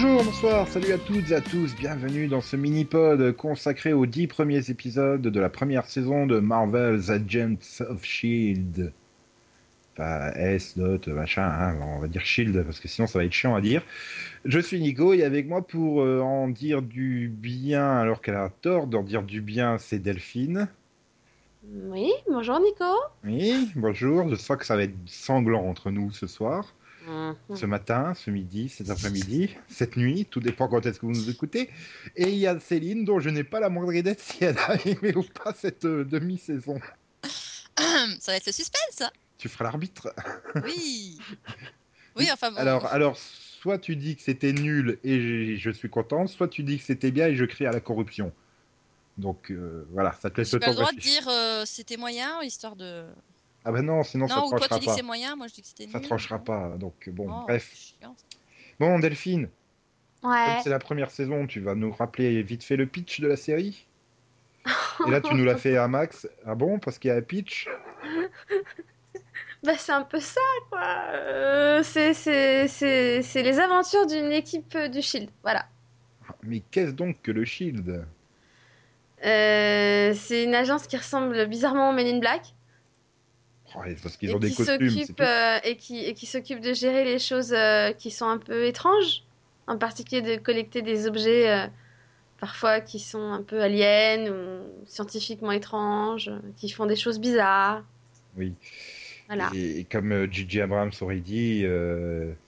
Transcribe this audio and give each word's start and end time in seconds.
Bonjour, 0.00 0.22
bonsoir, 0.22 0.68
salut 0.68 0.92
à 0.92 0.98
toutes 0.98 1.32
et 1.32 1.34
à 1.34 1.40
tous, 1.40 1.74
bienvenue 1.74 2.28
dans 2.28 2.40
ce 2.40 2.54
mini-pod 2.54 3.32
consacré 3.32 3.92
aux 3.92 4.06
dix 4.06 4.28
premiers 4.28 4.70
épisodes 4.70 5.22
de 5.22 5.40
la 5.40 5.48
première 5.48 5.86
saison 5.86 6.24
de 6.24 6.38
Marvel's 6.38 7.10
Agents 7.10 7.80
of 7.80 8.04
S.H.I.E.L.D. 8.04 8.92
Enfin, 9.94 10.30
S, 10.36 10.78
dot, 10.78 11.08
machin, 11.08 11.42
hein, 11.42 11.80
on 11.82 11.98
va 11.98 12.06
dire 12.06 12.24
Shield, 12.24 12.62
parce 12.62 12.78
que 12.78 12.86
sinon 12.86 13.08
ça 13.08 13.18
va 13.18 13.24
être 13.24 13.32
chiant 13.32 13.56
à 13.56 13.60
dire. 13.60 13.82
Je 14.44 14.60
suis 14.60 14.80
Nico, 14.80 15.14
et 15.14 15.24
avec 15.24 15.48
moi 15.48 15.66
pour 15.66 16.02
euh, 16.02 16.20
en 16.20 16.46
dire 16.46 16.80
du 16.80 17.28
bien 17.28 17.96
alors 17.96 18.22
qu'elle 18.22 18.36
a 18.36 18.50
tort 18.50 18.86
d'en 18.86 19.02
dire 19.02 19.24
du 19.24 19.40
bien, 19.40 19.78
c'est 19.78 19.98
Delphine. 19.98 20.68
Oui, 21.74 22.12
bonjour 22.30 22.60
Nico. 22.60 22.84
Oui, 23.24 23.72
bonjour, 23.74 24.28
je 24.28 24.36
sens 24.36 24.58
que 24.58 24.64
ça 24.64 24.76
va 24.76 24.84
être 24.84 24.94
sanglant 25.06 25.64
entre 25.64 25.90
nous 25.90 26.12
ce 26.12 26.28
soir. 26.28 26.72
Mhm. 27.08 27.56
ce 27.56 27.66
matin, 27.66 28.14
ce 28.14 28.30
midi, 28.30 28.68
cet 28.68 28.90
après-midi, 28.90 29.56
cette 29.68 29.96
nuit, 29.96 30.26
tout 30.26 30.40
dépend 30.40 30.68
quand 30.68 30.84
est-ce 30.84 31.00
que 31.00 31.06
vous 31.06 31.12
nous 31.12 31.30
écoutez. 31.30 31.70
Et 32.16 32.28
il 32.28 32.38
y 32.38 32.46
a 32.46 32.58
Céline, 32.60 33.04
dont 33.04 33.18
je 33.18 33.30
n'ai 33.30 33.44
pas 33.44 33.60
la 33.60 33.70
moindre 33.70 33.94
idée 33.94 34.14
de 34.14 34.20
si 34.20 34.44
elle 34.44 34.58
a 34.58 34.74
aimé 34.86 35.14
ou 35.16 35.22
pas 35.22 35.54
cette 35.54 35.84
euh, 35.84 36.04
demi-saison. 36.04 36.78
Ça 37.78 38.32
va 38.32 38.36
être 38.36 38.46
le 38.46 38.52
suspense, 38.52 39.02
Tu 39.38 39.48
feras 39.48 39.64
l'arbitre. 39.64 40.12
Oui. 40.64 41.18
Oui, 42.16 42.28
enfin 42.32 42.50
bon. 42.50 42.56
Alors, 42.56 42.86
alors, 42.86 43.16
soit 43.16 43.78
tu 43.78 43.94
dis 43.96 44.16
que 44.16 44.22
c'était 44.22 44.52
nul 44.52 44.98
et 45.04 45.20
je, 45.20 45.56
je 45.56 45.70
suis 45.70 45.88
content, 45.88 46.26
soit 46.26 46.48
tu 46.48 46.62
dis 46.64 46.78
que 46.78 46.84
c'était 46.84 47.12
bien 47.12 47.28
et 47.28 47.36
je 47.36 47.44
crie 47.44 47.64
à 47.66 47.70
la 47.72 47.80
corruption. 47.80 48.32
Donc 49.18 49.50
euh, 49.50 49.86
voilà, 49.92 50.12
ça 50.20 50.30
te 50.30 50.40
laisse 50.40 50.50
j'ai 50.50 50.56
le 50.56 50.60
pas 50.60 50.66
temps 50.66 50.72
le 50.72 50.76
droit 50.76 50.90
de 50.90 50.96
réfléchir. 50.96 51.22
dire 51.22 51.30
euh, 51.30 51.64
c'était 51.64 51.96
moyen, 51.96 52.42
histoire 52.42 52.76
de. 52.76 53.04
Ah 53.68 53.72
ben 53.72 53.82
non, 53.82 54.02
sinon 54.02 54.26
ça 54.28 54.36
non, 54.36 54.46
ou 54.46 54.50
toi 54.50 54.60
tu 54.60 54.68
tranchera 54.68 54.78
dis 54.80 54.86
que 54.96 55.00
pas. 55.02 55.06
moyen, 55.06 55.36
moi 55.36 55.46
je 55.46 55.54
dis 55.54 55.60
que 55.62 55.68
c'était 55.68 55.84
nul. 55.84 55.92
Ça 55.92 56.00
tranchera 56.00 56.38
pas. 56.38 56.70
Donc 56.78 57.08
bon, 57.10 57.26
Oh, 57.30 57.42
bref. 57.46 57.70
chiant. 57.74 58.16
Bon, 58.80 58.98
Delphine, 58.98 59.48
comme 60.22 60.30
Ouais. 60.32 60.60
c'est 60.64 60.70
la 60.70 60.78
première 60.78 61.10
saison, 61.10 61.46
tu 61.46 61.60
vas 61.60 61.74
nous 61.74 61.92
rappeler 61.92 62.42
vite 62.42 62.64
fait 62.64 62.76
le 62.76 62.86
pitch 62.86 63.20
de 63.20 63.28
la 63.28 63.36
série 63.36 63.86
Et 65.06 65.10
là, 65.10 65.20
tu 65.20 65.34
nous 65.34 65.44
l'as 65.44 65.56
fait 65.58 65.76
à 65.76 65.86
Max. 65.86 66.26
Ah 66.46 66.54
bon 66.54 66.78
Parce 66.78 66.98
qu'il 66.98 67.08
y 67.08 67.12
a 67.12 67.16
un 67.16 67.20
pitch? 67.22 67.68
Bah, 69.64 69.72
c'est 69.76 69.92
un 69.92 70.02
peu 70.02 70.20
ça, 70.20 70.40
quoi. 70.70 70.80
Euh, 71.10 71.82
c'est, 71.82 72.14
c'est, 72.14 72.68
c'est, 72.68 73.22
c'est 73.22 73.42
les 73.42 73.58
aventures 73.58 74.06
d'une 74.06 74.30
équipe 74.32 74.74
euh, 74.76 74.88
du 74.88 75.02
Shield. 75.02 75.30
Voilà. 75.42 75.66
Mais 76.42 76.62
qu'est-ce 76.70 76.92
donc 76.92 77.20
que 77.22 77.32
le 77.32 77.44
Shield? 77.44 78.06
Euh, 79.24 80.14
c'est 80.14 80.44
une 80.44 80.54
agence 80.54 80.86
qui 80.86 80.96
ressemble 80.96 81.46
bizarrement 81.48 81.90
au 81.90 81.92
Men 81.92 82.06
in 82.06 82.18
Black 82.20 82.54
Parce 83.74 84.16
qu'ils 84.16 84.30
et 84.30 84.34
ont 84.34 84.38
des 84.38 84.50
qui 84.50 84.56
costumes, 84.56 85.14
euh, 85.20 85.58
et 85.64 85.76
qui 85.76 86.04
et 86.04 86.14
qui 86.14 86.26
s'occupe 86.26 86.60
de 86.60 86.72
gérer 86.72 87.04
les 87.04 87.18
choses 87.18 87.52
euh, 87.52 87.92
qui 87.92 88.10
sont 88.10 88.26
un 88.26 88.38
peu 88.38 88.64
étranges, 88.64 89.22
en 89.66 89.78
particulier 89.78 90.22
de 90.22 90.40
collecter 90.40 90.82
des 90.82 91.06
objets 91.06 91.50
euh, 91.50 91.66
parfois 92.40 92.80
qui 92.80 92.98
sont 92.98 93.32
un 93.32 93.42
peu 93.42 93.60
aliens 93.60 94.30
ou 94.30 94.86
scientifiquement 94.86 95.52
étranges, 95.52 96.30
qui 96.56 96.70
font 96.70 96.86
des 96.86 96.96
choses 96.96 97.20
bizarres. 97.20 97.84
Oui. 98.36 98.54
Voilà. 99.26 99.50
Et, 99.54 99.80
et 99.80 99.84
comme 99.84 100.32
J.J. 100.32 100.62
Abrams 100.62 100.92
aurait 101.00 101.20
dit, 101.20 101.66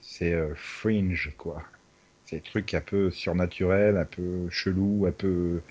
c'est 0.01 0.35
fringe, 0.55 1.33
quoi. 1.37 1.61
C'est 2.25 2.37
des 2.37 2.41
trucs 2.41 2.73
un 2.73 2.81
peu 2.81 3.11
surnaturels, 3.11 3.97
un 3.97 4.05
peu 4.05 4.49
chelou, 4.49 5.05
un 5.05 5.11
peu. 5.11 5.61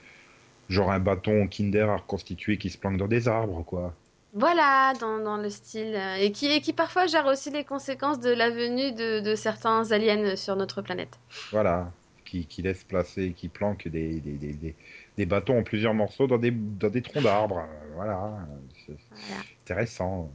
Genre 0.68 0.92
un 0.92 1.00
bâton 1.00 1.48
Kinder 1.48 1.88
à 1.90 1.96
reconstituer 1.96 2.56
qui 2.58 2.70
se 2.70 2.78
planque 2.78 2.98
dans 2.98 3.08
des 3.08 3.26
arbres, 3.26 3.64
quoi. 3.64 3.92
Voilà, 4.32 4.92
dans, 5.00 5.18
dans 5.18 5.36
le 5.36 5.50
style. 5.50 5.94
euh, 5.94 6.14
et, 6.16 6.30
qui, 6.32 6.46
et 6.46 6.60
qui 6.60 6.72
parfois 6.72 7.06
gère 7.06 7.26
aussi 7.26 7.50
les 7.50 7.64
conséquences 7.64 8.20
de 8.20 8.30
la 8.30 8.50
venue 8.50 8.92
de, 8.92 9.20
de 9.20 9.34
certains 9.34 9.90
aliens 9.90 10.36
sur 10.36 10.54
notre 10.56 10.82
planète. 10.82 11.18
Voilà. 11.50 11.90
Qui, 12.24 12.46
qui 12.46 12.62
laisse 12.62 12.84
placer, 12.84 13.32
qui 13.32 13.48
planque 13.48 13.88
des, 13.88 14.20
des, 14.20 14.34
des, 14.34 14.52
des, 14.52 14.76
des 15.18 15.26
bâtons 15.26 15.58
en 15.58 15.62
plusieurs 15.64 15.94
morceaux 15.94 16.28
dans 16.28 16.38
des, 16.38 16.52
dans 16.52 16.88
des 16.88 17.02
troncs 17.02 17.24
d'arbres. 17.24 17.66
Voilà. 17.96 18.46
C'est 18.86 18.96
Voilà. 19.10 19.42
intéressant. 19.64 20.30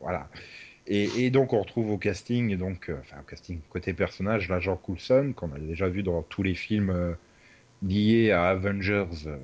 Voilà. 0.00 0.28
Et, 0.88 1.26
et 1.26 1.30
donc 1.30 1.52
on 1.52 1.60
retrouve 1.60 1.90
au 1.92 1.98
casting, 1.98 2.56
donc, 2.56 2.88
euh, 2.88 2.96
enfin 3.00 3.18
au 3.20 3.24
casting 3.30 3.60
côté 3.70 3.92
personnage, 3.92 4.48
l'agent 4.48 4.76
Coulson, 4.76 5.32
qu'on 5.36 5.52
a 5.52 5.58
déjà 5.58 5.88
vu 5.88 6.02
dans 6.02 6.22
tous 6.22 6.42
les 6.42 6.54
films 6.54 6.90
euh, 6.90 7.12
liés 7.82 8.32
à 8.32 8.48
Avengers, 8.48 9.06
euh, 9.26 9.36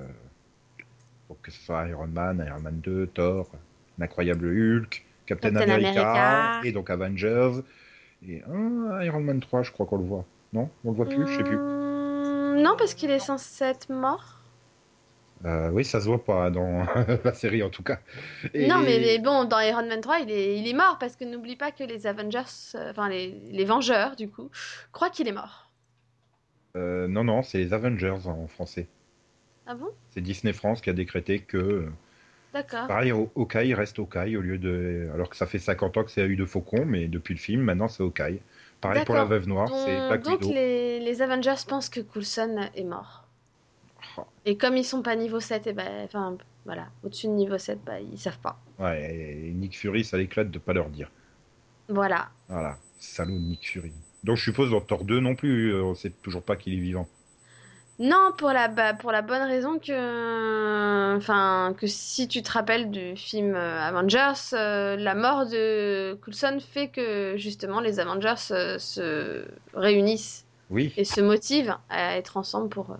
donc 1.29 1.41
que 1.41 1.51
ce 1.51 1.59
soit 1.61 1.87
Iron 1.87 2.07
Man, 2.07 2.43
Iron 2.47 2.59
Man 2.61 2.79
2, 2.81 3.07
Thor, 3.07 3.49
l'incroyable 3.97 4.45
Hulk, 4.47 5.05
Captain, 5.25 5.51
Captain 5.53 5.69
America, 5.73 6.11
America. 6.11 6.67
et 6.67 6.71
donc 6.71 6.89
Avengers, 6.89 7.61
et 8.27 8.43
un 8.43 9.01
Iron 9.01 9.21
Man 9.21 9.39
3, 9.39 9.63
je 9.63 9.71
crois 9.71 9.85
qu'on 9.85 9.97
le 9.97 10.03
voit. 10.05 10.25
Non? 10.53 10.69
On 10.83 10.91
le 10.91 10.95
voit 10.95 11.05
plus? 11.05 11.25
Je 11.27 11.37
sais 11.37 11.43
plus. 11.43 11.57
Hum, 11.57 12.61
non, 12.61 12.75
parce 12.77 12.93
qu'il 12.93 13.11
est 13.11 13.19
censé 13.19 13.65
être 13.65 13.91
mort. 13.91 14.41
Euh, 15.43 15.69
oui, 15.71 15.83
ça 15.83 15.99
se 15.99 16.05
voit 16.07 16.23
pas 16.23 16.49
dans 16.49 16.85
la 17.23 17.33
série 17.33 17.61
en 17.61 17.69
tout 17.69 17.83
cas. 17.83 17.99
Et- 18.53 18.67
Non, 18.67 18.79
mais, 18.79 18.99
mais 18.99 19.19
bon, 19.19 19.43
dans 19.45 19.59
Iron 19.59 19.85
Man 19.85 19.99
3, 20.01 20.19
il 20.19 20.31
est, 20.31 20.57
il 20.57 20.67
est 20.67 20.73
mort 20.73 20.97
parce 20.99 21.15
que 21.15 21.25
n'oublie 21.25 21.55
pas 21.57 21.71
que 21.71 21.83
les 21.83 22.07
Avengers, 22.07 22.39
euh, 22.75 22.91
enfin 22.91 23.09
les, 23.09 23.31
les 23.51 23.65
Vengeurs, 23.65 24.15
du 24.15 24.29
coup, 24.29 24.49
croient 24.91 25.09
qu'il 25.09 25.27
est 25.27 25.33
mort. 25.33 25.69
Euh, 26.77 27.07
non, 27.07 27.23
non, 27.23 27.41
c'est 27.43 27.57
les 27.57 27.73
Avengers 27.73 28.25
en 28.25 28.47
français. 28.47 28.87
Ah 29.67 29.75
bon? 29.75 29.89
C'est 30.11 30.21
Disney 30.21 30.53
France 30.53 30.81
qui 30.81 30.89
a 30.89 30.93
décrété 30.93 31.39
que, 31.39 31.87
D'accord. 32.53 32.87
pareil, 32.87 33.11
Hawkeye 33.11 33.73
reste 33.73 33.99
Hawkeye 33.99 34.37
au 34.37 34.41
lieu 34.41 34.57
de. 34.57 35.09
Alors 35.13 35.29
que 35.29 35.35
ça 35.35 35.45
fait 35.45 35.59
50 35.59 35.97
ans 35.97 36.03
que 36.03 36.11
c'est 36.11 36.25
eu 36.25 36.35
de 36.35 36.45
Faucon, 36.45 36.85
mais 36.85 37.07
depuis 37.07 37.33
le 37.33 37.39
film, 37.39 37.61
maintenant 37.61 37.87
c'est 37.87 38.03
Hawkeye. 38.03 38.39
Pareil 38.81 39.05
pour 39.05 39.15
la. 39.15 39.25
Veuve 39.25 39.47
Noire, 39.47 39.69
c'est 39.69 39.97
Donc, 39.97 40.07
Black 40.07 40.23
donc 40.23 40.53
les, 40.53 40.99
les 40.99 41.21
Avengers 41.21 41.55
pensent 41.67 41.89
que 41.89 42.01
Coulson 42.01 42.69
est 42.75 42.83
mort. 42.83 43.25
Oh, 44.17 44.23
Et 44.45 44.57
comme 44.57 44.77
ils 44.77 44.85
sont 44.85 45.01
pas 45.01 45.15
niveau 45.15 45.39
7, 45.39 45.67
et 45.67 45.73
ben, 45.73 46.05
enfin, 46.05 46.37
voilà, 46.65 46.87
au-dessus 47.03 47.27
de 47.27 47.31
niveau 47.31 47.57
7, 47.57 47.79
bah, 47.85 47.99
ils 47.99 48.17
savent 48.17 48.39
pas. 48.39 48.59
Ouais, 48.79 49.13
et 49.15 49.51
Nick 49.51 49.77
Fury, 49.77 50.03
ça 50.03 50.17
l'éclate 50.17 50.51
de 50.51 50.59
pas 50.59 50.73
leur 50.73 50.89
dire. 50.89 51.11
Voilà. 51.89 52.29
Voilà, 52.47 52.77
salaud 52.99 53.37
Nick 53.37 53.67
Fury. 53.67 53.93
Donc 54.23 54.37
je 54.37 54.43
suppose 54.43 54.71
dans 54.71 54.81
Thor 54.81 55.03
2 55.03 55.19
non 55.19 55.35
plus, 55.35 55.73
euh, 55.73 55.83
on 55.83 55.95
sait 55.95 56.09
toujours 56.09 56.43
pas 56.43 56.55
qu'il 56.55 56.73
est 56.73 56.81
vivant. 56.81 57.07
Non, 57.97 58.33
pour 58.37 58.49
la, 58.49 58.67
bah, 58.67 58.93
pour 58.93 59.13
la 59.13 59.21
bonne 59.21 59.43
raison 59.43 59.79
que, 59.79 61.15
enfin, 61.15 61.73
que 61.79 61.87
si 61.87 62.27
tu 62.27 62.41
te 62.41 62.51
rappelles 62.51 62.91
du 62.91 63.15
film 63.15 63.55
euh, 63.55 63.79
Avengers, 63.81 64.33
euh, 64.53 64.97
la 64.97 65.15
mort 65.15 65.45
de 65.45 66.13
Coulson 66.21 66.57
fait 66.59 66.89
que 66.89 67.35
justement 67.37 67.79
les 67.79 68.01
Avengers 68.01 68.33
euh, 68.51 68.77
se 68.79 69.45
réunissent 69.73 70.45
Oui, 70.69 70.91
et 70.97 71.05
se 71.05 71.21
motivent 71.21 71.77
à 71.89 72.17
être 72.17 72.35
ensemble 72.35 72.67
pour, 72.67 72.97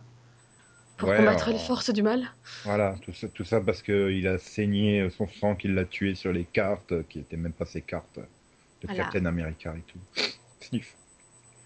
pour 0.95 1.09
Ouais, 1.09 1.17
combattre 1.17 1.49
alors- 1.49 1.59
les 1.59 1.65
forces 1.65 1.89
du 1.89 2.01
mal. 2.01 2.23
voilà, 2.63 2.95
tout 3.01 3.11
ça, 3.13 3.27
tout 3.27 3.43
ça 3.43 3.59
parce 3.59 3.81
qu'il 3.81 4.25
a 4.29 4.37
saigné 4.37 5.09
son 5.09 5.27
sang, 5.27 5.55
qu'il 5.55 5.75
l'a 5.75 5.83
tué 5.83 6.15
sur 6.15 6.31
les 6.31 6.45
cartes, 6.45 7.05
qui 7.09 7.19
étaient 7.19 7.35
même 7.35 7.51
pas 7.51 7.65
ses 7.65 7.81
cartes 7.81 8.17
de 8.19 8.87
Voilà. 8.87 9.03
Captain 9.03 9.25
America 9.25 9.73
et 9.77 9.81
tout. 9.91 9.99
Sniff. 10.61 10.95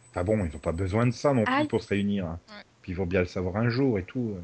Enfin 0.10 0.24
bon, 0.24 0.44
ils 0.44 0.56
ont 0.56 0.60
pas 0.60 0.72
besoin 0.72 1.06
de 1.06 1.12
ça 1.12 1.32
non 1.32 1.44
plus 1.44 1.54
Aïe. 1.54 1.68
pour 1.68 1.84
se 1.84 1.90
réunir. 1.90 2.26
hein. 2.26 2.40
Ouais. 2.48 2.64
Puis 2.90 2.96
ils 2.96 2.98
vont 2.98 3.06
bien 3.06 3.20
le 3.20 3.28
savoir 3.28 3.58
un 3.58 3.70
jour 3.70 4.00
et 4.00 4.04
tout. 4.04 4.34
euh. 4.36 4.42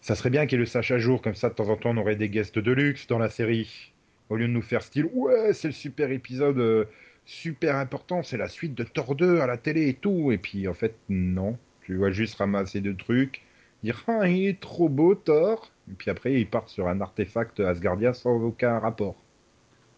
Ça 0.00 0.14
serait 0.14 0.30
bien 0.30 0.46
qu'ils 0.46 0.58
le 0.58 0.64
sachent 0.64 0.90
un 0.90 0.98
jour, 0.98 1.20
comme 1.20 1.34
ça 1.34 1.50
de 1.50 1.54
temps 1.54 1.68
en 1.68 1.76
temps 1.76 1.90
on 1.90 1.98
aurait 1.98 2.16
des 2.16 2.30
guests 2.30 2.58
de 2.58 2.72
luxe 2.72 3.06
dans 3.08 3.18
la 3.18 3.28
série. 3.28 3.92
Au 4.30 4.36
lieu 4.36 4.46
de 4.48 4.52
nous 4.52 4.62
faire 4.62 4.82
style, 4.82 5.06
ouais, 5.12 5.52
c'est 5.52 5.68
le 5.68 5.74
super 5.74 6.10
épisode 6.10 6.58
euh, 6.58 6.86
super 7.26 7.76
important, 7.76 8.22
c'est 8.22 8.38
la 8.38 8.48
suite 8.48 8.74
de 8.74 8.84
Thor 8.84 9.16
2 9.16 9.40
à 9.40 9.46
la 9.46 9.58
télé 9.58 9.88
et 9.88 9.92
tout. 9.92 10.32
Et 10.32 10.38
puis 10.38 10.66
en 10.66 10.72
fait, 10.72 10.94
non. 11.10 11.58
Tu 11.82 11.94
vois 11.96 12.10
juste 12.10 12.36
ramasser 12.36 12.80
deux 12.80 12.96
trucs, 12.96 13.42
dire, 13.82 14.02
ah, 14.08 14.26
il 14.26 14.46
est 14.46 14.60
trop 14.60 14.88
beau 14.88 15.14
Thor. 15.14 15.70
Et 15.90 15.94
puis 15.94 16.10
après, 16.10 16.32
ils 16.40 16.46
partent 16.46 16.70
sur 16.70 16.88
un 16.88 17.02
artefact 17.02 17.60
Asgardien 17.60 18.14
sans 18.14 18.42
aucun 18.42 18.78
rapport 18.78 19.16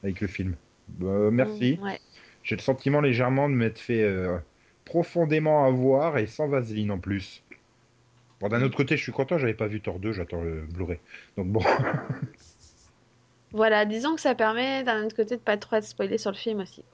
avec 0.02 0.20
le 0.20 0.26
film. 0.26 0.56
Bah, 0.88 1.30
merci. 1.30 1.78
Mm, 1.80 1.84
ouais. 1.84 2.00
J'ai 2.42 2.56
le 2.56 2.62
sentiment 2.62 3.00
légèrement 3.00 3.48
de 3.48 3.54
m'être 3.54 3.78
fait 3.78 4.02
euh, 4.02 4.38
profondément 4.90 5.64
avoir 5.66 6.18
et 6.18 6.26
sans 6.26 6.48
vaseline 6.48 6.90
en 6.90 6.98
plus. 6.98 7.44
Bon, 8.40 8.48
d'un 8.48 8.62
autre 8.62 8.76
côté, 8.76 8.96
je 8.96 9.02
suis 9.02 9.12
content, 9.12 9.38
j'avais 9.38 9.54
pas 9.54 9.66
vu 9.68 9.82
Thor 9.82 10.00
2, 10.00 10.12
j'attends 10.12 10.42
le 10.42 10.66
Blu-ray. 10.66 11.00
Donc 11.36 11.48
bon, 11.48 11.62
Voilà, 13.52 13.84
disons 13.84 14.16
que 14.16 14.20
ça 14.20 14.34
permet 14.34 14.82
d'un 14.82 15.04
autre 15.04 15.14
côté 15.14 15.36
de 15.36 15.40
pas 15.40 15.56
trop 15.56 15.76
être 15.76 15.84
spoilé 15.84 16.18
sur 16.18 16.32
le 16.32 16.36
film 16.36 16.58
aussi. 16.58 16.84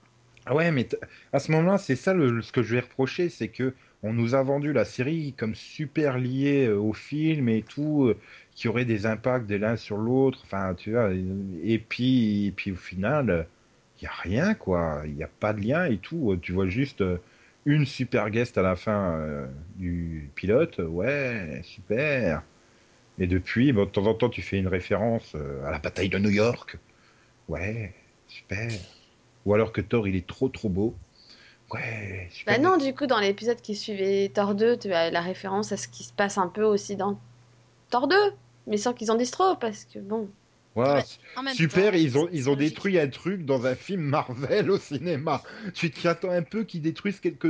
ah 0.45 0.55
ouais, 0.55 0.71
mais 0.71 0.85
t- 0.85 0.97
à 1.33 1.39
ce 1.41 1.51
moment-là, 1.53 1.79
c'est 1.79 1.97
ça 1.97 2.15
le, 2.15 2.41
ce 2.43 2.53
que 2.53 2.63
je 2.63 2.75
vais 2.75 2.81
reprocher, 2.81 3.29
c'est 3.29 3.49
que 3.49 3.75
on 4.03 4.13
nous 4.13 4.35
a 4.35 4.43
vendu 4.43 4.73
la 4.73 4.85
série 4.85 5.35
comme 5.35 5.55
super 5.55 6.19
liée 6.19 6.67
euh, 6.69 6.79
au 6.79 6.93
film 6.93 7.49
et 7.49 7.65
tout, 7.65 8.05
euh, 8.07 8.21
qui 8.55 8.69
aurait 8.69 8.85
des 8.85 9.07
impacts 9.07 9.47
de 9.47 9.57
l'un 9.57 9.77
sur 9.77 9.97
l'autre, 9.97 10.41
enfin, 10.45 10.75
tu 10.75 10.93
vois, 10.93 11.13
et, 11.13 11.25
et 11.65 11.79
puis, 11.79 12.47
et 12.47 12.53
puis 12.53 12.73
au 12.73 12.77
final, 12.77 13.49
il 14.01 14.05
y 14.05 14.07
a 14.07 14.13
rien, 14.13 14.55
quoi, 14.55 15.03
il 15.07 15.15
n'y 15.15 15.25
a 15.25 15.29
pas 15.29 15.53
de 15.53 15.61
lien 15.63 15.87
et 15.87 15.99
tout, 15.99 16.37
tu 16.43 16.53
vois 16.53 16.69
juste 16.69 17.01
euh, 17.01 17.19
une 17.67 17.85
super 17.87 18.31
guest 18.31 18.57
à 18.59 18.63
la 18.63 18.77
fin 18.77 19.19
euh, 19.19 19.47
du 19.77 20.31
pilote, 20.37 20.79
ouais, 20.79 21.61
super. 21.65 22.43
Et 23.19 23.27
depuis, 23.27 23.73
bon, 23.73 23.85
de 23.87 23.91
temps 23.91 24.07
en 24.07 24.15
temps, 24.15 24.31
tu 24.31 24.43
fais 24.43 24.59
une 24.59 24.69
référence 24.69 25.35
euh, 25.37 25.65
à 25.67 25.71
la 25.73 25.79
bataille 25.79 26.09
de 26.11 26.19
New 26.19 26.31
York. 26.31 26.79
Ouais, 27.49 27.95
super. 28.29 28.71
Ou 29.47 29.55
alors 29.55 29.73
que 29.73 29.81
Thor, 29.81 30.09
il 30.09 30.17
est 30.17 30.27
trop 30.27 30.49
trop 30.49 30.69
beau. 30.69 30.95
Ouais, 31.73 32.29
Bah 32.47 32.59
super. 32.59 32.61
non, 32.61 32.77
du 32.77 32.95
coup, 32.95 33.07
dans 33.07 33.19
l'épisode 33.21 33.61
qui 33.61 33.75
suivait 33.75 34.31
Thor 34.35 34.55
2, 34.55 34.79
tu 34.79 34.93
as 34.93 35.11
la 35.11 35.21
référence 35.21 35.73
à 35.73 35.77
ce 35.77 35.89
qui 35.89 36.05
se 36.05 36.13
passe 36.13 36.39
un 36.39 36.49
peu 36.49 36.63
aussi 36.65 36.97
dans 36.97 37.19
Thor 37.91 38.09
2, 38.09 38.17
mais 38.67 38.77
sans 38.79 38.95
qu'ils 38.95 39.11
en 39.13 39.17
disent 39.17 39.33
trop, 39.33 39.57
parce 39.57 39.85
que 39.87 39.99
bon. 40.01 40.31
Ouais, 40.77 41.03
super, 41.55 41.93
temps, 41.93 41.99
ils 41.99 42.19
ont, 42.19 42.29
ils 42.33 42.51
ont 42.51 42.55
logique. 42.55 42.75
détruit 42.75 43.01
un 43.01 43.09
truc 43.09 43.47
dans 43.47 43.65
un 43.65 43.75
film 43.75 44.03
Marvel 44.03 44.71
au 44.71 44.79
cinéma. 44.79 45.43
Tu 45.75 45.91
t'y 45.91 46.07
attends 46.07 46.31
un 46.31 46.43
peu 46.43 46.65
qu'ils 46.65 46.83
détruisent 46.83 47.21
quelques, 47.21 47.49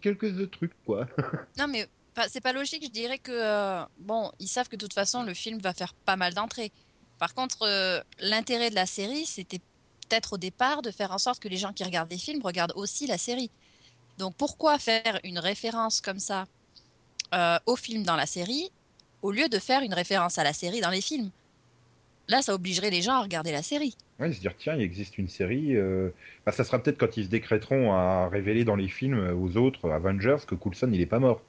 quelques 0.00 0.50
trucs, 0.50 0.72
quoi. 0.84 1.06
Non, 1.58 1.68
mais 1.68 1.86
c'est 2.28 2.40
pas 2.40 2.54
logique. 2.54 2.84
Je 2.84 2.90
dirais 2.90 3.18
que, 3.18 3.32
euh, 3.32 3.84
bon, 3.98 4.32
ils 4.38 4.48
savent 4.48 4.68
que 4.68 4.76
de 4.76 4.80
toute 4.80 4.94
façon, 4.94 5.22
le 5.22 5.34
film 5.34 5.58
va 5.60 5.74
faire 5.74 5.92
pas 5.92 6.16
mal 6.16 6.32
d'entrées. 6.32 6.72
Par 7.18 7.34
contre, 7.34 7.62
euh, 7.62 8.00
l'intérêt 8.18 8.70
de 8.70 8.74
la 8.74 8.86
série, 8.86 9.26
c'était 9.26 9.60
peut-être 10.08 10.34
au 10.34 10.38
départ 10.38 10.82
de 10.82 10.90
faire 10.90 11.12
en 11.12 11.18
sorte 11.18 11.40
que 11.40 11.48
les 11.48 11.56
gens 11.56 11.72
qui 11.72 11.84
regardent 11.84 12.08
des 12.08 12.18
films 12.18 12.42
regardent 12.42 12.74
aussi 12.76 13.06
la 13.06 13.18
série. 13.18 13.50
Donc, 14.18 14.34
pourquoi 14.36 14.78
faire 14.78 15.20
une 15.24 15.38
référence 15.38 16.00
comme 16.00 16.20
ça 16.20 16.46
euh, 17.34 17.58
au 17.66 17.76
film 17.76 18.02
dans 18.02 18.16
la 18.16 18.26
série 18.26 18.70
au 19.22 19.30
lieu 19.30 19.48
de 19.48 19.58
faire 19.58 19.82
une 19.82 19.94
référence 19.94 20.38
à 20.38 20.44
la 20.44 20.52
série 20.52 20.80
dans 20.80 20.90
les 20.90 21.00
films? 21.00 21.30
Là, 22.28 22.42
ça 22.42 22.54
obligerait 22.54 22.90
les 22.90 23.02
gens 23.02 23.12
à 23.14 23.22
regarder 23.22 23.52
la 23.52 23.62
série. 23.62 23.96
Ouais, 24.18 24.32
se 24.32 24.40
dire, 24.40 24.54
tiens, 24.58 24.74
il 24.74 24.82
existe 24.82 25.18
une 25.18 25.28
série. 25.28 25.76
euh, 25.76 26.10
Bah, 26.44 26.52
ça 26.52 26.64
sera 26.64 26.82
peut-être 26.82 26.98
quand 26.98 27.16
ils 27.16 27.24
se 27.24 27.28
décréteront 27.30 27.92
à 27.92 28.28
révéler 28.28 28.64
dans 28.64 28.76
les 28.76 28.88
films 28.88 29.30
aux 29.40 29.56
autres 29.56 29.90
Avengers 29.90 30.38
que 30.46 30.54
Coulson, 30.54 30.90
il 30.92 31.00
est 31.00 31.06
pas 31.06 31.18
mort. 31.20 31.42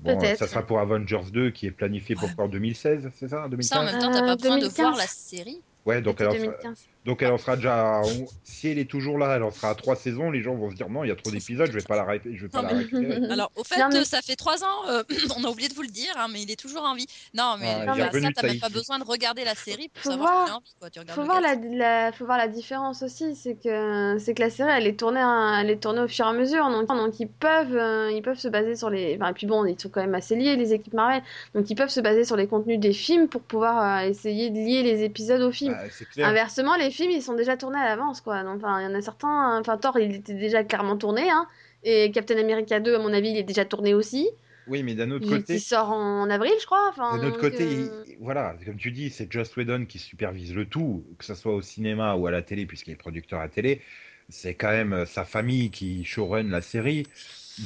Bon, 0.00 0.20
euh, 0.22 0.34
ça 0.34 0.46
sera 0.46 0.66
pour 0.66 0.80
Avengers 0.80 1.30
2 1.32 1.50
qui 1.50 1.66
est 1.66 1.70
planifié 1.70 2.16
pour 2.16 2.28
Ouais. 2.28 2.34
en 2.38 2.48
2016, 2.48 3.10
c'est 3.14 3.28
ça, 3.28 3.36
Ça, 3.36 3.44
en 3.44 3.48
2015 3.48 3.84
même 3.86 3.98
temps, 4.00 4.10
t'as 4.10 4.20
pas 4.22 4.32
Euh, 4.32 4.36
besoin 4.36 4.56
de 4.56 4.60
2015. 4.62 4.76
voir 4.86 4.96
la 4.96 5.06
série. 5.06 5.62
Ouais, 5.86 6.02
donc 6.02 6.18
sera... 6.18 6.32
2015. 6.34 6.88
Donc 7.04 7.22
elle 7.22 7.32
en 7.32 7.38
sera 7.38 7.56
déjà. 7.56 8.00
Si 8.44 8.68
elle 8.68 8.78
est 8.78 8.88
toujours 8.90 9.18
là, 9.18 9.36
elle 9.36 9.42
en 9.42 9.50
sera 9.50 9.70
à 9.70 9.74
trois 9.74 9.96
saisons. 9.96 10.30
Les 10.30 10.42
gens 10.42 10.54
vont 10.54 10.70
se 10.70 10.74
dire 10.76 10.88
non, 10.88 11.04
il 11.04 11.08
y 11.08 11.10
a 11.10 11.16
trop 11.16 11.30
d'épisodes, 11.30 11.68
je 11.70 11.78
vais 11.78 11.84
pas 11.84 11.96
la, 11.96 12.04
ré- 12.04 12.20
je 12.24 12.42
vais 12.42 12.48
pas 12.48 12.62
Non, 12.62 12.68
la 12.68 12.76
récupérer. 12.78 13.20
Alors, 13.30 13.50
au 13.56 13.64
fait, 13.64 13.78
Non, 13.78 13.88
mais- 13.92 13.98
euh, 13.98 14.04
ça 14.04 14.22
fait 14.22 14.36
trois 14.36 14.62
ans, 14.64 14.88
euh, 14.88 15.02
on 15.38 15.44
a 15.44 15.48
oublié 15.48 15.68
de 15.68 15.74
vous 15.74 15.82
le 15.82 15.88
dire, 15.88 16.12
hein, 16.16 16.28
mais 16.32 16.42
il 16.42 16.50
est 16.50 16.58
toujours 16.58 16.82
en 16.84 16.94
vie. 16.94 17.06
Non, 17.34 17.56
mais 17.60 17.68
Ah, 17.80 17.84
bah, 17.86 17.92
revenu 18.08 18.26
ça, 18.26 18.32
t'as 18.34 18.46
même 18.46 18.58
pas 18.58 18.68
besoin 18.68 18.98
de 18.98 19.04
regarder 19.04 19.44
la 19.44 19.54
série 19.54 19.88
pour 19.88 20.02
Faut 20.02 20.10
savoir 20.10 20.46
voir. 20.46 20.46
qu'il 20.46 20.86
est 20.86 20.98
en 21.00 21.02
vie. 21.04 21.10
Faut 21.12 21.24
voir, 21.24 21.40
la, 21.40 21.54
la- 21.54 22.12
faut 22.12 22.24
voir 22.26 22.38
la 22.38 22.48
différence 22.48 23.02
aussi, 23.02 23.36
c'est 23.36 23.54
que, 23.54 24.16
c'est 24.18 24.34
que 24.34 24.40
la 24.42 24.50
série 24.50 24.70
elle 24.74 24.86
est, 24.86 24.98
tournée, 24.98 25.20
à- 25.20 25.58
elle 25.60 25.70
est 25.70 25.76
tournée 25.82 26.00
au 26.00 26.08
fur 26.08 26.26
et 26.26 26.28
à 26.28 26.32
mesure, 26.32 26.68
donc, 26.70 26.86
donc 26.88 27.20
ils, 27.20 27.28
peuvent, 27.28 27.76
euh, 27.76 28.10
ils 28.12 28.22
peuvent 28.22 28.38
se 28.38 28.48
baser 28.48 28.76
sur 28.76 28.88
les. 28.90 29.16
Enfin, 29.20 29.30
et 29.30 29.34
puis 29.34 29.46
bon, 29.46 29.64
ils 29.66 29.78
sont 29.80 29.88
quand 29.90 30.00
même 30.00 30.14
assez 30.14 30.36
liés, 30.36 30.56
les 30.56 30.72
équipes 30.72 30.94
Marvel, 30.94 31.22
donc 31.54 31.68
ils 31.68 31.74
peuvent 31.74 31.88
se 31.90 32.00
baser 32.00 32.24
sur 32.24 32.36
les 32.36 32.46
contenus 32.46 32.78
des 32.78 32.92
films 32.92 33.28
pour 33.28 33.42
pouvoir 33.42 34.00
euh, 34.04 34.08
essayer 34.08 34.50
de 34.50 34.56
lier 34.56 34.82
les 34.82 35.02
épisodes 35.02 35.42
aux 35.42 35.52
films. 35.52 35.76
Bah. 36.16 36.28
Inversement, 36.28 36.76
les 36.76 36.90
films 36.94 37.10
ils 37.10 37.22
sont 37.22 37.34
déjà 37.34 37.56
tournés 37.56 37.78
à 37.78 37.84
l'avance, 37.84 38.20
quoi. 38.20 38.42
Enfin, 38.46 38.80
il 38.80 38.84
y 38.84 38.86
en 38.86 38.94
a 38.94 39.02
certains. 39.02 39.58
Enfin, 39.60 39.76
Thor 39.76 39.98
il 39.98 40.14
était 40.14 40.34
déjà 40.34 40.64
clairement 40.64 40.96
tourné, 40.96 41.28
hein. 41.30 41.46
Et 41.82 42.10
Captain 42.12 42.38
America 42.38 42.80
2, 42.80 42.94
à 42.94 42.98
mon 42.98 43.12
avis, 43.12 43.30
il 43.30 43.36
est 43.36 43.42
déjà 43.42 43.64
tourné 43.64 43.92
aussi. 43.94 44.28
Oui, 44.66 44.82
mais 44.82 44.94
d'un 44.94 45.10
autre 45.10 45.28
côté, 45.28 45.54
il 45.56 45.60
sort 45.60 45.90
en 45.90 46.30
avril, 46.30 46.52
je 46.58 46.64
crois. 46.64 46.86
Enfin, 46.88 47.18
D'un 47.18 47.28
autre 47.28 47.38
côté, 47.38 47.62
euh, 47.64 48.04
il- 48.08 48.16
voilà, 48.20 48.56
comme 48.64 48.76
tu 48.76 48.90
dis, 48.90 49.10
c'est 49.10 49.30
Joss 49.30 49.54
Whedon 49.56 49.84
qui 49.84 49.98
supervise 49.98 50.54
le 50.54 50.64
tout, 50.64 51.04
que 51.18 51.24
ce 51.26 51.34
soit 51.34 51.54
au 51.54 51.60
cinéma 51.60 52.14
ou 52.14 52.26
à 52.26 52.30
la 52.30 52.40
télé, 52.40 52.64
puisqu'il 52.64 52.92
est 52.92 52.96
producteur 52.96 53.40
à 53.40 53.48
télé. 53.48 53.82
C'est 54.30 54.54
quand 54.54 54.70
même 54.70 54.94
euh, 54.94 55.04
sa 55.04 55.26
famille 55.26 55.70
qui 55.70 56.02
showrun 56.04 56.44
la 56.44 56.62
série. 56.62 57.06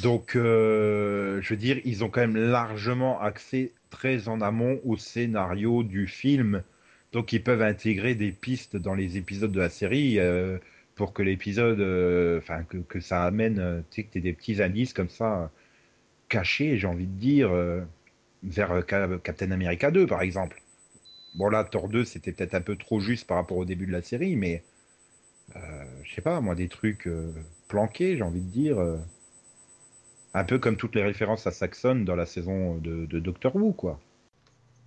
Donc, 0.03 0.35
euh, 0.35 1.41
je 1.41 1.51
veux 1.51 1.57
dire, 1.57 1.81
ils 1.85 2.03
ont 2.03 2.09
quand 2.11 2.21
même 2.21 2.37
largement 2.37 3.21
accès 3.21 3.73
très 3.91 4.29
en 4.29 4.41
amont 4.41 4.81
au 4.85 4.97
scénario 4.97 5.85
du 5.85 6.09
film. 6.09 6.63
Donc, 7.13 7.33
ils 7.33 7.43
peuvent 7.43 7.63
intégrer 7.63 8.15
des 8.15 8.33
pistes 8.33 8.77
dans 8.77 8.95
les 8.95 9.17
épisodes 9.17 9.53
de 9.53 9.61
la 9.61 9.71
série 9.71 10.19
euh, 10.19 10.59
pour 10.95 11.13
que 11.13 11.23
l'épisode, 11.23 11.81
euh, 11.81 12.39
enfin, 12.39 12.65
que, 12.65 13.01
ça 13.01 13.25
amène, 13.25 13.59
euh, 13.59 13.81
tu 13.91 14.03
sais, 14.03 14.09
que 14.09 14.19
des 14.19 14.33
petits 14.33 14.63
indices 14.63 14.93
comme 14.93 15.09
ça, 15.09 15.51
cachés, 16.29 16.79
j'ai 16.79 16.87
envie 16.89 17.07
de 17.07 17.19
dire. 17.19 17.51
vers 18.45 18.85
Ca- 18.89 19.19
Captain 19.25 19.51
America 19.53 19.91
2, 19.91 20.07
par 20.07 20.23
exemple. 20.23 20.63
Bon, 21.37 21.49
là, 21.51 21.65
Thor 21.65 21.89
2, 21.89 22.05
c'était 22.05 22.33
peut-être 22.33 22.55
un 22.55 22.61
peu 22.63 22.77
trop 22.77 23.01
juste 23.01 23.27
par 23.29 23.39
rapport 23.39 23.59
au 23.59 23.65
début 23.67 23.87
de 23.87 23.93
la 23.93 24.03
série, 24.03 24.37
mais 24.37 24.65
je 26.03 26.15
sais 26.15 26.21
pas, 26.23 26.41
moi, 26.41 26.55
des 26.55 26.69
trucs 26.69 27.09
planqués, 27.69 28.17
j'ai 28.17 28.23
envie 28.23 28.41
de 28.41 28.51
dire. 28.51 28.79
un 30.33 30.45
peu 30.45 30.59
comme 30.59 30.79
toutes 30.79 30.95
les 30.95 31.03
références 31.03 31.47
à 31.47 31.51
Saxon 31.51 31.97
dans 31.97 32.17
la 32.17 32.25
saison 32.25 32.79
de 32.79 33.19
Doctor 33.21 33.55
Who, 33.55 33.75
quoi. 33.75 34.01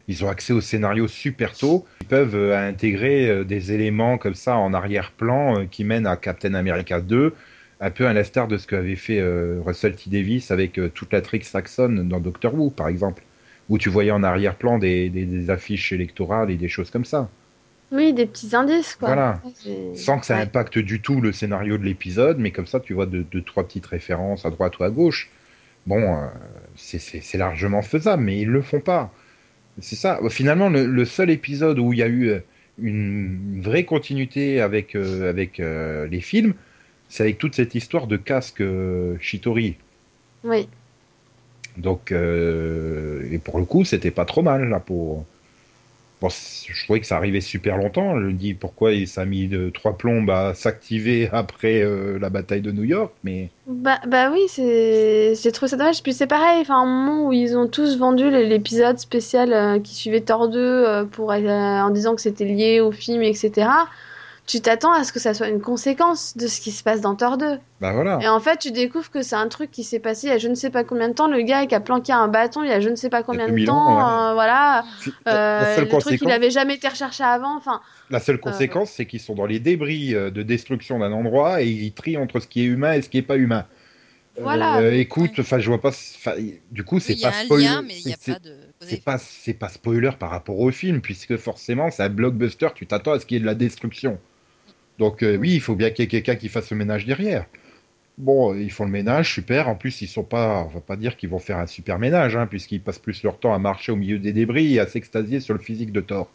Ils 0.08 0.24
ont 0.26 0.30
accès 0.30 0.54
au 0.54 0.62
scénario 0.62 1.08
super 1.08 1.56
tôt. 1.58 1.86
Ils 2.02 2.08
peuvent 2.08 2.36
euh, 2.36 2.58
intégrer 2.70 3.30
euh, 3.30 3.44
des 3.44 3.72
éléments 3.74 4.18
comme 4.18 4.36
ça 4.36 4.58
en 4.58 4.74
arrière-plan 4.74 5.60
euh, 5.62 5.66
qui 5.66 5.84
mènent 5.84 6.08
à 6.08 6.18
Captain 6.18 6.54
America 6.54 7.02
2, 7.02 7.36
un 7.80 7.92
peu 7.92 8.08
à 8.08 8.14
l'instar 8.14 8.48
de 8.48 8.58
ce 8.58 8.68
qu'avait 8.68 8.96
fait 8.96 9.22
Russell 9.66 9.96
T. 9.96 10.10
Davis 10.10 10.52
avec 10.52 10.80
toute 10.94 11.12
la 11.14 11.22
trick 11.22 11.44
Saxon 11.46 11.90
dans 12.06 12.20
Doctor 12.20 12.54
Who, 12.54 12.70
par 12.70 12.88
exemple, 12.90 13.24
où 13.70 13.78
tu 13.80 13.90
voyais 13.90 14.12
en 14.12 14.22
arrière-plan 14.24 14.78
des, 14.78 15.10
des- 15.10 15.26
des 15.26 15.50
affiches 15.50 15.92
électorales 15.92 16.52
et 16.52 16.58
des 16.58 16.68
choses 16.68 16.92
comme 16.92 17.06
ça, 17.06 17.30
Oui, 17.92 18.14
des 18.14 18.26
petits 18.26 18.56
indices, 18.56 18.96
quoi. 18.96 19.10
Voilà. 19.10 19.42
Sans 19.96 20.20
que 20.20 20.26
ça 20.26 20.38
impacte 20.38 20.78
du 20.80 21.02
tout 21.02 21.22
le 21.22 21.32
scénario 21.34 21.78
de 21.78 21.84
l'épisode, 21.84 22.38
mais 22.40 22.52
comme 22.52 22.68
ça, 22.68 22.80
tu 22.80 22.94
vois 22.94 23.06
deux, 23.06 23.24
deux, 23.24 23.42
trois 23.42 23.66
petites 23.68 23.86
références 23.88 24.46
à 24.46 24.50
droite 24.52 24.78
ou 24.80 24.84
à 24.84 24.90
gauche. 24.90 25.30
Bon, 25.88 26.02
euh, 26.02 26.28
c'est- 26.76 27.38
largement 27.38 27.82
faisable, 27.82 28.24
mais 28.24 28.40
ils 28.40 28.48
le 28.50 28.62
font 28.62 28.80
pas. 28.80 29.12
C'est 29.82 29.96
ça. 29.96 30.20
Finalement, 30.30 30.70
le, 30.70 30.86
le 30.86 31.06
seul 31.06 31.30
épisode 31.30 31.80
où 31.80 31.94
il 31.94 32.00
y 32.00 32.04
a 32.04 32.08
eu 32.08 32.30
euh, 32.30 32.40
une, 32.82 33.62
vraie 33.62 33.84
continuité 33.84 34.62
avec, 34.62 34.96
euh, 34.96 35.30
avec 35.30 35.60
euh, 35.60 36.08
les 36.08 36.22
films, 36.22 36.54
c'est 37.10 37.24
avec 37.24 37.38
toute 37.38 37.56
cette 37.56 37.76
histoire 37.76 38.08
de 38.08 38.18
casque 38.18 38.62
euh, 38.62 39.18
Shitori. 39.20 39.76
Oui. 40.44 40.68
Donc, 41.78 42.12
et 42.12 43.38
pour 43.38 43.58
le 43.58 43.64
coup, 43.64 43.86
c'était 43.86 44.12
pas 44.12 44.26
trop 44.26 44.42
mal 44.42 44.68
là 44.68 44.82
pour. 44.82 45.26
Je 46.30 46.84
trouvais 46.84 47.00
que 47.00 47.08
ça 47.08 47.18
arrivait 47.18 47.42
super 47.42 47.78
longtemps. 47.78 48.20
Je 48.20 48.26
me 48.26 48.34
dis 48.34 48.54
pourquoi 48.54 48.92
il 48.92 49.08
s'est 49.08 49.26
mis 49.26 49.48
de 49.48 49.70
trois 49.70 49.98
plombes 49.98 50.30
à 50.30 50.54
s'activer 50.54 51.30
après 51.34 51.82
euh, 51.82 52.20
la 52.20 52.30
bataille 52.30 52.62
de 52.62 52.72
New 52.72 52.84
York, 52.84 53.12
mais 53.24 53.50
Bah, 53.68 54.00
bah 54.08 54.32
oui, 54.32 54.42
j'ai 54.56 55.52
trouvé 55.52 55.70
ça 55.70 55.78
dommage. 55.78 56.04
Puis 56.04 56.14
c'est 56.14 56.28
pareil, 56.28 56.62
enfin, 56.62 56.82
un 56.82 56.86
moment 56.86 57.28
où 57.28 57.34
ils 57.34 57.58
ont 57.58 57.68
tous 57.68 57.98
vendu 57.98 58.30
l'épisode 58.30 59.00
spécial 59.00 59.54
euh, 59.54 59.80
qui 59.80 59.96
suivait 59.96 60.22
Thor 60.22 60.50
2 60.50 60.60
euh, 60.60 61.06
pour, 61.06 61.32
en 61.32 61.90
disant 61.90 62.16
que 62.16 62.22
c'était 62.22 62.46
lié 62.46 62.82
au 62.82 62.92
film, 62.92 63.24
etc. 63.24 63.68
Tu 64.48 64.60
t'attends 64.60 64.92
à 64.92 65.04
ce 65.04 65.14
que 65.14 65.20
ça 65.20 65.34
soit 65.34 65.48
une 65.48 65.62
conséquence 65.62 66.36
de 66.36 66.48
ce 66.48 66.60
qui 66.60 66.72
se 66.72 66.84
passe 66.84 67.00
dans 67.00 67.16
Thor 67.16 67.38
2. 67.38 67.58
bah 67.80 67.94
voilà. 67.94 68.20
Et 68.22 68.28
en 68.28 68.40
fait, 68.40 68.58
tu 68.58 68.72
découvres 68.72 69.10
que 69.10 69.22
c'est 69.22 69.36
un 69.36 69.48
truc 69.48 69.72
qui 69.72 69.84
s'est 69.84 70.00
passé 70.00 70.28
il 70.28 70.30
y 70.32 70.34
a 70.34 70.40
je 70.40 70.48
ne 70.50 70.56
sais 70.56 70.70
pas 70.72 70.84
combien 70.84 71.08
de 71.08 71.14
temps. 71.14 71.28
Le 71.28 71.42
gars 71.44 71.66
qui 71.68 71.76
a 71.76 71.80
planqué 71.80 72.12
un 72.12 72.28
bâton 72.28 72.64
il 72.64 72.70
y 72.70 72.74
a 72.74 72.82
je 72.82 72.90
ne 72.90 72.96
sais 72.96 73.10
pas 73.10 73.24
combien 73.24 73.46
de 73.46 73.52
2000 73.52 73.68
temps. 73.68 73.78
ans, 73.78 73.98
ouais. 74.26 74.32
euh, 74.32 74.34
voilà. 74.34 74.84
Euh, 75.28 75.70
le 75.70 75.76
truc, 75.76 75.88
il 75.88 75.90
conséquence, 75.90 76.28
n'avait 76.28 76.50
jamais 76.50 76.76
été 76.76 76.88
recherché 76.88 77.24
avant. 77.24 77.56
Enfin, 77.56 77.82
la 78.10 78.20
seule 78.20 78.40
conséquence, 78.40 78.92
c'est 78.92 79.06
qu'ils 79.06 79.22
sont 79.22 79.36
dans 79.36 79.46
les 79.46 79.60
débris 79.60 80.16
euh, 80.16 80.32
de 80.32 80.42
destruction 80.44 81.00
d'un 81.00 81.14
endroit 81.14 81.62
et 81.62 81.68
ils 81.70 81.94
trient 81.94 82.18
entre 82.18 82.40
ce 82.42 82.48
qui 82.48 82.62
est 82.62 82.66
humain 82.66 82.94
et 82.94 83.02
ce 83.04 83.10
qui 83.10 83.20
est 83.20 83.24
pas 83.24 83.38
humain. 83.38 83.66
Euh, 84.38 84.42
Voilà. 84.44 84.92
écoute, 84.94 85.34
enfin, 85.40 85.60
je 85.60 85.68
vois 85.70 85.80
pas. 85.82 85.90
enfin, 85.90 86.34
du 86.72 86.84
coup, 86.84 86.96
Oui, 86.96 87.02
c'est 87.02 87.14
il 87.14 87.20
y 87.20 87.26
a 87.26 87.32
pas 87.32 87.38
un 87.38 87.44
spoiler. 87.44 87.64
lien, 87.66 87.82
mais 87.84 88.00
il 88.00 88.08
n'y 88.08 88.14
a 88.14 88.18
c'est- 88.20 88.34
pas 88.34 88.40
de. 88.40 88.56
C'est 88.82 89.04
pas, 89.04 89.18
c'est 89.20 89.54
pas 89.54 89.70
spoiler 89.70 90.12
par 90.20 90.32
rapport 90.32 90.60
au 90.60 90.72
film, 90.72 91.00
puisque 91.02 91.38
forcément, 91.38 91.92
c'est 91.92 92.04
un 92.04 92.10
blockbuster, 92.10 92.70
tu 92.76 92.88
t'attends 92.88 93.12
à 93.14 93.20
ce 93.20 93.26
qu'il 93.26 93.36
y 93.36 93.38
ait 93.38 93.42
de 93.42 93.46
la 93.46 93.56
destruction. 93.56 94.20
Donc, 95.02 95.24
euh, 95.24 95.36
oui, 95.36 95.56
il 95.56 95.62
faut 95.62 95.74
bien 95.74 95.90
qu'il 95.90 96.04
y 96.04 96.06
ait 96.06 96.10
quelqu'un 96.10 96.36
qui 96.36 96.48
fasse 96.48 96.70
le 96.70 96.78
ménage 96.78 97.08
derrière. 97.08 97.46
Bon, 98.20 98.54
euh, 98.54 98.62
ils 98.62 98.72
font 98.72 98.86
le 98.86 98.92
ménage, 98.92 99.34
super. 99.34 99.68
En 99.68 99.74
plus, 99.76 100.04
ils 100.04 100.08
sont 100.08 100.24
pas, 100.24 100.66
va 100.72 100.80
pas 100.80 100.96
dire 100.96 101.18
qu'ils 101.18 101.30
vont 101.30 101.40
faire 101.40 101.58
un 101.58 101.66
super 101.66 101.98
ménage, 101.98 102.36
hein, 102.36 102.46
puisqu'ils 102.46 102.84
passent 102.84 103.00
plus 103.00 103.24
leur 103.24 103.40
temps 103.40 103.52
à 103.52 103.58
marcher 103.58 103.92
au 103.92 103.96
milieu 103.96 104.20
des 104.20 104.32
débris 104.32 104.76
et 104.76 104.80
à 104.80 104.86
s'extasier 104.86 105.40
sur 105.40 105.56
le 105.56 105.60
physique 105.60 105.92
de 105.92 106.02
Thor. 106.02 106.30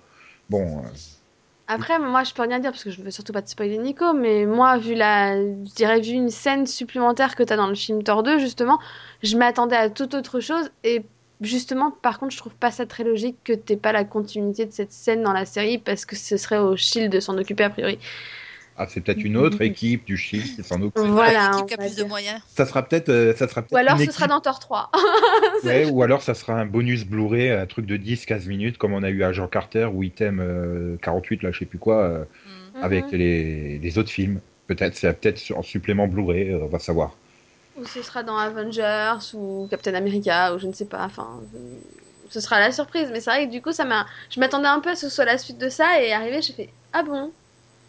Bon, 0.50 0.78
euh, 0.78 0.88
Après, 1.68 2.00
moi, 2.00 2.24
je 2.24 2.34
peux 2.34 2.42
rien 2.42 2.58
dire 2.58 2.72
parce 2.72 2.82
que 2.82 2.90
je 2.90 3.00
veux 3.00 3.12
surtout 3.12 3.32
pas 3.32 3.40
te 3.40 3.48
spoiler 3.50 3.78
Nico, 3.78 4.12
mais 4.14 4.46
moi, 4.46 4.78
vu 4.78 4.96
la, 4.96 5.40
dirais, 5.44 6.00
vu 6.00 6.10
une 6.10 6.30
scène 6.30 6.66
supplémentaire 6.66 7.36
que 7.36 7.44
t'as 7.44 7.56
dans 7.56 7.68
le 7.68 7.76
film 7.76 8.02
Thor 8.02 8.24
2, 8.24 8.40
justement, 8.40 8.80
je 9.22 9.36
m'attendais 9.36 9.76
à 9.76 9.90
toute 9.90 10.12
autre 10.14 10.40
chose 10.40 10.72
et 10.82 11.04
justement, 11.40 11.92
par 11.92 12.18
contre, 12.18 12.32
je 12.32 12.38
trouve 12.38 12.56
pas 12.56 12.72
ça 12.72 12.84
très 12.84 13.04
logique 13.04 13.36
que 13.44 13.52
t'aies 13.52 13.76
pas 13.76 13.92
la 13.92 14.02
continuité 14.02 14.66
de 14.66 14.72
cette 14.72 14.90
scène 14.90 15.22
dans 15.22 15.32
la 15.32 15.44
série 15.44 15.78
parce 15.78 16.04
que 16.04 16.16
ce 16.16 16.36
serait 16.36 16.58
au 16.58 16.76
Shield 16.76 17.12
de 17.12 17.20
s'en 17.20 17.38
occuper 17.38 17.62
a 17.62 17.70
priori. 17.70 18.00
Ah, 18.78 18.86
c'est 18.88 19.00
peut-être 19.00 19.22
une 19.24 19.36
autre 19.36 19.60
équipe 19.62 20.04
du 20.04 20.16
Shield 20.16 20.54
qui 20.56 20.62
s'en 20.62 20.80
occupe. 20.82 21.02
Voilà, 21.04 21.50
qui 21.66 21.74
a 21.74 21.76
plus 21.78 21.96
de 21.96 22.04
moyens. 22.04 22.40
Ça 22.48 22.66
sera 22.66 22.82
peut-être, 22.82 23.08
euh, 23.08 23.34
ça 23.34 23.48
sera 23.48 23.62
peut-être 23.62 23.72
Ou 23.72 23.76
alors, 23.76 23.92
une 23.94 23.98
ce 23.98 24.02
équipe- 24.04 24.14
sera 24.16 24.26
dans 24.26 24.40
Thor 24.40 24.58
3. 24.58 24.90
Ouais, 25.64 25.84
ou 25.86 26.02
alors 26.02 26.22
ça 26.22 26.34
sera 26.34 26.54
un 26.54 26.66
bonus 26.66 27.04
Blu-ray, 27.06 27.50
un 27.50 27.66
truc 27.66 27.86
de 27.86 27.96
10-15 27.96 28.46
minutes, 28.46 28.78
comme 28.78 28.92
on 28.92 29.02
a 29.02 29.08
eu 29.10 29.22
à 29.24 29.32
Jean 29.32 29.48
Carter 29.48 29.88
ou 29.92 30.02
Item 30.02 30.40
euh, 30.40 30.96
48, 31.02 31.42
là, 31.42 31.50
je 31.52 31.58
sais 31.60 31.64
plus 31.66 31.78
quoi, 31.78 32.02
euh, 32.02 32.24
Mm. 32.78 32.82
avec 32.82 33.04
Mhm. 33.12 33.18
les, 33.18 33.78
les 33.78 33.98
autres 33.98 34.10
films. 34.10 34.40
Peut-être, 34.66 34.94
c'est 34.96 35.12
peut-être 35.18 35.40
en 35.56 35.62
supplément 35.62 36.06
Blu-ray, 36.08 36.50
euh, 36.50 36.58
on 36.62 36.66
va 36.66 36.78
savoir. 36.78 37.12
Ou 37.78 37.84
ce 37.86 38.02
sera 38.02 38.22
dans 38.22 38.36
Avengers 38.36 39.18
ou 39.34 39.66
Captain 39.70 39.94
America 39.94 40.54
ou 40.54 40.58
je 40.58 40.66
ne 40.66 40.72
sais 40.72 40.86
pas. 40.86 41.04
Enfin, 41.04 41.40
ce 42.30 42.40
sera 42.40 42.58
la 42.58 42.72
surprise. 42.72 43.08
Mais 43.12 43.20
c'est 43.20 43.30
vrai 43.30 43.46
que 43.46 43.50
du 43.52 43.60
coup, 43.62 43.72
ça 43.72 43.84
m'a. 43.84 44.06
Je 44.30 44.40
m'attendais 44.40 44.66
un 44.68 44.80
peu 44.80 44.90
à 44.90 44.96
ce 44.96 45.02
que 45.02 45.08
ce 45.10 45.14
soit 45.14 45.24
la 45.26 45.38
suite 45.38 45.58
de 45.58 45.68
ça 45.68 46.02
et 46.02 46.12
arrivé, 46.12 46.40
j'ai 46.42 46.52
fait 46.54 46.68
ah 46.92 47.02
bon? 47.02 47.30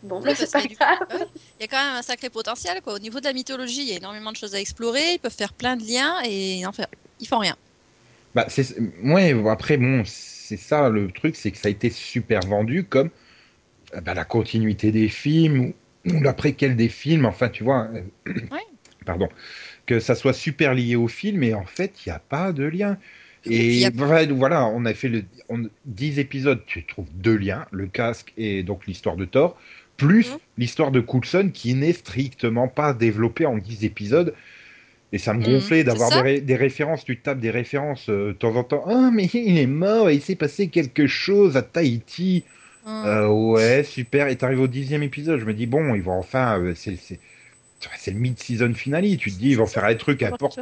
Bon, 0.03 0.21
bah, 0.21 0.35
c'est 0.35 0.51
pas 0.51 0.65
grave. 0.65 0.99
ouais, 1.11 1.27
Il 1.59 1.61
y 1.61 1.65
a 1.65 1.67
quand 1.67 1.83
même 1.83 1.95
un 1.95 2.01
sacré 2.01 2.29
potentiel. 2.29 2.81
Quoi. 2.81 2.93
Au 2.95 2.99
niveau 2.99 3.19
de 3.19 3.25
la 3.25 3.33
mythologie, 3.33 3.81
il 3.81 3.89
y 3.89 3.93
a 3.93 3.97
énormément 3.97 4.31
de 4.31 4.37
choses 4.37 4.55
à 4.55 4.59
explorer. 4.59 5.13
Ils 5.13 5.19
peuvent 5.19 5.35
faire 5.35 5.53
plein 5.53 5.75
de 5.75 5.83
liens 5.83 6.15
et 6.25 6.65
en 6.65 6.71
faire... 6.71 6.87
ils 7.19 7.27
font 7.27 7.39
rien. 7.39 7.55
Bah, 8.35 8.45
c'est... 8.49 8.77
Ouais, 9.03 9.33
après, 9.49 9.77
bon, 9.77 10.03
c'est 10.05 10.57
ça 10.57 10.89
le 10.89 11.11
truc, 11.11 11.35
c'est 11.35 11.51
que 11.51 11.57
ça 11.57 11.67
a 11.67 11.71
été 11.71 11.89
super 11.89 12.41
vendu 12.45 12.83
comme 12.83 13.09
euh, 13.95 14.01
bah, 14.01 14.13
la 14.13 14.25
continuité 14.25 14.91
des 14.91 15.09
films 15.09 15.59
ou, 16.05 16.13
ou 16.13 16.21
la 16.21 16.33
préquelle 16.33 16.75
des 16.75 16.89
films, 16.89 17.25
enfin, 17.25 17.49
tu 17.49 17.63
vois. 17.63 17.89
euh, 17.93 18.33
Ouais. 18.51 18.61
Pardon. 19.05 19.29
Que 19.85 19.99
ça 19.99 20.15
soit 20.15 20.33
super 20.33 20.73
lié 20.73 20.95
au 20.97 21.07
film, 21.07 21.41
et 21.43 21.53
en 21.53 21.65
fait, 21.65 22.05
il 22.05 22.09
n'y 22.09 22.13
a 22.15 22.19
pas 22.19 22.51
de 22.51 22.63
lien. 22.65 22.97
Et 23.45 23.89
voilà, 23.95 24.25
voilà, 24.33 24.65
on 24.67 24.83
a 24.85 24.93
fait 24.93 25.07
le, 25.07 25.23
on, 25.47 25.69
10 25.85 26.19
épisodes, 26.19 26.61
tu 26.65 26.85
trouves 26.85 27.07
deux 27.13 27.37
liens, 27.37 27.65
le 27.71 27.87
casque 27.87 28.33
et 28.35 28.63
donc 28.63 28.85
l'histoire 28.87 29.15
de 29.15 29.23
Thor, 29.23 29.57
plus 29.97 30.37
Mhm. 30.37 30.39
l'histoire 30.57 30.91
de 30.91 30.99
Coulson 31.01 31.51
qui 31.53 31.73
n'est 31.75 31.93
strictement 31.93 32.67
pas 32.67 32.93
développée 32.93 33.45
en 33.45 33.57
10 33.57 33.85
épisodes. 33.85 34.35
Et 35.13 35.17
ça 35.19 35.33
me 35.33 35.41
Mhm, 35.41 35.41
gonflait 35.41 35.83
d'avoir 35.83 36.11
des, 36.11 36.21
ré- 36.21 36.41
des 36.41 36.55
références, 36.55 37.05
tu 37.05 37.21
tapes 37.21 37.39
des 37.39 37.51
références 37.51 38.09
euh, 38.09 38.29
de 38.29 38.33
temps 38.33 38.55
en 38.55 38.63
temps. 38.63 38.83
Ah, 38.87 39.09
mais 39.13 39.25
il 39.33 39.57
est 39.57 39.67
mort 39.67 40.09
et 40.09 40.15
il 40.15 40.21
s'est 40.21 40.35
passé 40.35 40.69
quelque 40.69 41.07
chose 41.07 41.57
à 41.57 41.61
Tahiti. 41.63 42.45
Hum. 42.83 43.05
Euh, 43.05 43.27
ouais, 43.29 43.83
super. 43.83 44.27
Et 44.29 44.37
t'arrives 44.37 44.61
au 44.61 44.67
dixième 44.67 45.03
épisode, 45.03 45.39
je 45.39 45.45
me 45.45 45.53
dis, 45.53 45.67
bon, 45.67 45.95
ils 45.95 46.01
vont 46.03 46.13
enfin. 46.19 46.59
euh, 46.61 46.75
c'est 46.75 48.11
le 48.11 48.19
mid-season 48.19 48.73
finale. 48.73 49.17
Tu 49.17 49.31
te 49.33 49.37
dis, 49.39 49.49
ils 49.51 49.57
vont 49.57 49.67
faire 49.67 49.85
un 49.85 49.95
truc 49.95 50.23
important 50.23 50.57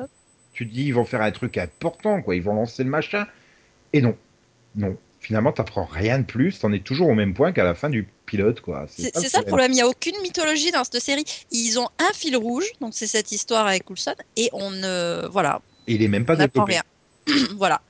tu 0.54 0.68
te 0.68 0.74
dis 0.74 0.86
ils 0.86 0.94
vont 0.94 1.06
faire 1.06 1.22
un 1.22 1.32
truc 1.32 1.58
important, 1.58 2.22
quoi, 2.22 2.36
ils 2.36 2.42
vont 2.44 2.56
lancer 2.56 2.84
le 2.84 2.90
machin. 2.90 3.28
Et 3.94 4.02
non, 4.02 4.18
non. 4.76 4.98
Finalement, 5.26 5.52
t'apprends 5.52 5.86
rien 5.86 6.20
de 6.20 6.24
plus, 6.24 6.60
t'en 6.60 6.72
es 6.72 6.82
toujours 6.82 7.10
au 7.10 7.16
même 7.16 7.34
point 7.34 7.52
qu'à 7.52 7.64
la 7.64 7.74
fin 7.74 7.90
du 7.90 8.08
pilote, 8.28 8.62
quoi. 8.62 8.86
C'est 8.88 9.12
ça 9.28 9.40
le 9.40 9.46
problème, 9.46 9.72
il 9.72 9.74
n'y 9.74 9.82
a 9.82 9.88
aucune 9.88 10.14
mythologie 10.22 10.70
dans 10.70 10.84
cette 10.84 11.02
série. 11.02 11.24
Ils 11.50 11.80
ont 11.80 11.88
un 11.98 12.14
fil 12.14 12.38
rouge, 12.38 12.66
donc 12.80 12.94
c'est 12.94 13.08
cette 13.08 13.32
histoire 13.32 13.66
avec 13.66 13.86
Coulson, 13.86 14.14
et 14.38 14.52
on 14.54 14.70
ne. 14.70 15.28
Voilà, 15.32 15.64
Et 15.88 15.96
il 15.96 16.04
est 16.04 16.10
même 16.10 16.26
pas 16.26 16.36
développé. 16.36 16.74
rien. 16.74 16.84
voilà. 17.58 17.82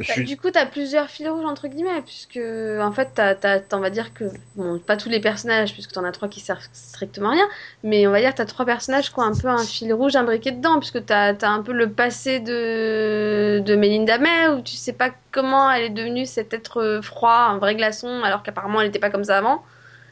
Je 0.00 0.06
Bah, 0.08 0.14
suis- 0.14 0.24
Du 0.24 0.36
coup, 0.38 0.50
t'as 0.50 0.66
plusieurs 0.66 1.08
fils 1.10 1.28
rouges 1.28 1.44
entre 1.44 1.68
guillemets, 1.68 2.00
puisque 2.02 2.38
en 2.38 2.90
fait, 2.92 3.10
t'as, 3.14 3.34
t'as- 3.34 3.60
t'as- 3.60 3.76
on 3.76 3.80
va 3.80 3.90
dire 3.90 4.14
que 4.14 4.24
bon, 4.56 4.78
pas 4.78 4.96
tous 4.96 5.08
les 5.10 5.20
personnages, 5.20 5.72
puisque 5.74 5.92
t'en 5.92 6.04
as 6.04 6.12
trois 6.12 6.28
qui 6.28 6.40
servent 6.40 6.66
strictement 6.72 7.28
à 7.30 7.32
rien, 7.32 7.48
mais 7.82 8.06
on 8.06 8.10
va 8.10 8.20
dire 8.20 8.30
que 8.32 8.36
t'as 8.38 8.46
trois 8.46 8.64
personnages 8.64 9.12
qui 9.12 9.18
ont 9.18 9.22
un 9.22 9.34
peu 9.36 9.48
un 9.48 9.62
fil 9.64 9.92
rouge 9.92 10.16
imbriqué 10.16 10.52
dedans, 10.52 10.78
puisque 10.78 11.04
t'as, 11.04 11.34
t'as 11.34 11.50
un 11.50 11.62
peu 11.62 11.72
le 11.72 11.92
passé 11.92 12.40
de 12.40 13.60
de 13.64 13.76
Melinda 13.76 14.18
May, 14.18 14.48
où 14.48 14.62
tu 14.62 14.76
sais 14.76 14.94
pas 14.94 15.10
comment 15.32 15.70
elle 15.70 15.84
est 15.84 15.90
devenue 15.90 16.24
cet 16.26 16.54
être 16.54 17.00
froid, 17.02 17.30
un 17.50 17.58
vrai 17.58 17.74
glaçon, 17.74 18.22
alors 18.22 18.42
qu'apparemment 18.42 18.80
elle 18.80 18.86
n'était 18.88 18.98
pas 19.00 19.10
comme 19.10 19.24
ça 19.24 19.38
avant. 19.38 19.62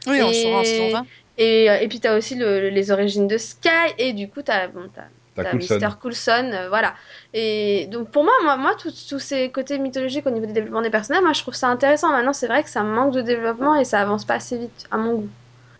Oui, 0.07 0.21
on 0.21 0.29
Et- 0.31 0.33
saura 0.33 0.59
en 0.59 0.89
20. 0.89 1.05
Et, 1.37 1.69
euh, 1.69 1.79
et 1.79 1.87
puis 1.87 1.99
t'as 1.99 2.17
aussi 2.17 2.35
le- 2.35 2.69
les 2.69 2.91
origines 2.91 3.27
de 3.27 3.37
Sky, 3.37 3.69
et 3.97 4.13
du 4.13 4.29
coup 4.29 4.41
t'as, 4.43 4.67
bon, 4.67 4.89
t'as 4.93 5.03
T'as. 5.41 5.53
Mr. 5.53 5.97
Coulson, 5.99 6.51
euh, 6.53 6.69
voilà. 6.69 6.95
Et 7.33 7.87
donc 7.87 8.11
pour 8.11 8.23
moi, 8.23 8.33
moi, 8.43 8.57
moi 8.57 8.75
tous 8.75 9.19
ces 9.19 9.51
côtés 9.51 9.79
mythologiques 9.79 10.25
au 10.27 10.31
niveau 10.31 10.45
du 10.45 10.53
développement 10.53 10.81
des 10.81 10.89
personnages, 10.89 11.23
moi 11.23 11.33
je 11.33 11.41
trouve 11.41 11.53
ça 11.55 11.67
intéressant. 11.69 12.11
Maintenant, 12.11 12.33
c'est 12.33 12.47
vrai 12.47 12.63
que 12.63 12.69
ça 12.69 12.83
manque 12.83 13.13
de 13.13 13.21
développement 13.21 13.75
et 13.75 13.85
ça 13.85 14.01
avance 14.01 14.25
pas 14.25 14.35
assez 14.35 14.57
vite, 14.57 14.85
à 14.91 14.97
mon 14.97 15.15
goût. 15.15 15.29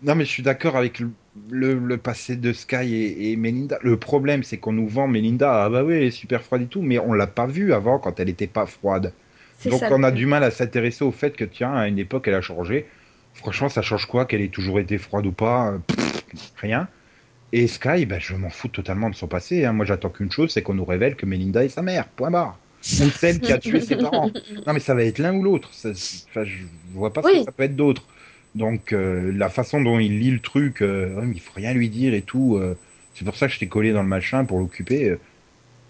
Non, 0.02 0.16
mais 0.16 0.24
je 0.26 0.30
suis 0.32 0.44
d'accord 0.44 0.78
avec 0.78 1.00
le, 1.00 1.12
le- 1.50 1.74
le 1.78 1.98
passé 1.98 2.36
de 2.38 2.54
Sky 2.54 2.76
et, 2.96 3.32
et 3.32 3.36
Melinda. 3.36 3.78
Le 3.82 3.98
problème, 4.00 4.44
c'est 4.44 4.58
qu'on 4.60 4.72
nous 4.72 4.88
vend 4.88 5.08
Melinda, 5.08 5.64
ah 5.66 5.70
bah 5.70 5.84
oui, 5.84 5.96
elle 5.96 6.04
est 6.04 6.12
super 6.12 6.42
froide 6.44 6.62
et 6.64 6.68
tout, 6.68 6.82
mais 6.82 7.00
on 7.00 7.14
l'a 7.14 7.28
pas 7.28 7.48
vue 7.48 7.74
avant 7.74 8.00
quand 8.00 8.20
elle 8.20 8.30
était 8.30 8.48
pas 8.48 8.66
froide. 8.66 9.14
Donc 9.66 9.80
ça. 9.80 9.90
on 9.92 10.04
a 10.04 10.12
du 10.12 10.26
mal 10.26 10.44
à 10.44 10.52
s'intéresser 10.52 11.04
au 11.04 11.12
fait 11.12 11.36
que, 11.36 11.44
tiens, 11.44 11.74
à 11.74 11.88
une 11.88 12.00
époque, 12.00 12.28
elle 12.30 12.36
a 12.36 12.42
changé. 12.42 12.88
Franchement, 13.34 13.68
ça 13.70 13.82
change 13.82 14.06
quoi 14.06 14.26
qu'elle 14.26 14.42
ait 14.42 14.50
toujours 14.50 14.80
été 14.80 14.98
froide 14.98 15.26
ou 15.28 15.34
pas? 15.34 15.74
Pff, 15.88 16.24
Rien. 16.58 16.90
Et 17.52 17.68
Sky, 17.68 18.06
ben, 18.06 18.20
je 18.20 18.36
m'en 18.36 18.50
fous 18.50 18.68
totalement 18.70 19.10
de 19.10 19.16
son 19.16 19.28
passé. 19.28 19.66
hein. 19.66 19.74
Moi, 19.74 19.86
j'attends 19.86 20.10
qu'une 20.10 20.32
chose, 20.32 20.52
c'est 20.52 20.62
qu'on 20.62 20.74
nous 20.76 20.86
révèle 20.86 21.16
que 21.16 21.26
Melinda 21.26 21.64
est 21.66 21.70
sa 21.70 21.82
mère. 21.82 22.10
Point 22.10 22.32
barre. 22.32 22.64
Ou 23.00 23.10
celle 23.10 23.42
qui 23.42 23.52
a 23.52 23.58
tué 23.60 23.82
ses 23.82 23.96
parents. 23.98 24.34
Non, 24.68 24.74
mais 24.74 24.80
ça 24.80 24.94
va 24.96 25.04
être 25.04 25.18
l'un 25.20 25.34
ou 25.36 25.44
l'autre. 25.44 25.72
Enfin, 26.30 26.44
je 26.44 26.66
vois 26.92 27.14
pas 27.14 27.24
ce 27.24 27.32
que 27.32 27.40
ça 27.40 27.52
peut 27.52 27.64
être 27.64 27.76
d'autre. 27.76 28.08
Donc, 28.56 28.94
euh, 28.94 29.32
la 29.32 29.50
façon 29.50 29.82
dont 29.82 30.00
il 30.00 30.20
lit 30.20 30.32
le 30.32 30.42
truc, 30.42 30.82
euh, 30.82 31.30
il 31.34 31.40
faut 31.42 31.54
rien 31.54 31.74
lui 31.74 31.90
dire 31.90 32.14
et 32.14 32.22
tout. 32.24 32.56
euh, 32.58 32.80
c'est 33.14 33.26
pour 33.26 33.36
ça 33.36 33.48
que 33.48 33.54
je 33.54 33.60
t'ai 33.60 33.68
collé 33.68 33.94
dans 33.94 34.04
le 34.04 34.08
machin 34.10 34.46
pour 34.46 34.60
l'occuper. 34.60 35.10
euh. 35.10 35.22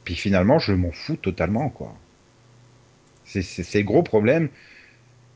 Puis 0.06 0.16
finalement, 0.16 0.60
je 0.60 0.74
m'en 0.74 0.92
fous 0.92 1.18
totalement, 1.18 1.70
quoi. 1.70 1.96
C'est 3.24 3.42
le 3.76 3.84
gros 3.84 4.04
problème. 4.04 4.50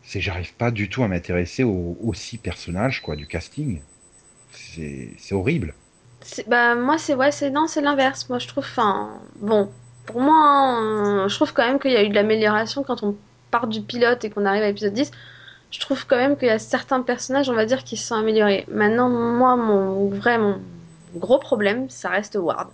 C'est 0.04 0.22
j'arrive 0.22 0.56
pas 0.56 0.72
du 0.72 0.90
tout 0.90 1.04
à 1.04 1.08
m'intéresser 1.10 1.64
aux, 1.64 1.98
aux 2.02 2.14
six 2.14 2.38
personnages, 2.40 3.02
quoi, 3.02 3.16
du 3.16 3.28
casting. 3.28 3.82
C'est 4.52 5.34
horrible. 5.34 5.76
Bah, 6.48 6.76
moi, 6.76 6.98
c'est 6.98 7.16
ouais, 7.16 7.32
c'est 7.32 7.50
non, 7.50 7.68
c'est 7.68 7.82
l'inverse. 7.82 8.30
Moi, 8.30 8.40
je 8.40 8.48
trouve, 8.48 8.64
enfin, 8.64 9.10
bon, 9.38 9.70
pour 10.06 10.22
moi, 10.22 10.80
euh, 10.82 11.28
je 11.28 11.36
trouve 11.36 11.54
quand 11.54 11.66
même 11.66 11.80
qu'il 11.80 11.92
y 11.92 11.98
a 11.98 12.04
eu 12.04 12.10
de 12.10 12.16
l'amélioration 12.16 12.84
quand 12.84 13.04
on 13.04 13.16
part 13.52 13.68
du 13.68 13.82
pilote 13.82 14.24
et 14.24 14.30
qu'on 14.30 14.46
arrive 14.46 14.64
à 14.64 14.68
l'épisode 14.68 14.94
10. 14.94 15.12
Je 15.72 15.80
trouve 15.80 16.06
quand 16.06 16.18
même 16.18 16.38
qu'il 16.38 16.48
y 16.48 16.52
a 16.52 16.60
certains 16.60 17.02
personnages, 17.02 17.50
on 17.50 17.56
va 17.56 17.66
dire, 17.66 17.84
qui 17.84 17.98
se 17.98 18.08
sont 18.08 18.16
améliorés. 18.16 18.66
Maintenant, 18.72 19.10
moi, 19.10 19.56
mon 19.56 20.08
vrai, 20.10 20.38
mon 20.38 20.62
gros 21.16 21.40
problème, 21.40 21.90
ça 21.90 22.10
reste 22.10 22.36
Ward. 22.36 22.70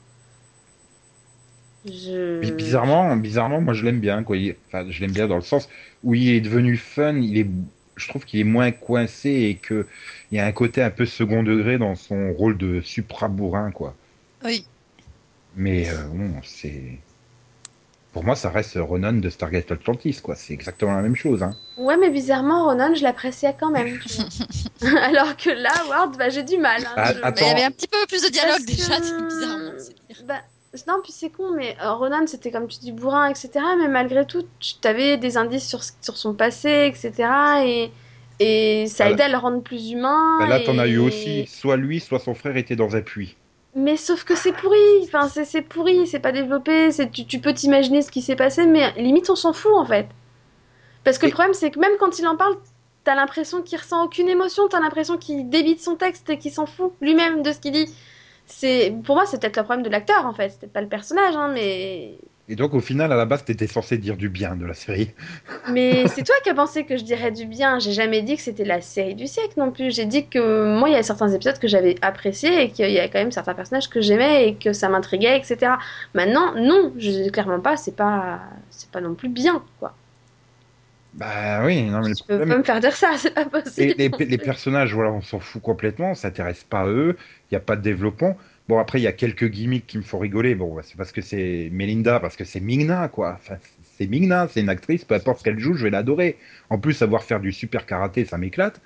Bizarrement, 1.85 3.15
bizarrement, 3.15 3.61
moi 3.61 3.73
je 3.73 3.85
l'aime 3.85 4.01
bien, 4.01 4.23
quoi. 4.23 4.35
Enfin, 4.67 4.85
je 4.89 4.99
l'aime 4.99 5.13
bien 5.13 5.27
dans 5.27 5.37
le 5.37 5.41
sens 5.41 5.69
où 6.03 6.13
il 6.13 6.29
est 6.29 6.41
devenu 6.41 6.75
fun. 6.75 7.15
Il 7.15 7.37
est, 7.37 7.47
je 7.99 8.07
trouve 8.07 8.25
qu'il 8.25 8.39
est 8.39 8.43
moins 8.45 8.71
coincé 8.71 9.29
et 9.29 9.55
que 9.55 9.85
il 10.31 10.37
y 10.37 10.39
a 10.41 10.45
un 10.45 10.51
côté 10.51 10.81
un 10.81 10.89
peu 10.89 11.05
second 11.05 11.43
degré 11.43 11.77
dans 11.77 11.95
son 11.95 12.33
rôle 12.33 12.57
de 12.57 12.81
supra-bourrin, 12.81 13.71
quoi. 13.71 13.93
Oui. 14.43 14.65
Mais 15.55 15.89
euh, 15.89 16.03
bon, 16.13 16.31
c'est. 16.43 16.97
Pour 18.13 18.23
moi, 18.23 18.35
ça 18.35 18.49
reste 18.49 18.75
Ronan 18.75 19.13
de 19.13 19.29
Stargate 19.29 19.71
Atlantis, 19.71 20.19
quoi. 20.21 20.35
C'est 20.35 20.53
exactement 20.53 20.95
la 20.95 21.01
même 21.03 21.15
chose, 21.15 21.43
hein. 21.43 21.55
Ouais, 21.77 21.95
mais 21.97 22.09
bizarrement, 22.09 22.65
Ronan, 22.65 22.93
je 22.95 23.03
l'appréciais 23.03 23.55
quand 23.59 23.69
même. 23.69 23.99
Alors 25.03 25.37
que 25.37 25.49
là, 25.51 25.71
Ward, 25.89 26.17
bah, 26.17 26.29
j'ai 26.29 26.43
du 26.43 26.57
mal. 26.57 26.81
hein. 26.85 26.93
Ah, 26.95 27.13
Je- 27.13 27.19
attends. 27.21 27.35
Mais 27.35 27.41
il 27.41 27.47
y 27.47 27.51
avait 27.51 27.63
un 27.65 27.71
petit 27.71 27.87
peu 27.87 27.97
plus 28.07 28.23
de 28.23 28.29
dialogue 28.31 28.65
Parce 28.65 28.77
déjà, 28.77 28.97
que- 28.99 29.03
c'est 29.03 29.27
bizarrement. 29.27 29.71
Bah, 30.27 30.41
non, 30.88 30.99
puis 31.03 31.11
c'est 31.11 31.29
con, 31.29 31.51
mais 31.55 31.75
euh, 31.81 31.93
Ronan, 31.93 32.27
c'était 32.27 32.51
comme 32.51 32.67
tu 32.67 32.79
dis, 32.79 32.91
bourrin, 32.91 33.27
etc. 33.27 33.49
Mais 33.79 33.88
malgré 33.88 34.25
tout, 34.25 34.43
tu 34.59 34.75
avais 34.88 35.17
des 35.17 35.35
indices 35.38 35.67
sur, 35.67 35.81
sur 36.01 36.15
son 36.17 36.33
passé, 36.35 36.91
etc. 36.93 37.11
Et, 37.65 37.91
et 38.39 38.88
ça 38.88 39.09
aidait 39.09 39.23
à 39.23 39.29
le 39.29 39.38
rendre 39.38 39.61
plus 39.61 39.91
humain. 39.91 40.38
Bah, 40.39 40.47
là, 40.47 40.59
t'en 40.59 40.77
as 40.77 40.85
et- 40.88 40.91
eu 40.91 40.99
aussi. 40.99 41.45
Soit 41.47 41.75
lui, 41.77 41.99
soit 41.99 42.19
son 42.19 42.35
frère 42.35 42.55
était 42.55 42.75
dans 42.75 42.95
un 42.95 43.01
puits. 43.01 43.35
Mais 43.75 43.97
sauf 43.97 44.23
que 44.23 44.35
c'est 44.35 44.51
pourri, 44.51 44.77
enfin, 45.03 45.27
c'est 45.29 45.61
pourri, 45.61 46.07
c'est 46.07 46.19
pas 46.19 46.31
développé, 46.31 46.91
c'est- 46.91 47.09
tu, 47.11 47.25
tu 47.25 47.39
peux 47.39 47.53
t'imaginer 47.53 48.01
ce 48.01 48.11
qui 48.11 48.21
s'est 48.21 48.35
passé, 48.35 48.65
mais 48.65 48.91
limite 48.93 49.29
on 49.29 49.35
s'en 49.35 49.53
fout 49.53 49.71
en 49.75 49.85
fait. 49.85 50.07
Parce 51.03 51.17
que 51.17 51.25
Et- 51.25 51.29
le 51.29 51.33
problème 51.33 51.53
c'est 51.53 51.71
que 51.71 51.79
même 51.79 51.93
quand 51.99 52.19
il 52.19 52.27
en 52.27 52.35
parle, 52.35 52.55
t'as 53.03 53.15
l'impression 53.15 53.61
qu'il 53.61 53.77
ressent 53.77 54.03
aucune 54.05 54.27
émotion, 54.29 54.67
t'as 54.69 54.79
l'impression 54.79 55.17
qu'il 55.17 55.49
débite 55.49 55.81
son 55.81 55.95
texte 55.95 56.29
et 56.29 56.38
qu'il 56.38 56.51
s'en 56.51 56.65
fout 56.65 56.93
lui-même 57.01 57.41
de 57.43 57.51
ce 57.51 57.59
qu'il 57.59 57.71
dit. 57.71 57.88
C'est 58.49 58.93
Pour 59.03 59.15
moi 59.15 59.25
c'est 59.25 59.39
peut-être 59.39 59.57
le 59.57 59.63
problème 59.63 59.83
de 59.83 59.89
l'acteur 59.89 60.25
en 60.25 60.33
fait, 60.33 60.49
c'est 60.49 60.59
peut-être 60.59 60.73
pas 60.73 60.81
le 60.81 60.89
personnage, 60.89 61.35
hein, 61.35 61.51
mais... 61.53 62.17
Et 62.51 62.55
donc, 62.55 62.73
au 62.73 62.79
final, 62.79 63.11
à 63.11 63.15
la 63.15 63.25
base, 63.25 63.45
t'étais 63.45 63.67
censé 63.67 63.99
dire 63.99 64.17
du 64.17 64.27
bien 64.27 64.55
de 64.55 64.65
la 64.65 64.73
série. 64.73 65.11
Mais 65.71 66.07
c'est 66.07 66.23
toi 66.23 66.33
qui 66.43 66.49
as 66.49 66.55
pensé 66.55 66.83
que 66.83 66.97
je 66.97 67.03
dirais 67.03 67.29
du 67.29 67.45
bien, 67.45 67.77
j'ai 67.77 67.91
jamais 67.91 68.23
dit 68.23 68.35
que 68.35 68.41
c'était 68.41 68.65
la 68.65 68.81
série 68.81 69.13
du 69.13 69.27
siècle 69.27 69.53
non 69.57 69.71
plus, 69.71 69.93
j'ai 69.93 70.05
dit 70.05 70.25
que 70.27 70.79
moi 70.79 70.89
il 70.89 70.93
y 70.93 70.95
a 70.95 71.03
certains 71.03 71.29
épisodes 71.29 71.59
que 71.59 71.67
j'avais 71.67 71.95
appréciés 72.01 72.63
et 72.63 72.71
qu'il 72.71 72.89
y 72.89 72.97
a 72.97 73.07
quand 73.07 73.19
même 73.19 73.31
certains 73.31 73.53
personnages 73.53 73.87
que 73.87 74.01
j'aimais 74.01 74.47
et 74.47 74.55
que 74.55 74.73
ça 74.73 74.89
m'intriguait, 74.89 75.37
etc. 75.37 75.73
Maintenant, 76.15 76.55
non, 76.55 76.91
je 76.97 77.29
clairement 77.29 77.59
pas, 77.59 77.77
c'est 77.77 77.95
pas, 77.95 78.39
c'est 78.71 78.89
pas 78.89 78.99
non 78.99 79.13
plus 79.13 79.29
bien, 79.29 79.63
quoi. 79.79 79.93
Bah 81.13 81.63
oui, 81.65 81.83
non, 81.89 82.01
mais 82.03 82.15
Tu 82.15 82.23
peux 82.27 82.39
problème. 82.39 82.47
pas 82.47 82.57
me 82.57 82.63
faire 82.63 82.79
dire 82.79 82.95
ça, 82.95 83.17
c'est 83.17 83.33
pas 83.33 83.45
Et 83.77 83.87
possible. 83.89 83.95
les, 83.97 84.09
les 84.09 84.37
personnages, 84.37 84.93
voilà, 84.93 85.11
on 85.11 85.21
s'en 85.21 85.39
fout 85.39 85.61
complètement, 85.61 86.11
on 86.11 86.15
s'intéresse 86.15 86.63
pas 86.63 86.81
à 86.81 86.87
eux, 86.87 87.15
il 87.49 87.53
n'y 87.53 87.57
a 87.57 87.61
pas 87.61 87.75
de 87.75 87.81
développement. 87.81 88.37
Bon, 88.67 88.77
après, 88.77 88.99
il 88.99 89.03
y 89.03 89.07
a 89.07 89.13
quelques 89.13 89.47
gimmicks 89.49 89.87
qui 89.87 89.97
me 89.97 90.03
font 90.03 90.19
rigoler. 90.19 90.53
Bon, 90.55 90.75
bah, 90.75 90.81
c'est 90.83 90.97
parce 90.97 91.11
que 91.11 91.21
c'est 91.21 91.69
Melinda, 91.71 92.19
parce 92.19 92.35
que 92.35 92.43
c'est 92.43 92.59
Mingna, 92.59 93.07
quoi. 93.07 93.33
Enfin, 93.39 93.55
c'est 93.97 94.05
Mingna, 94.07 94.47
c'est 94.49 94.59
une 94.61 94.69
actrice, 94.69 95.05
peu 95.05 95.15
importe 95.15 95.39
ce 95.39 95.43
qu'elle 95.43 95.57
joue, 95.59 95.73
je 95.73 95.85
vais 95.85 95.89
l'adorer. 95.89 96.37
En 96.69 96.77
plus, 96.77 96.93
savoir 96.93 97.23
faire 97.23 97.39
du 97.39 97.51
super 97.51 97.85
karaté, 97.85 98.25
ça 98.25 98.37
m'éclate. 98.37 98.79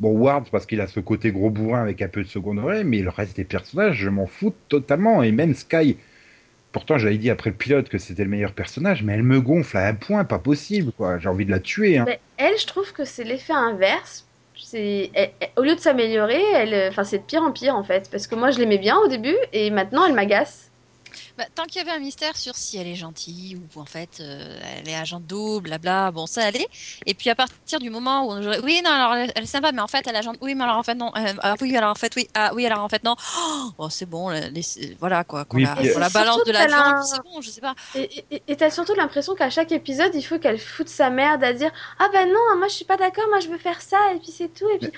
Bon, 0.00 0.12
Ward, 0.12 0.48
parce 0.50 0.66
qu'il 0.66 0.80
a 0.80 0.86
ce 0.88 1.00
côté 1.00 1.32
gros 1.32 1.50
bourrin 1.50 1.82
avec 1.82 2.02
un 2.02 2.08
peu 2.08 2.22
de 2.22 2.28
second 2.28 2.54
degré, 2.54 2.84
mais 2.84 3.02
le 3.02 3.10
reste 3.10 3.36
des 3.36 3.44
personnages, 3.44 3.96
je 3.98 4.08
m'en 4.10 4.26
fous 4.26 4.54
totalement. 4.68 5.22
Et 5.22 5.32
même 5.32 5.54
Sky, 5.54 5.98
pourtant, 6.72 6.98
j'avais 6.98 7.18
dit 7.18 7.30
après 7.30 7.50
le 7.50 7.56
pilote 7.56 7.88
que 7.88 7.98
c'était 7.98 8.24
le 8.24 8.30
meilleur 8.30 8.52
personnage, 8.52 9.02
mais 9.02 9.14
elle 9.14 9.22
me 9.22 9.40
gonfle 9.40 9.76
à 9.76 9.86
un 9.86 9.94
point, 9.94 10.24
pas 10.24 10.38
possible, 10.38 10.92
quoi. 10.92 11.18
J'ai 11.18 11.28
envie 11.28 11.46
de 11.46 11.50
la 11.50 11.60
tuer, 11.60 11.98
hein. 11.98 12.06
Elle, 12.36 12.58
je 12.58 12.66
trouve 12.66 12.92
que 12.92 13.04
c'est 13.04 13.24
l'effet 13.24 13.52
inverse. 13.52 14.26
C'est, 14.62 15.10
au 15.56 15.62
lieu 15.62 15.74
de 15.74 15.80
s'améliorer, 15.80 16.42
elle, 16.54 16.90
enfin, 16.90 17.02
c'est 17.02 17.18
de 17.18 17.22
pire 17.22 17.42
en 17.42 17.50
pire 17.50 17.74
en 17.74 17.82
fait. 17.82 18.08
Parce 18.10 18.26
que 18.26 18.34
moi, 18.34 18.50
je 18.50 18.58
l'aimais 18.58 18.78
bien 18.78 18.98
au 18.98 19.08
début 19.08 19.36
et 19.52 19.70
maintenant, 19.70 20.04
elle 20.06 20.14
m'agace. 20.14 20.69
Bah, 21.36 21.44
tant 21.54 21.64
qu'il 21.64 21.80
y 21.80 21.82
avait 21.82 21.96
un 21.96 22.00
mystère 22.00 22.36
sur 22.36 22.56
si 22.56 22.76
elle 22.76 22.86
est 22.86 22.94
gentille 22.94 23.56
ou 23.56 23.68
en 23.80 23.86
fait 23.86 24.20
euh, 24.20 24.58
elle 24.62 24.88
est 24.88 24.94
agent 24.94 25.20
double, 25.20 25.68
blabla, 25.68 26.10
bon 26.12 26.26
ça 26.26 26.44
allait. 26.44 26.66
Et 27.06 27.14
puis 27.14 27.30
à 27.30 27.34
partir 27.34 27.78
du 27.78 27.90
moment 27.90 28.26
où 28.26 28.32
on 28.32 28.62
oui 28.62 28.80
non 28.84 28.90
alors 28.90 29.14
elle, 29.14 29.42
est 29.42 29.46
sympa 29.46 29.72
mais 29.72 29.80
en 29.80 29.88
fait 29.88 30.06
elle 30.06 30.14
est 30.14 30.18
agent 30.18 30.32
oui 30.40 30.54
mais 30.54 30.64
alors 30.64 30.76
en 30.76 30.82
fait 30.82 30.94
non 30.94 31.12
euh, 31.16 31.34
ah, 31.40 31.54
oui 31.60 31.76
alors 31.76 31.90
en 31.90 31.94
fait 31.94 32.14
oui 32.16 32.26
ah 32.34 32.52
oui 32.54 32.66
alors 32.66 32.80
en 32.80 32.88
fait 32.88 33.02
non 33.04 33.14
oh, 33.78 33.88
c'est 33.90 34.06
bon 34.06 34.30
voilà 34.98 35.24
quoi 35.24 35.44
qu'on 35.44 35.56
Oui, 35.56 35.64
la, 35.64 35.76
puis, 35.76 35.88
euh, 35.88 35.94
qu'on 35.94 36.00
la 36.00 36.08
balance 36.08 36.44
de 36.44 36.52
la 36.52 36.66
viande 36.66 36.78
un- 36.78 37.02
c'est 37.02 37.22
bon 37.22 37.40
je 37.40 37.50
sais 37.50 37.60
pas 37.60 37.74
Et 37.94 38.56
t'as 38.56 38.70
surtout 38.70 38.94
l'impression 38.94 39.34
qu'à 39.34 39.50
chaque 39.50 39.72
épisode, 39.72 40.14
il 40.14 40.22
faut 40.22 40.38
qu'elle 40.38 40.58
foute 40.58 40.88
sa 40.88 41.10
merde 41.10 41.42
à 41.44 41.52
dire 41.52 41.70
Ah 41.98 42.08
bah 42.12 42.24
non, 42.26 42.58
moi 42.58 42.68
je 42.68 42.74
suis 42.74 42.84
pas 42.84 42.96
d'accord, 42.96 43.24
moi 43.28 43.40
je 43.40 43.48
veux 43.48 43.58
faire 43.58 43.80
ça, 43.80 43.98
et 44.14 44.18
puis 44.18 44.32
c'est 44.32 44.48
tout, 44.52 44.68
et 44.70 44.78
puis 44.78 44.92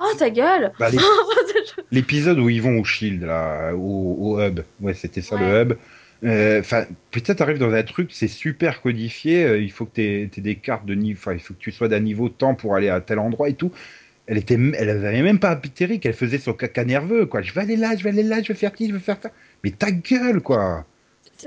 Oh 0.00 0.12
ta 0.18 0.30
gueule 0.30 0.72
Bah, 0.78 0.88
l'ép- 0.90 1.00
L'épisode 1.92 2.38
où 2.38 2.48
ils 2.48 2.62
vont 2.62 2.78
au 2.78 2.84
Shield, 2.84 3.22
là, 3.22 3.72
au, 3.74 4.16
au 4.18 4.40
hub, 4.40 4.60
ouais, 4.80 4.94
c'était 4.94 5.20
ça 5.20 5.36
Ouais. 5.36 5.42
le 5.42 5.60
hub. 5.62 5.72
Euh, 6.24 6.60
Enfin, 6.60 6.84
peut-être 7.10 7.38
t'arrives 7.38 7.58
dans 7.58 7.72
un 7.72 7.82
truc, 7.82 8.10
c'est 8.12 8.28
super 8.28 8.80
codifié. 8.82 9.44
euh, 9.44 9.58
il 9.58 9.70
faut 9.70 9.86
que 9.86 9.92
t'aies 9.96 10.22
aies 10.36 10.40
des 10.40 10.56
cartes 10.56 10.86
de 10.86 10.94
niveau, 10.94 11.18
enfin, 11.18 11.32
il 11.34 11.40
faut 11.40 11.54
que 11.54 11.58
tu 11.58 11.72
sois 11.72 11.88
d'un 11.88 12.00
niveau 12.00 12.28
temps 12.28 12.54
pour 12.54 12.74
aller 12.76 12.88
à 12.88 13.00
tel 13.00 13.18
endroit 13.18 13.48
et 13.48 13.54
tout. 13.54 13.72
Elle 14.26 14.38
était, 14.38 14.58
elle 14.78 14.90
avait 14.90 15.22
même 15.22 15.38
pas 15.40 15.50
apitérique, 15.50 16.06
elle 16.06 16.12
faisait 16.14 16.38
son 16.38 16.52
caca 16.52 16.84
nerveux, 16.84 17.26
quoi. 17.26 17.42
Je 17.42 17.52
vais 17.52 17.62
aller 17.62 17.76
là, 17.76 17.96
je 17.96 18.04
vais 18.04 18.10
aller 18.10 18.22
là, 18.22 18.42
je 18.42 18.48
vais 18.48 18.54
faire 18.58 18.70
ci, 18.76 18.88
je 18.88 18.92
vais 18.94 19.00
faire 19.00 19.16
ça. 19.22 19.30
Mais 19.64 19.70
ta 19.70 19.90
gueule, 19.90 20.40
quoi. 20.40 20.84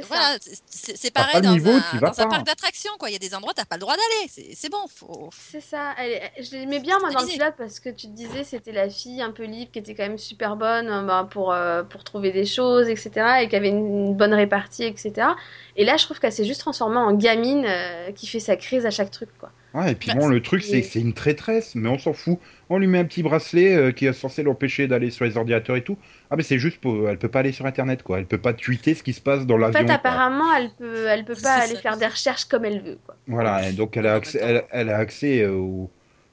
Voilà 0.07 0.37
c'est- 0.39 1.11
pareil 1.11 1.41
dans, 1.41 1.51
niveau, 1.51 1.69
un, 1.71 1.99
dans 1.99 2.19
un 2.21 2.27
parc 2.29 2.45
d'attractions 2.45 2.91
quoi 2.99 3.09
il 3.09 3.13
y 3.13 3.15
a 3.15 3.19
des 3.19 3.35
endroits 3.35 3.53
t'as 3.53 3.65
pas 3.65 3.75
le 3.75 3.81
droit 3.81 3.95
d'aller 3.95 4.53
c'est 4.55 4.69
bon 4.69 4.85
faut 4.93 5.29
C'est 5.51 5.61
ça, 5.61 5.93
elle, 5.97 6.11
est- 6.11 6.31
je 6.43 6.51
l'aimais 6.55 6.79
bien 6.79 6.99
moi 6.99 7.09
dans 7.11 7.19
le 7.21 7.25
pilote 7.33 7.53
parce 7.57 7.79
que 7.79 7.89
tu 7.89 8.07
te 8.07 8.11
disais 8.13 8.43
c'était 8.43 8.71
la 8.71 8.89
fille 8.89 9.21
un 9.21 9.31
peu 9.31 9.43
libre 9.43 9.71
qui 9.71 9.79
était 9.79 9.95
quand 9.95 10.03
même 10.03 10.17
super 10.17 10.55
bonne 10.55 10.89
euh, 10.89 11.01
bah, 11.03 11.27
pour, 11.29 11.53
euh, 11.53 11.83
pour 11.83 12.03
trouver 12.03 12.31
des 12.31 12.45
choses, 12.45 12.87
etc. 12.89 13.41
et 13.41 13.47
qui 13.49 13.55
avait 13.55 13.69
une, 13.69 14.07
une 14.07 14.15
bonne 14.15 14.33
répartie, 14.33 14.83
etc. 14.83 15.27
Et 15.75 15.85
là 15.85 15.97
je 15.97 16.05
trouve 16.05 16.19
qu'elle 16.19 16.33
s'est 16.33 16.45
juste 16.45 16.61
transformée 16.61 16.97
en 16.97 17.13
gamine 17.13 17.65
euh, 17.67 18.11
qui 18.13 18.27
fait 18.27 18.39
sa 18.39 18.55
crise 18.55 18.85
à 18.85 18.91
chaque 18.91 19.11
truc 19.11 19.29
quoi. 19.37 19.51
Ouais, 19.73 19.91
et 19.91 19.95
puis 19.95 20.11
Bah, 20.11 20.13
bon, 20.13 20.27
le 20.27 20.41
truc, 20.41 20.61
c'est 20.63 20.81
que 20.81 20.87
c'est 20.87 20.99
une 21.01 21.13
traîtresse, 21.13 21.73
mais 21.75 21.89
on 21.89 21.97
s'en 21.97 22.13
fout. 22.13 22.39
On 22.69 22.77
lui 22.77 22.87
met 22.87 22.99
un 22.99 23.05
petit 23.05 23.23
bracelet 23.23 23.75
euh, 23.75 23.91
qui 23.91 24.05
est 24.05 24.13
censé 24.13 24.43
l'empêcher 24.43 24.87
d'aller 24.87 25.09
sur 25.09 25.25
les 25.25 25.35
ordinateurs 25.37 25.75
et 25.75 25.83
tout. 25.83 25.97
Ah, 26.29 26.35
mais 26.35 26.43
c'est 26.43 26.59
juste 26.59 26.79
pour. 26.79 27.09
Elle 27.09 27.17
peut 27.17 27.27
pas 27.29 27.39
aller 27.39 27.51
sur 27.51 27.65
Internet, 27.65 28.03
quoi. 28.03 28.19
Elle 28.19 28.27
peut 28.27 28.37
pas 28.41 28.53
tweeter 28.53 28.93
ce 28.93 29.03
qui 29.03 29.13
se 29.13 29.21
passe 29.21 29.45
dans 29.47 29.57
En 29.57 29.57
l'avion. 29.57 29.87
fait 29.87 29.97
quoi. 30.01 30.13
apparemment 30.13 30.53
elle 30.55 30.71
peut, 30.75 31.07
elle 31.07 31.25
peut 31.25 31.35
pas 31.35 31.59
C'est 31.59 31.61
aller 31.61 31.75
ça. 31.75 31.81
faire 31.81 31.97
des 31.97 32.07
recherches 32.07 32.45
comme 32.45 32.65
elle 32.65 32.81
veut 32.81 32.99
quoi. 33.05 33.17
Voilà, 33.27 33.69
et 33.69 33.73
donc 33.73 33.95
elle 33.97 34.07
a 34.07 34.15
accès, 34.15 34.39
elle, 34.41 34.63
elle 34.71 34.89
a 34.89 34.97
accès 34.97 35.41
euh, 35.43 35.53
au, 35.55 35.89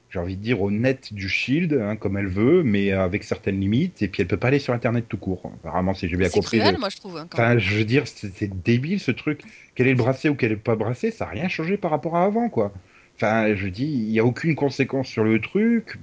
j'ai 0.09 0.19
envie 0.19 0.35
de 0.35 0.41
dire, 0.41 0.61
au 0.61 0.71
net 0.71 1.13
du 1.13 1.29
Shield, 1.29 1.73
hein, 1.73 1.95
comme 1.95 2.17
elle 2.17 2.27
veut, 2.27 2.63
mais 2.63 2.91
avec 2.91 3.23
certaines 3.23 3.59
limites, 3.61 4.01
et 4.01 4.07
puis 4.09 4.21
elle 4.21 4.27
peut 4.27 4.37
pas 4.37 4.49
aller 4.49 4.59
sur 4.59 4.73
Internet 4.73 5.05
tout 5.07 5.17
court. 5.17 5.51
Apparemment, 5.61 5.93
si 5.93 6.09
j'ai 6.09 6.17
bien 6.17 6.27
c'est 6.27 6.41
compris. 6.41 6.59
cruel 6.59 6.73
le- 6.73 6.79
moi 6.79 6.89
je 6.89 6.97
trouve 6.97 7.17
hein, 7.17 7.27
quand 7.29 7.37
même. 7.39 7.47
Enfin, 7.51 7.59
je 7.59 7.77
veux 7.77 7.85
dire, 7.85 8.07
c'est 8.07 8.31
c'est 8.35 8.61
débile 8.63 8.99
ce 8.99 9.11
truc. 9.11 9.41
Qu'elle 9.75 9.87
ait 9.87 9.91
le 9.91 9.95
bracelet 9.97 10.29
ou 10.29 10.35
qu'elle 10.35 10.51
ait 10.51 10.55
pas 10.57 10.73
le 10.73 10.79
bracelet, 10.79 11.11
ça 11.11 11.25
n'a 11.25 11.31
rien 11.31 11.47
changé 11.47 11.77
par 11.77 11.91
rapport 11.91 12.17
à 12.17 12.25
avant, 12.25 12.49
quoi. 12.49 12.73
Enfin, 13.21 13.53
je 13.53 13.67
dis, 13.67 13.85
il 13.85 14.11
y 14.11 14.19
a 14.19 14.25
aucune 14.25 14.55
conséquence 14.55 15.07
sur 15.07 15.23
le 15.23 15.39
truc. 15.39 15.99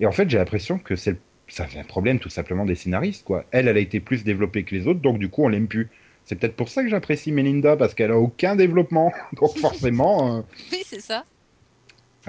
Et 0.00 0.06
en 0.06 0.10
fait, 0.10 0.28
j'ai 0.28 0.38
l'impression 0.38 0.78
que 0.78 0.96
c'est 0.96 1.16
ça 1.46 1.66
fait 1.66 1.78
un 1.78 1.84
problème 1.84 2.18
tout 2.18 2.28
simplement 2.28 2.64
des 2.64 2.74
scénaristes, 2.74 3.24
quoi. 3.24 3.44
Elle, 3.52 3.68
elle 3.68 3.76
a 3.76 3.80
été 3.80 4.00
plus 4.00 4.24
développée 4.24 4.64
que 4.64 4.74
les 4.74 4.88
autres, 4.88 5.00
donc 5.00 5.18
du 5.18 5.28
coup, 5.28 5.44
on 5.44 5.48
l'aime 5.48 5.68
plus. 5.68 5.88
C'est 6.24 6.36
peut-être 6.36 6.56
pour 6.56 6.70
ça 6.70 6.82
que 6.82 6.88
j'apprécie 6.88 7.30
Melinda, 7.30 7.76
parce 7.76 7.94
qu'elle 7.94 8.10
a 8.10 8.18
aucun 8.18 8.56
développement. 8.56 9.12
Donc 9.40 9.56
forcément, 9.58 10.38
euh, 10.38 10.40
oui 10.72 10.82
c'est 10.84 11.00
ça 11.00 11.24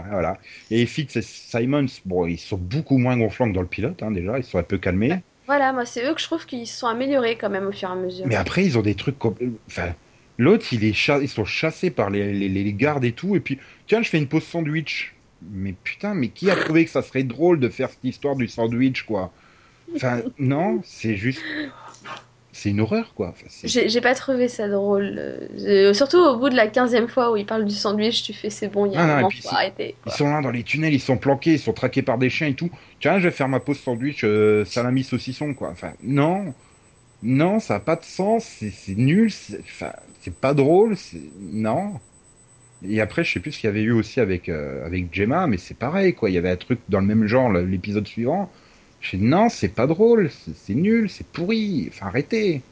voilà. 0.10 0.38
Et 0.70 0.86
Fitz 0.86 1.16
et 1.16 1.22
Simons, 1.22 1.86
bon, 2.06 2.26
ils 2.26 2.38
sont 2.38 2.58
beaucoup 2.58 2.98
moins 2.98 3.18
gonflants 3.18 3.50
que 3.50 3.56
dans 3.56 3.62
le 3.62 3.68
pilote, 3.68 4.04
hein, 4.04 4.12
déjà. 4.12 4.38
Ils 4.38 4.44
sont 4.44 4.58
un 4.58 4.64
peu 4.64 4.78
calmés. 4.78 5.22
Voilà, 5.48 5.72
moi 5.72 5.86
c'est 5.86 6.06
eux 6.06 6.14
que 6.14 6.20
je 6.20 6.26
trouve 6.26 6.46
qu'ils 6.46 6.68
se 6.68 6.78
sont 6.78 6.88
améliorés 6.88 7.38
quand 7.38 7.50
même 7.50 7.68
au 7.68 7.72
fur 7.72 7.88
et 7.88 7.94
à 7.94 7.96
mesure. 7.96 8.28
Mais 8.28 8.36
après, 8.36 8.66
ils 8.66 8.78
ont 8.78 8.82
des 8.82 8.96
trucs 8.96 9.18
comme. 9.18 9.36
Enfin, 9.68 9.94
l'autre, 10.38 10.66
il 10.72 10.84
est 10.84 11.08
ils 11.22 11.30
sont 11.30 11.46
chassés 11.46 11.92
par 11.92 12.10
les, 12.10 12.34
les, 12.34 12.50
les 12.50 12.74
gardes 12.74 13.06
et 13.06 13.12
tout. 13.14 13.36
Et 13.36 13.40
puis, 13.40 13.60
tiens, 13.88 14.02
je 14.02 14.10
fais 14.10 14.18
une 14.18 14.28
pause 14.28 14.44
sandwich. 14.44 15.16
Mais 15.42 15.74
putain, 15.84 16.14
mais 16.16 16.30
qui 16.30 16.50
a 16.50 16.56
trouvé 16.56 16.86
que 16.86 16.92
ça 16.92 17.02
serait 17.02 17.24
drôle 17.24 17.60
de 17.60 17.70
faire 17.70 17.90
cette 17.90 18.04
histoire 18.04 18.36
du 18.36 18.48
sandwich, 18.48 19.04
quoi? 19.04 19.32
Enfin, 19.96 20.22
non, 20.40 20.82
c'est 20.84 21.16
juste. 21.16 21.42
C'est 22.52 22.70
une 22.70 22.80
horreur, 22.80 23.14
quoi. 23.14 23.30
Enfin, 23.30 23.48
J'ai 23.66 24.00
pas 24.00 24.16
trouvé 24.16 24.48
ça 24.48 24.70
drôle. 24.70 25.20
euh, 25.20 25.94
surtout 25.94 26.20
au 26.20 26.38
bout 26.38 26.50
de 26.50 26.56
la 26.56 26.68
15e 26.68 27.08
fois 27.10 27.32
où 27.32 27.36
il 27.36 27.46
parle 27.46 27.66
du 27.66 27.76
sandwich, 27.76 28.24
tu 28.24 28.34
fais 28.34 28.50
c'est 28.50 28.70
bon, 28.70 28.86
il 28.86 28.94
y 28.94 28.96
a 28.96 29.02
Ah 29.02 29.04
un 29.04 29.16
moment, 29.18 29.30
faut 29.30 29.50
arrêter. 29.50 29.96
Ils 30.06 30.12
sont 30.14 30.30
là 30.30 30.42
dans 30.42 30.52
les 30.52 30.64
tunnels, 30.64 30.94
ils 30.94 31.02
sont 31.02 31.18
planqués, 31.18 31.54
ils 31.54 31.60
sont 31.60 31.74
traqués 31.74 32.02
par 32.02 32.18
des 32.18 32.30
chiens 32.30 32.48
et 32.48 32.54
tout. 32.56 32.72
Tiens, 33.02 33.20
je 33.20 33.26
vais 33.28 33.32
faire 33.32 33.50
ma 33.50 33.60
pause 33.60 33.80
sandwich 33.80 34.24
euh, 34.24 34.64
salami 34.64 35.04
saucisson, 35.04 35.54
quoi. 35.54 35.70
Enfin, 35.72 35.94
non. 36.02 36.54
Non, 37.24 37.60
ça 37.60 37.76
n'a 37.76 37.80
pas 37.80 37.96
de 37.96 38.04
sens, 38.04 38.46
c'est 38.46 38.96
nul, 38.96 39.32
c'est 39.32 39.60
enfin, 39.62 39.94
pas 40.42 40.54
drôle, 40.54 40.96
non. 41.40 42.00
Et 42.84 43.02
après, 43.02 43.24
je 43.24 43.34
sais 43.34 43.40
plus 43.40 43.52
ce 43.54 43.60
qu'il 43.60 43.68
y 43.68 43.72
avait 43.72 43.82
eu 43.84 43.92
aussi 43.92 44.20
avec, 44.20 44.50
euh, 44.50 44.86
avec 44.86 45.14
Gemma, 45.14 45.48
mais 45.48 45.58
c'est 45.58 45.76
pareil, 45.78 46.14
quoi. 46.16 46.30
Il 46.30 46.34
y 46.34 46.38
avait 46.38 46.52
un 46.52 46.58
truc 46.58 46.80
dans 46.90 47.00
le 47.00 47.06
même 47.08 47.28
genre 47.28 47.52
l'épisode 47.52 48.08
suivant. 48.08 48.52
Je 49.00 49.18
dis 49.18 49.24
non, 49.24 49.50
c'est 49.50 49.70
pas 49.70 49.88
drôle, 49.88 50.32
c'est 50.32 50.76
nul, 50.76 51.10
c'est 51.10 51.28
pourri, 51.28 51.88
enfin 51.92 52.08
arrêtez. 52.08 52.64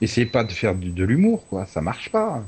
Essayez 0.00 0.26
pas 0.26 0.44
de 0.44 0.52
faire 0.52 0.74
de, 0.76 0.90
de 0.90 1.04
l'humour, 1.04 1.46
quoi, 1.48 1.66
ça 1.66 1.80
marche 1.82 2.10
pas. 2.10 2.44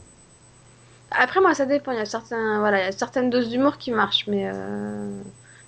Après, 1.10 1.40
moi, 1.40 1.54
ça 1.54 1.66
dépend. 1.66 1.92
Il 1.92 1.98
y 1.98 2.00
a, 2.00 2.04
certains, 2.06 2.58
voilà, 2.60 2.80
il 2.82 2.84
y 2.84 2.88
a 2.88 2.92
certaines 2.92 3.30
doses 3.30 3.48
d'humour 3.50 3.78
qui 3.78 3.90
marchent, 3.92 4.26
mais 4.26 4.48
euh, 4.52 5.22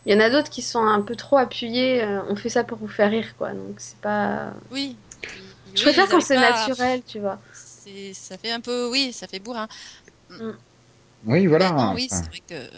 il 0.04 0.12
y 0.12 0.16
en 0.16 0.20
a 0.20 0.30
d'autres 0.30 0.50
qui 0.50 0.62
sont 0.62 0.84
un 0.84 1.02
peu 1.02 1.16
trop 1.16 1.36
appuyées. 1.38 2.02
euh, 2.02 2.22
on 2.28 2.36
fait 2.36 2.48
ça 2.48 2.64
pour 2.64 2.78
vous 2.78 2.88
faire 2.88 3.10
rire, 3.10 3.36
quoi. 3.36 3.52
Donc, 3.54 3.80
c'est 3.80 3.98
pas. 4.00 4.54
oui 4.70 4.96
Je 5.78 5.82
Oui, 5.84 5.92
préfère 5.92 6.08
quand 6.08 6.20
c'est 6.20 6.34
pas 6.34 6.38
naturel, 6.38 7.02
tu 7.04 7.20
vois. 7.20 7.42
c'est- 7.52 8.14
ça 8.14 8.38
fait 8.38 8.50
un 8.52 8.60
peu 8.60 8.88
oui 8.90 9.12
ça 9.12 9.28
fait 9.28 9.40
bourrin 9.40 9.68
Oui, 11.22 11.46
voilà. 11.46 11.94
Oui 11.94 12.08
c'est 12.10 12.26
vrai 12.26 12.40
que 12.48 12.70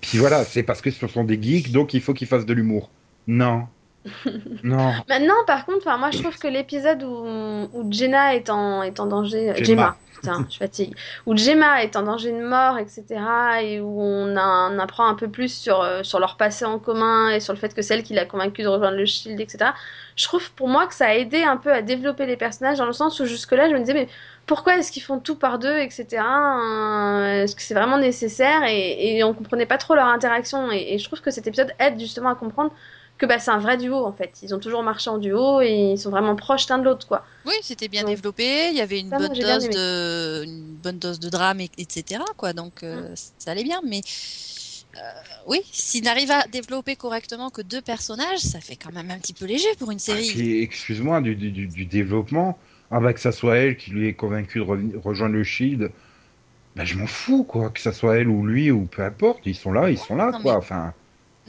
Puis 0.00 0.18
voilà, 0.18 0.44
c'est 0.44 0.62
parce 0.62 0.80
que 0.82 0.90
ce 0.92 1.06
sont 1.08 1.24
des 1.24 1.40
geeks, 1.40 1.72
donc 1.72 1.94
il 1.94 2.00
faut 2.02 2.14
qu'ils 2.14 2.28
fassent 2.28 2.46
de 2.46 2.52
l'humour. 2.54 2.94
Non. 3.26 3.68
non. 4.62 4.92
Maintenant, 5.08 5.34
par 5.46 5.64
contre, 5.66 5.86
moi, 5.98 6.10
je 6.10 6.18
trouve 6.18 6.38
que 6.38 6.48
l'épisode 6.48 7.02
où, 7.02 7.68
où 7.72 7.86
Jenna 7.92 8.34
est 8.34 8.50
en, 8.50 8.82
est 8.82 9.00
en 9.00 9.06
danger. 9.06 9.50
euh, 9.50 9.54
Gemma. 9.56 9.64
Gemma. 9.64 9.96
Putain, 10.14 10.46
je 10.50 10.56
fatigue. 10.56 10.94
Où 11.26 11.36
Gemma 11.36 11.82
est 11.82 11.96
en 11.96 12.02
danger 12.02 12.32
de 12.32 12.42
mort, 12.42 12.78
etc. 12.78 13.20
Et 13.62 13.80
où 13.80 14.00
on, 14.00 14.36
a- 14.36 14.70
on 14.72 14.78
apprend 14.78 15.06
un 15.06 15.14
peu 15.14 15.28
plus 15.30 15.52
sur, 15.54 15.82
euh, 15.82 16.02
sur 16.02 16.18
leur 16.20 16.36
passé 16.36 16.64
en 16.64 16.78
commun 16.78 17.28
et 17.30 17.40
sur 17.40 17.52
le 17.52 17.58
fait 17.58 17.74
que 17.74 17.82
celle 17.82 18.02
qui 18.02 18.14
l'a 18.14 18.24
convaincu 18.24 18.62
de 18.62 18.68
rejoindre 18.68 18.96
le 18.96 19.04
Shield, 19.06 19.38
etc. 19.40 19.70
Je 20.16 20.24
trouve 20.24 20.50
pour 20.52 20.68
moi 20.68 20.86
que 20.86 20.94
ça 20.94 21.06
a 21.08 21.14
aidé 21.14 21.42
un 21.42 21.56
peu 21.56 21.72
à 21.72 21.82
développer 21.82 22.26
les 22.26 22.36
personnages 22.36 22.78
dans 22.78 22.86
le 22.86 22.92
sens 22.92 23.20
où 23.20 23.26
jusque-là, 23.26 23.68
je 23.68 23.74
me 23.74 23.80
disais, 23.80 23.94
mais 23.94 24.08
pourquoi 24.46 24.76
est-ce 24.78 24.92
qu'ils 24.92 25.02
font 25.02 25.18
tout 25.18 25.36
par 25.36 25.58
deux, 25.58 25.76
etc. 25.78 26.22
Euh, 26.22 27.42
Est-ce 27.42 27.56
que 27.56 27.62
c'est 27.62 27.74
vraiment 27.74 27.98
nécessaire 27.98 28.62
et, 28.64 29.16
et 29.16 29.24
on 29.24 29.34
comprenait 29.34 29.66
pas 29.66 29.78
trop 29.78 29.94
leur 29.94 30.06
interaction. 30.06 30.70
Et, 30.72 30.94
et 30.94 30.98
je 30.98 31.04
trouve 31.04 31.20
que 31.20 31.30
cet 31.30 31.46
épisode 31.46 31.72
aide 31.78 31.98
justement 31.98 32.30
à 32.30 32.34
comprendre 32.34 32.72
que 33.18 33.26
bah, 33.26 33.38
c'est 33.38 33.50
un 33.52 33.58
vrai 33.58 33.76
duo 33.76 34.04
en 34.04 34.12
fait. 34.12 34.38
Ils 34.42 34.54
ont 34.54 34.58
toujours 34.58 34.82
marché 34.82 35.08
en 35.10 35.18
duo 35.18 35.60
et 35.60 35.92
ils 35.92 35.98
sont 35.98 36.10
vraiment 36.10 36.34
proches 36.36 36.68
l'un 36.68 36.78
de 36.78 36.84
l'autre 36.84 37.06
quoi. 37.06 37.24
oui 37.46 37.54
c'était 37.62 37.88
bien 37.88 38.02
Donc, 38.02 38.10
développé 38.10 38.68
il 38.70 38.76
y 38.76 38.80
avait 38.80 38.98
une 39.00 39.10
ça, 39.10 39.18
bonne 39.18 39.32
dose 39.32 39.68
de 39.68 40.42
une 40.44 40.74
bonne 40.74 40.98
dose 40.98 41.20
de 41.20 41.28
drame 41.28 41.60
et- 41.60 41.70
etc 41.78 42.20
quoi 42.36 42.52
donc 42.52 42.82
euh, 42.82 43.10
Mm. 43.10 43.14
ça 43.38 43.50
allait 43.52 43.62
bien 43.64 43.80
mais 43.86 44.00
euh, 44.96 45.00
oui 45.46 45.60
s'il 45.70 46.04
n'arrive 46.04 46.30
à 46.30 46.46
développer 46.48 46.96
correctement 46.96 47.50
que 47.50 47.62
deux 47.62 47.82
personnages 47.82 48.38
ça 48.40 48.60
fait 48.60 48.76
quand 48.76 48.92
même 48.92 49.10
un 49.10 49.18
petit 49.18 49.32
peu 49.32 49.44
léger 49.44 49.68
pour 49.78 49.90
une 49.90 49.98
Ah, 49.98 50.00
série 50.00 50.62
excuse-moi, 50.62 51.20
du, 51.20 51.34
du, 51.36 51.84
développement, 51.86 52.58
ah 52.90 53.00
bah, 53.00 53.12
que 53.12 53.20
ça 53.20 53.32
soit 53.32 53.56
elle 53.58 53.76
qui 53.76 53.90
lui 53.90 54.08
est 54.08 54.14
convaincue 54.14 54.58
de 54.60 54.96
rejoindre 54.98 55.34
le 55.34 55.44
Shield, 55.44 55.90
bah, 56.76 56.84
je 56.84 56.96
m'en 56.96 57.06
fous, 57.06 57.44
quoi. 57.44 57.70
Que 57.70 57.80
ça 57.80 57.92
soit 57.92 58.18
elle 58.18 58.28
ou 58.28 58.44
lui 58.46 58.70
ou 58.70 58.86
peu 58.86 59.02
importe, 59.02 59.40
ils 59.46 59.54
sont 59.56 59.72
là, 59.72 59.90
ils 59.90 59.98
sont 59.98 60.16
là, 60.16 60.30
Non, 60.32 60.40
quoi. 60.40 60.52
mais- 60.54 60.58
Enfin, 60.58 60.92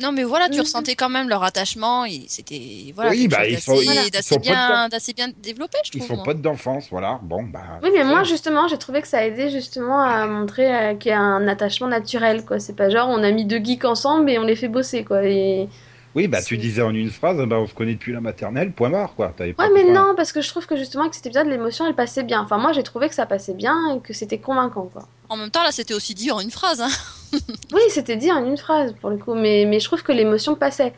Non, 0.02 0.12
mais 0.12 0.24
voilà, 0.24 0.48
tu 0.50 0.56
Mhm. 0.56 0.62
ressentais 0.62 0.96
quand 0.96 1.10
même 1.10 1.30
leur 1.30 1.44
attachement. 1.44 2.04
et 2.06 2.26
C'était 2.28 2.92
voilà, 2.96 3.12
Oui, 3.12 3.28
bah, 3.28 3.48
ils 3.48 3.60
sont- 3.60 3.76
ils- 3.76 4.10
ils 4.14 4.24
sont 4.24 4.38
bien, 4.38 4.90
d'assez 4.90 5.14
bien 5.14 5.30
développé, 5.38 5.78
je 5.86 5.92
ils 5.94 6.00
trouve. 6.00 6.08
sont 6.10 6.16
moi. 6.16 6.24
potes 6.26 6.42
d'enfance, 6.42 6.88
voilà. 6.92 7.20
Bon, 7.24 7.44
bah. 7.44 7.80
Oui, 7.84 7.90
mais 7.94 8.04
moi 8.04 8.24
justement, 8.24 8.68
j'ai 8.68 8.78
trouvé 8.78 9.02
que 9.02 9.08
ça 9.08 9.20
a 9.20 9.24
aidé 9.24 9.50
justement 9.50 10.02
à 10.02 10.26
montrer 10.28 10.76
euh, 10.76 10.96
qu'il 10.96 11.12
y 11.12 11.14
a 11.14 11.20
un 11.20 11.48
attachement 11.48 11.88
naturel 11.88 12.46
quoi. 12.46 12.60
C'est 12.60 12.76
pas 12.76 12.90
genre 12.90 13.08
on 13.10 13.24
a 13.24 13.32
mis 13.32 13.46
deux 13.46 13.60
geeks 13.64 13.86
ensemble 13.86 14.30
et 14.30 14.38
on 14.38 14.44
les 14.44 14.56
fait 14.58 14.68
bosser 14.68 15.04
quoi. 15.06 15.24
Et... 15.24 15.70
Oui, 16.16 16.30
bah, 16.30 16.42
tu 16.42 16.58
disais 16.58 16.82
en 16.82 16.94
une 16.96 17.10
phrase, 17.10 17.38
bah, 17.46 17.60
on 17.60 17.68
se 17.68 17.74
connaît 17.74 17.96
depuis 17.96 18.14
la 18.14 18.22
maternelle, 18.22 18.72
point 18.72 18.90
barre, 18.90 19.16
quoi. 19.16 19.30
Pas 19.36 19.44
Ouais, 19.46 19.70
mais 19.74 19.84
non, 19.92 20.14
parce 20.16 20.32
que 20.32 20.42
je 20.42 20.48
trouve 20.48 20.66
que 20.66 20.78
justement 20.78 21.10
que 21.10 21.16
cet 21.16 21.26
épisode, 21.26 21.48
l'émotion, 21.48 21.86
elle 21.86 21.94
passait 21.94 22.24
bien. 22.24 22.42
Enfin, 22.42 22.58
moi, 22.58 22.72
j'ai 22.72 22.84
trouvé 22.84 23.10
que 23.10 23.16
ça 23.16 23.26
passait 23.26 23.54
bien 23.54 23.96
et 23.96 24.00
que 24.00 24.14
c'était 24.14 24.38
convaincant 24.38 24.86
quoi. 24.86 25.08
En 25.28 25.36
même 25.36 25.52
temps, 25.52 25.64
là, 25.64 25.74
c'était 25.74 25.94
aussi 25.94 26.14
dit 26.14 26.32
en 26.32 26.40
une 26.40 26.52
phrase. 26.52 26.82
Hein. 26.82 26.90
Oui, 27.74 27.82
c'était 27.90 28.16
dit 28.16 28.32
en 28.32 28.46
une 28.46 28.58
phrase 28.58 28.94
pour 29.02 29.10
le 29.10 29.18
coup, 29.18 29.36
mais, 29.36 29.66
mais 29.66 29.82
je 29.82 29.86
trouve 29.86 30.04
que 30.04 30.14
l'émotion 30.14 30.56
passait. 30.56 30.94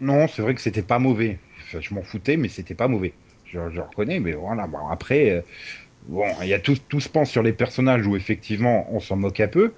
Non, 0.00 0.26
c'est 0.26 0.42
vrai 0.42 0.56
que 0.56 0.60
c'était 0.60 0.82
pas 0.82 0.98
mauvais. 0.98 1.38
Enfin, 1.62 1.78
je 1.80 1.94
m'en 1.94 2.02
foutais, 2.02 2.36
mais 2.36 2.48
c'était 2.48 2.74
pas 2.74 2.88
mauvais. 2.88 3.12
Je, 3.44 3.60
je 3.72 3.80
reconnais, 3.80 4.18
mais 4.18 4.32
voilà. 4.32 4.66
Bon, 4.66 4.88
après, 4.90 5.30
euh, 5.30 5.42
bon, 6.08 6.24
il 6.42 6.48
y 6.48 6.54
a 6.54 6.58
tout, 6.58 6.76
tout 6.88 6.98
se 6.98 7.08
pense 7.08 7.30
sur 7.30 7.44
les 7.44 7.52
personnages 7.52 8.04
où 8.04 8.16
effectivement 8.16 8.88
on 8.90 8.98
s'en 8.98 9.14
moque 9.14 9.38
un 9.38 9.46
peu. 9.46 9.74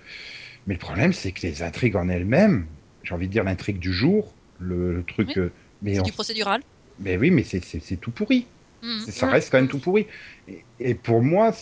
Mais 0.66 0.74
le 0.74 0.80
problème, 0.80 1.12
c'est 1.12 1.32
que 1.32 1.42
les 1.42 1.62
intrigues 1.62 1.96
en 1.96 2.08
elles-mêmes, 2.08 2.64
j'ai 3.02 3.14
envie 3.14 3.26
de 3.26 3.32
dire 3.32 3.44
l'intrigue 3.44 3.78
du 3.78 3.92
jour, 3.92 4.32
le, 4.62 4.94
le 4.96 5.03
truc. 5.03 5.29
Oui. 5.29 5.35
euh, 5.42 5.48
mais, 5.83 5.94
C'est 5.96 6.03
du 6.03 6.12
procédural. 6.12 6.62
mais 7.01 7.16
oui, 7.16 7.31
mais 7.31 7.42
c'est- 7.42 7.96
tout 8.01 8.11
pourri. 8.11 8.46
Mhm. 8.83 9.01
Ça 9.09 9.29
reste 9.29 9.51
quand 9.51 9.59
même 9.59 9.68
tout 9.68 9.79
pourri. 9.79 10.07
Et, 10.48 10.64
et 10.81 10.94
pour 10.94 11.22
moi, 11.22 11.53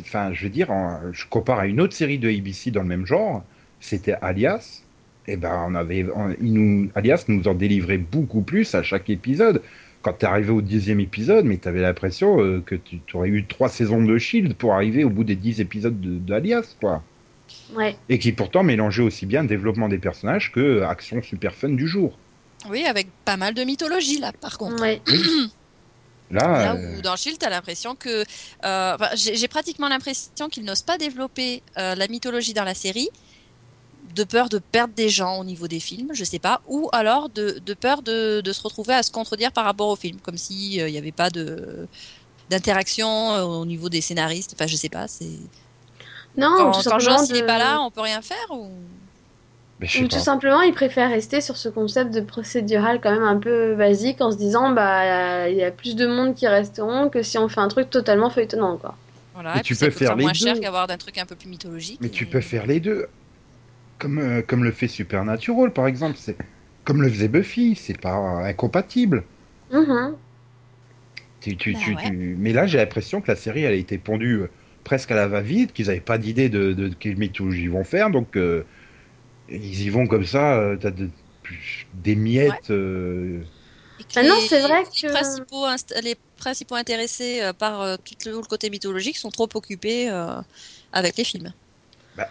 enfin, 0.00 0.32
je 0.32 0.44
veux 0.44 0.50
dire, 0.50 0.70
en- 0.70 1.00
je 1.12 1.24
compare 1.28 1.58
à 1.60 1.66
une 1.66 1.80
autre 1.80 1.94
série 1.94 2.18
de 2.18 2.28
ABC 2.28 2.70
dans 2.70 2.82
le 2.82 2.88
même 2.88 3.06
genre, 3.06 3.44
c'était 3.80 4.14
Alias. 4.22 4.82
Et 5.26 5.36
ben, 5.36 5.64
on 5.68 5.74
avait, 5.74 6.06
on- 6.14 6.34
il 6.40 6.52
nous, 6.52 6.90
Alias 6.94 7.24
nous 7.28 7.46
en 7.48 7.54
délivrait 7.54 7.98
beaucoup 7.98 8.42
plus 8.42 8.74
à 8.74 8.82
chaque 8.82 9.10
épisode. 9.10 9.62
Quand 10.02 10.14
t'es 10.14 10.26
arrivé 10.26 10.50
au 10.50 10.62
dixième 10.62 10.98
épisode, 10.98 11.44
mais 11.44 11.58
t'avais 11.58 11.82
l'impression 11.82 12.40
euh, 12.42 12.62
que 12.64 12.74
tu 12.74 12.98
aurais 13.14 13.28
eu 13.28 13.44
trois 13.44 13.68
saisons 13.68 14.02
de 14.02 14.16
Shield 14.16 14.54
pour 14.54 14.72
arriver 14.74 15.04
au 15.04 15.10
bout 15.10 15.24
des 15.24 15.36
dix 15.36 15.60
épisodes 15.60 16.00
de, 16.00 16.18
d'Alias, 16.18 16.74
quoi. 16.80 17.02
Ouais. 17.74 17.96
Et 18.08 18.18
qui 18.18 18.32
pourtant 18.32 18.62
mélangeait 18.62 19.02
aussi 19.02 19.26
bien 19.26 19.44
développement 19.44 19.88
des 19.88 19.98
personnages 19.98 20.52
que 20.52 20.60
euh, 20.60 20.88
action 20.88 21.20
super 21.20 21.54
fun 21.54 21.68
du 21.70 21.86
jour. 21.86 22.16
Oui, 22.68 22.84
avec 22.84 23.08
pas 23.24 23.36
mal 23.36 23.54
de 23.54 23.64
mythologie 23.64 24.18
là, 24.18 24.32
par 24.40 24.58
contre. 24.58 24.82
Ouais. 24.82 25.00
Là, 26.30 26.46
Là 26.62 26.74
euh, 26.76 26.98
où 26.98 27.02
dans 27.02 27.16
Shield, 27.16 27.38
t'as 27.38 27.50
l'impression 27.50 27.96
que. 27.96 28.24
euh, 28.64 28.96
j'ai 29.14 29.48
pratiquement 29.48 29.88
l'impression 29.88 30.48
qu'ils 30.48 30.64
n'osent 30.64 30.82
pas 30.82 30.96
développer 30.96 31.62
euh, 31.76 31.96
la 31.96 32.06
mythologie 32.06 32.54
dans 32.54 32.62
la 32.64 32.74
série, 32.74 33.08
de 34.14 34.24
peur 34.24 34.48
de 34.48 34.58
perdre 34.58 34.94
des 34.94 35.08
gens 35.08 35.38
au 35.40 35.44
niveau 35.44 35.68
des 35.68 35.80
films, 35.80 36.10
je 36.14 36.24
sais 36.24 36.38
pas, 36.38 36.62
ou 36.66 36.88
alors 36.92 37.30
de, 37.30 37.58
de 37.58 37.74
peur 37.74 38.02
de, 38.02 38.40
de 38.42 38.52
se 38.52 38.62
retrouver 38.62 38.94
à 38.94 39.02
se 39.02 39.10
contredire 39.10 39.52
par 39.52 39.64
rapport 39.64 39.88
au 39.88 39.96
film, 39.96 40.20
comme 40.20 40.36
si 40.38 40.74
il 40.76 40.86
n'y 40.86 40.98
avait 40.98 41.12
pas 41.12 41.30
de 41.30 41.88
d'interaction 42.48 43.32
euh, 43.34 43.42
au 43.44 43.66
niveau 43.66 43.88
des 43.88 44.00
scénaristes. 44.00 44.54
Enfin, 44.54 44.66
je 44.66 44.76
sais 44.76 44.88
pas. 44.88 45.08
C'est 45.08 45.38
Non, 46.36 46.52
quand, 46.56 46.72
tout 46.82 46.88
quand. 46.88 46.98
Joss 46.98 47.28
il 47.30 47.36
est 47.36 47.40
de- 47.42 47.46
pas 47.46 47.58
là, 47.58 47.80
on 47.82 47.90
peut 47.90 48.00
rien 48.00 48.22
faire 48.22 48.36
ou. 48.50 48.88
Mais 49.80 49.86
Ou 50.02 50.08
tout 50.08 50.18
simplement, 50.18 50.60
ils 50.62 50.74
préfèrent 50.74 51.10
rester 51.10 51.40
sur 51.40 51.56
ce 51.56 51.68
concept 51.68 52.12
de 52.14 52.20
procédural 52.20 53.00
quand 53.00 53.12
même 53.12 53.22
un 53.22 53.38
peu 53.38 53.74
basique 53.74 54.20
en 54.20 54.30
se 54.30 54.36
disant 54.36 54.72
bah 54.72 55.48
il 55.48 55.56
y 55.56 55.64
a 55.64 55.70
plus 55.70 55.96
de 55.96 56.06
monde 56.06 56.34
qui 56.34 56.46
resteront 56.46 57.08
que 57.08 57.22
si 57.22 57.38
on 57.38 57.48
fait 57.48 57.60
un 57.60 57.68
truc 57.68 57.88
totalement 57.90 58.30
feuilletonnant 58.30 58.76
quoi. 58.76 58.96
Voilà, 59.34 59.58
et 59.58 59.62
tu 59.62 59.74
peux 59.74 59.86
coûtera 59.86 59.98
faire 59.98 60.16
les 60.16 60.24
moins 60.24 60.34
cher 60.34 60.60
qu'avoir 60.60 60.86
d'un 60.86 60.98
truc 60.98 61.16
un 61.18 61.24
peu 61.24 61.34
plus 61.34 61.48
mythologique. 61.48 61.98
Mais 62.02 62.08
et- 62.08 62.10
tu 62.10 62.26
peux 62.26 62.40
faire 62.40 62.66
les 62.66 62.80
deux. 62.80 63.06
Comme, 63.98 64.18
euh, 64.18 64.42
comme 64.42 64.64
le 64.64 64.72
fait 64.72 64.88
Supernatural, 64.88 65.72
par 65.72 65.86
exemple. 65.86 66.16
C'est 66.18 66.36
comme 66.84 67.02
le 67.02 67.08
faisait 67.08 67.28
Buffy. 67.28 67.74
C'est 67.74 67.98
pas 67.98 68.14
incompatible. 68.14 69.24
Mhm. 69.72 70.14
Tu, 71.40 71.56
tu, 71.56 71.72
Bah 71.72 71.78
tu- 71.82 71.94
ouais. 71.94 72.10
tu- 72.10 72.36
Mais 72.38 72.52
là, 72.52 72.66
j'ai 72.66 72.78
l'impression 72.78 73.20
que 73.20 73.30
la 73.30 73.36
série, 73.36 73.62
elle 73.62 73.72
a 73.72 73.76
été 73.76 73.98
pondue 73.98 74.42
presque 74.84 75.10
à 75.10 75.14
la 75.14 75.26
va-vite, 75.28 75.72
qu'ils 75.72 75.86
n'avaient 75.86 76.00
pas 76.00 76.18
d'idée 76.18 76.48
de, 76.48 76.72
de 76.72 76.88
quelle 76.88 77.16
mythologie 77.16 77.62
ils 77.62 77.70
vont 77.70 77.84
faire. 77.84 78.10
Donc, 78.10 78.36
euh, 78.36 78.64
ils 79.50 79.82
y 79.82 79.90
vont 79.90 80.06
comme 80.06 80.24
ça. 80.26 80.56
euh, 80.58 80.76
T'as 80.76 80.90
de- 80.90 81.10
des 81.94 82.14
miettes. 82.16 82.70
euh, 82.70 83.42
Et 83.98 84.04
que 84.04 84.20
Maintenant, 84.20 84.34
les- 84.40 84.48
c'est 84.48 84.60
vrai 84.60 84.82
les 84.84 85.08
que- 85.08 85.12
principaux, 85.12 85.66
inst- 85.66 86.02
les 86.02 86.16
principaux 86.36 86.74
intéressés 86.76 87.40
euh, 87.42 87.52
par 87.52 87.80
euh, 87.82 87.96
tout 87.96 88.14
le, 88.28 88.32
le 88.36 88.42
côté 88.42 88.70
mythologique 88.70 89.18
sont 89.18 89.30
trop 89.30 89.48
occupés 89.54 90.10
euh, 90.10 90.40
avec 90.92 91.16
les 91.16 91.24
films. 91.24 91.52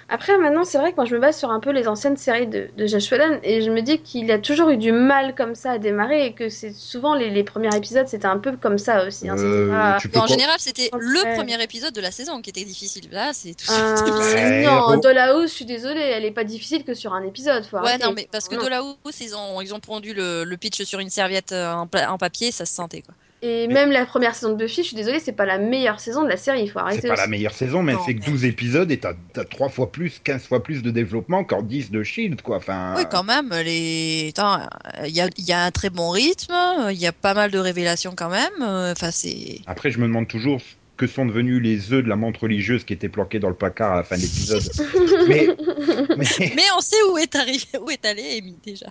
Après, 0.07 0.37
maintenant, 0.37 0.63
c'est 0.65 0.77
vrai 0.77 0.91
que 0.91 0.97
moi, 0.97 1.05
je 1.05 1.15
me 1.15 1.19
base 1.19 1.37
sur 1.37 1.49
un 1.49 1.59
peu 1.59 1.71
les 1.71 1.87
anciennes 1.87 2.15
séries 2.17 2.45
de, 2.45 2.69
de 2.77 2.85
Josh 2.85 3.11
Whedon 3.11 3.39
et 3.43 3.61
je 3.63 3.71
me 3.71 3.81
dis 3.81 3.99
qu'il 3.99 4.29
a 4.31 4.37
toujours 4.37 4.69
eu 4.69 4.77
du 4.77 4.91
mal 4.91 5.33
comme 5.33 5.55
ça 5.55 5.71
à 5.71 5.77
démarrer 5.79 6.27
et 6.27 6.33
que 6.33 6.49
c'est 6.49 6.73
souvent 6.73 7.15
les, 7.15 7.29
les 7.31 7.43
premiers 7.43 7.75
épisodes, 7.75 8.07
c'était 8.07 8.27
un 8.27 8.37
peu 8.37 8.55
comme 8.57 8.77
ça 8.77 9.07
aussi. 9.07 9.27
hein, 9.29 9.35
euh, 9.39 9.97
pas- 10.13 10.19
en 10.19 10.27
général, 10.27 10.55
c'était 10.59 10.89
Ouais. 10.93 10.99
le 11.01 11.35
premier 11.35 11.61
épisode 11.63 11.93
de 11.93 12.01
la 12.01 12.11
saison 12.11 12.41
qui 12.41 12.51
était 12.51 12.63
difficile. 12.65 13.05
Là, 13.11 13.31
c'est 13.33 13.55
tout. 13.55 13.71
Euh, 13.71 14.63
non. 14.63 14.97
Dollhouse, 14.97 15.49
je 15.49 15.55
suis 15.55 15.65
désolée, 15.65 16.01
elle 16.01 16.25
est 16.25 16.31
pas 16.31 16.43
difficile 16.43 16.83
que 16.83 16.93
sur 16.93 17.13
un 17.13 17.23
épisode. 17.23 17.65
Faut 17.65 17.79
Ouais, 17.79 17.97
non, 17.97 18.11
mais 18.15 18.27
parce 18.31 18.47
que. 18.47 18.55
Dollhouse, 18.55 18.95
ils 19.21 19.35
ont, 19.35 19.61
ils 19.61 19.73
ont 19.73 19.79
pondu 19.79 20.13
le, 20.13 20.43
le 20.43 20.57
pitch 20.57 20.83
sur 20.83 20.99
une 20.99 21.09
serviette 21.09 21.51
euh, 21.51 21.71
en, 21.73 21.87
pla- 21.87 22.11
en 22.11 22.17
papier, 22.17 22.51
ça 22.51 22.65
se 22.65 22.73
sentait 22.75 23.01
quoi. 23.01 23.15
Et 23.41 23.67
même 23.69 23.89
la 23.91 24.06
première 24.06 24.36
saison 24.36 24.52
de 24.52 24.58
Buffy, 24.58 24.82
je 24.84 24.88
suis 24.88 24.95
désolée, 24.97 25.19
c'est 25.21 25.32
pas 25.32 25.45
la 25.45 25.58
meilleure 25.58 26.02
saison 26.02 26.23
de 26.23 26.28
la 26.28 26.36
série, 26.36 26.63
il 26.63 26.67
faut 26.67 26.80
C'est 26.80 26.86
arrêter 26.86 27.08
pas 27.08 27.13
aussi. 27.13 27.21
la 27.21 27.28
meilleure 27.28 27.54
saison, 27.54 27.82
mais 27.82 27.93
fait 28.06 28.13
que 28.15 28.19
mais- 28.19 28.25
12 28.25 28.43
épisodes 28.43 28.91
et 28.91 28.99
t'as 28.99 29.13
as 29.38 29.45
3 29.45 29.69
fois 29.69 29.91
plus, 29.93 30.19
15 30.21 30.43
fois 30.43 30.62
plus 30.62 30.82
de 30.84 30.91
développement 30.91 31.45
qu'en 31.45 31.62
10 31.62 31.89
de 31.89 32.04
Shield, 32.04 32.41
quoi. 32.41 32.58
Enfin, 32.58 32.95
Oui, 32.97 33.04
quand 33.10 33.23
même, 33.23 33.49
les... 33.63 34.34
Attends, 34.36 34.60
il 35.06 35.12
y 35.15 35.21
a, 35.21 35.30
il 35.38 35.45
y 35.45 35.54
a 35.54 35.63
un 35.63 35.71
très 35.71 35.89
bon 35.89 36.10
rythme, 36.10 36.54
il 36.91 36.97
y 36.97 37.08
a 37.08 37.13
pas 37.13 37.34
mal 37.34 37.49
de 37.49 37.60
révélations 37.60 38.13
quand 38.13 38.30
même. 38.30 38.52
euh, 38.62 38.91
Enfin, 38.91 39.12
c'est. 39.12 39.62
Après, 39.67 39.89
je 39.89 39.99
me 39.99 40.08
demande 40.08 40.28
toujours 40.28 40.60
ce 40.60 40.65
que 40.97 41.08
sont 41.08 41.25
devenus 41.25 41.62
les 41.63 41.93
œufs 41.93 42.04
de 42.04 42.10
la 42.10 42.17
menthe 42.17 42.36
religieuse 42.36 42.84
qui 42.84 42.91
étaient 42.91 43.08
planqués 43.08 43.39
dans 43.39 43.47
le 43.47 43.56
placard 43.56 43.93
à 43.93 43.95
la 43.97 44.04
fin 44.04 44.17
de 44.17 44.21
l'épisode. 44.21 44.63
mais, 45.30 45.47
mais, 46.17 46.52
Mais 46.58 46.63
on 46.78 46.82
sait 46.82 46.97
où 47.10 47.17
est 47.17 47.34
arrivé, 47.36 47.65
où 47.82 47.89
est 47.89 48.04
allé 48.06 48.38
Amy 48.38 48.58
déjà. 48.65 48.88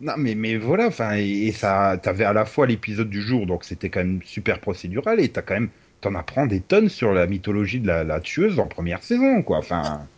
Non, 0.00 0.14
mais, 0.16 0.34
mais 0.34 0.56
voilà, 0.56 0.86
enfin, 0.88 1.16
et, 1.16 1.46
et 1.48 1.52
ça, 1.52 1.98
t'avais 2.02 2.24
à 2.24 2.32
la 2.32 2.44
fois 2.46 2.66
l'épisode 2.66 3.10
du 3.10 3.20
jour, 3.22 3.46
donc 3.46 3.64
c'était 3.64 3.90
quand 3.90 4.00
même 4.00 4.22
super 4.22 4.60
procédural, 4.60 5.20
et 5.20 5.30
t'as 5.32 5.42
quand 5.42 5.54
même, 5.54 5.70
t'en 6.00 6.14
apprends 6.14 6.46
des 6.46 6.62
tonnes 6.62 6.88
sur 6.88 7.12
la 7.12 7.26
mythologie 7.26 7.80
de 7.80 7.86
la, 7.86 8.04
la 8.04 8.20
tueuse 8.20 8.58
en 8.58 8.66
première 8.68 9.02
saison, 9.02 9.42
quoi. 9.42 9.58
Enfin, 9.58 10.08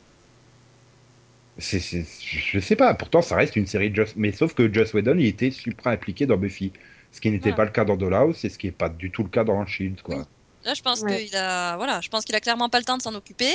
c'est, 1.58 1.80
c'est, 1.80 2.04
je 2.20 2.58
sais 2.60 2.76
pas. 2.76 2.94
Pourtant, 2.94 3.22
ça 3.22 3.36
reste 3.36 3.56
une 3.56 3.66
série 3.66 3.90
de 3.90 3.96
Joss, 3.96 4.14
mais 4.16 4.32
sauf 4.32 4.54
que 4.54 4.72
Joss 4.72 4.94
Whedon, 4.94 5.18
il 5.18 5.26
était 5.26 5.50
supra 5.50 5.90
impliqué 5.92 6.26
dans 6.26 6.36
Buffy, 6.38 6.72
ce 7.10 7.20
qui 7.20 7.30
n'était 7.30 7.52
Voilà. 7.52 7.54
pas 7.54 7.64
le 7.64 7.70
cas 7.70 7.84
dans 7.84 7.96
Dollhouse, 7.96 8.44
et 8.44 8.48
ce 8.48 8.58
qui 8.58 8.66
est 8.68 8.72
pas 8.72 8.88
du 8.88 9.10
tout 9.10 9.22
le 9.22 9.28
cas 9.30 9.44
dans 9.44 9.64
Shield, 9.66 10.00
quoi. 10.02 10.18
Oui. 10.18 10.28
Là, 10.64 10.74
je 10.74 10.82
pense 10.82 11.02
Ouais. 11.02 11.26
qu'il 11.26 11.34
a, 11.36 11.76
voilà, 11.76 12.00
je 12.00 12.08
pense 12.08 12.24
qu'il 12.24 12.34
a 12.36 12.40
clairement 12.40 12.68
pas 12.68 12.78
le 12.78 12.84
temps 12.84 12.96
de 12.96 13.02
s'en 13.02 13.14
occuper, 13.14 13.52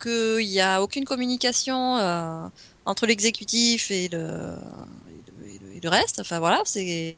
qu'il 0.00 0.40
y 0.46 0.60
a 0.60 0.82
aucune 0.82 1.04
communication 1.04 1.98
euh, 1.98 2.48
entre 2.86 3.06
l'exécutif 3.06 3.90
et 3.90 4.08
le, 4.08 4.56
et 5.76 5.80
le, 5.82 5.88
reste. 5.88 6.20
Enfin 6.20 6.38
voilà, 6.38 6.62
c'est 6.64 7.16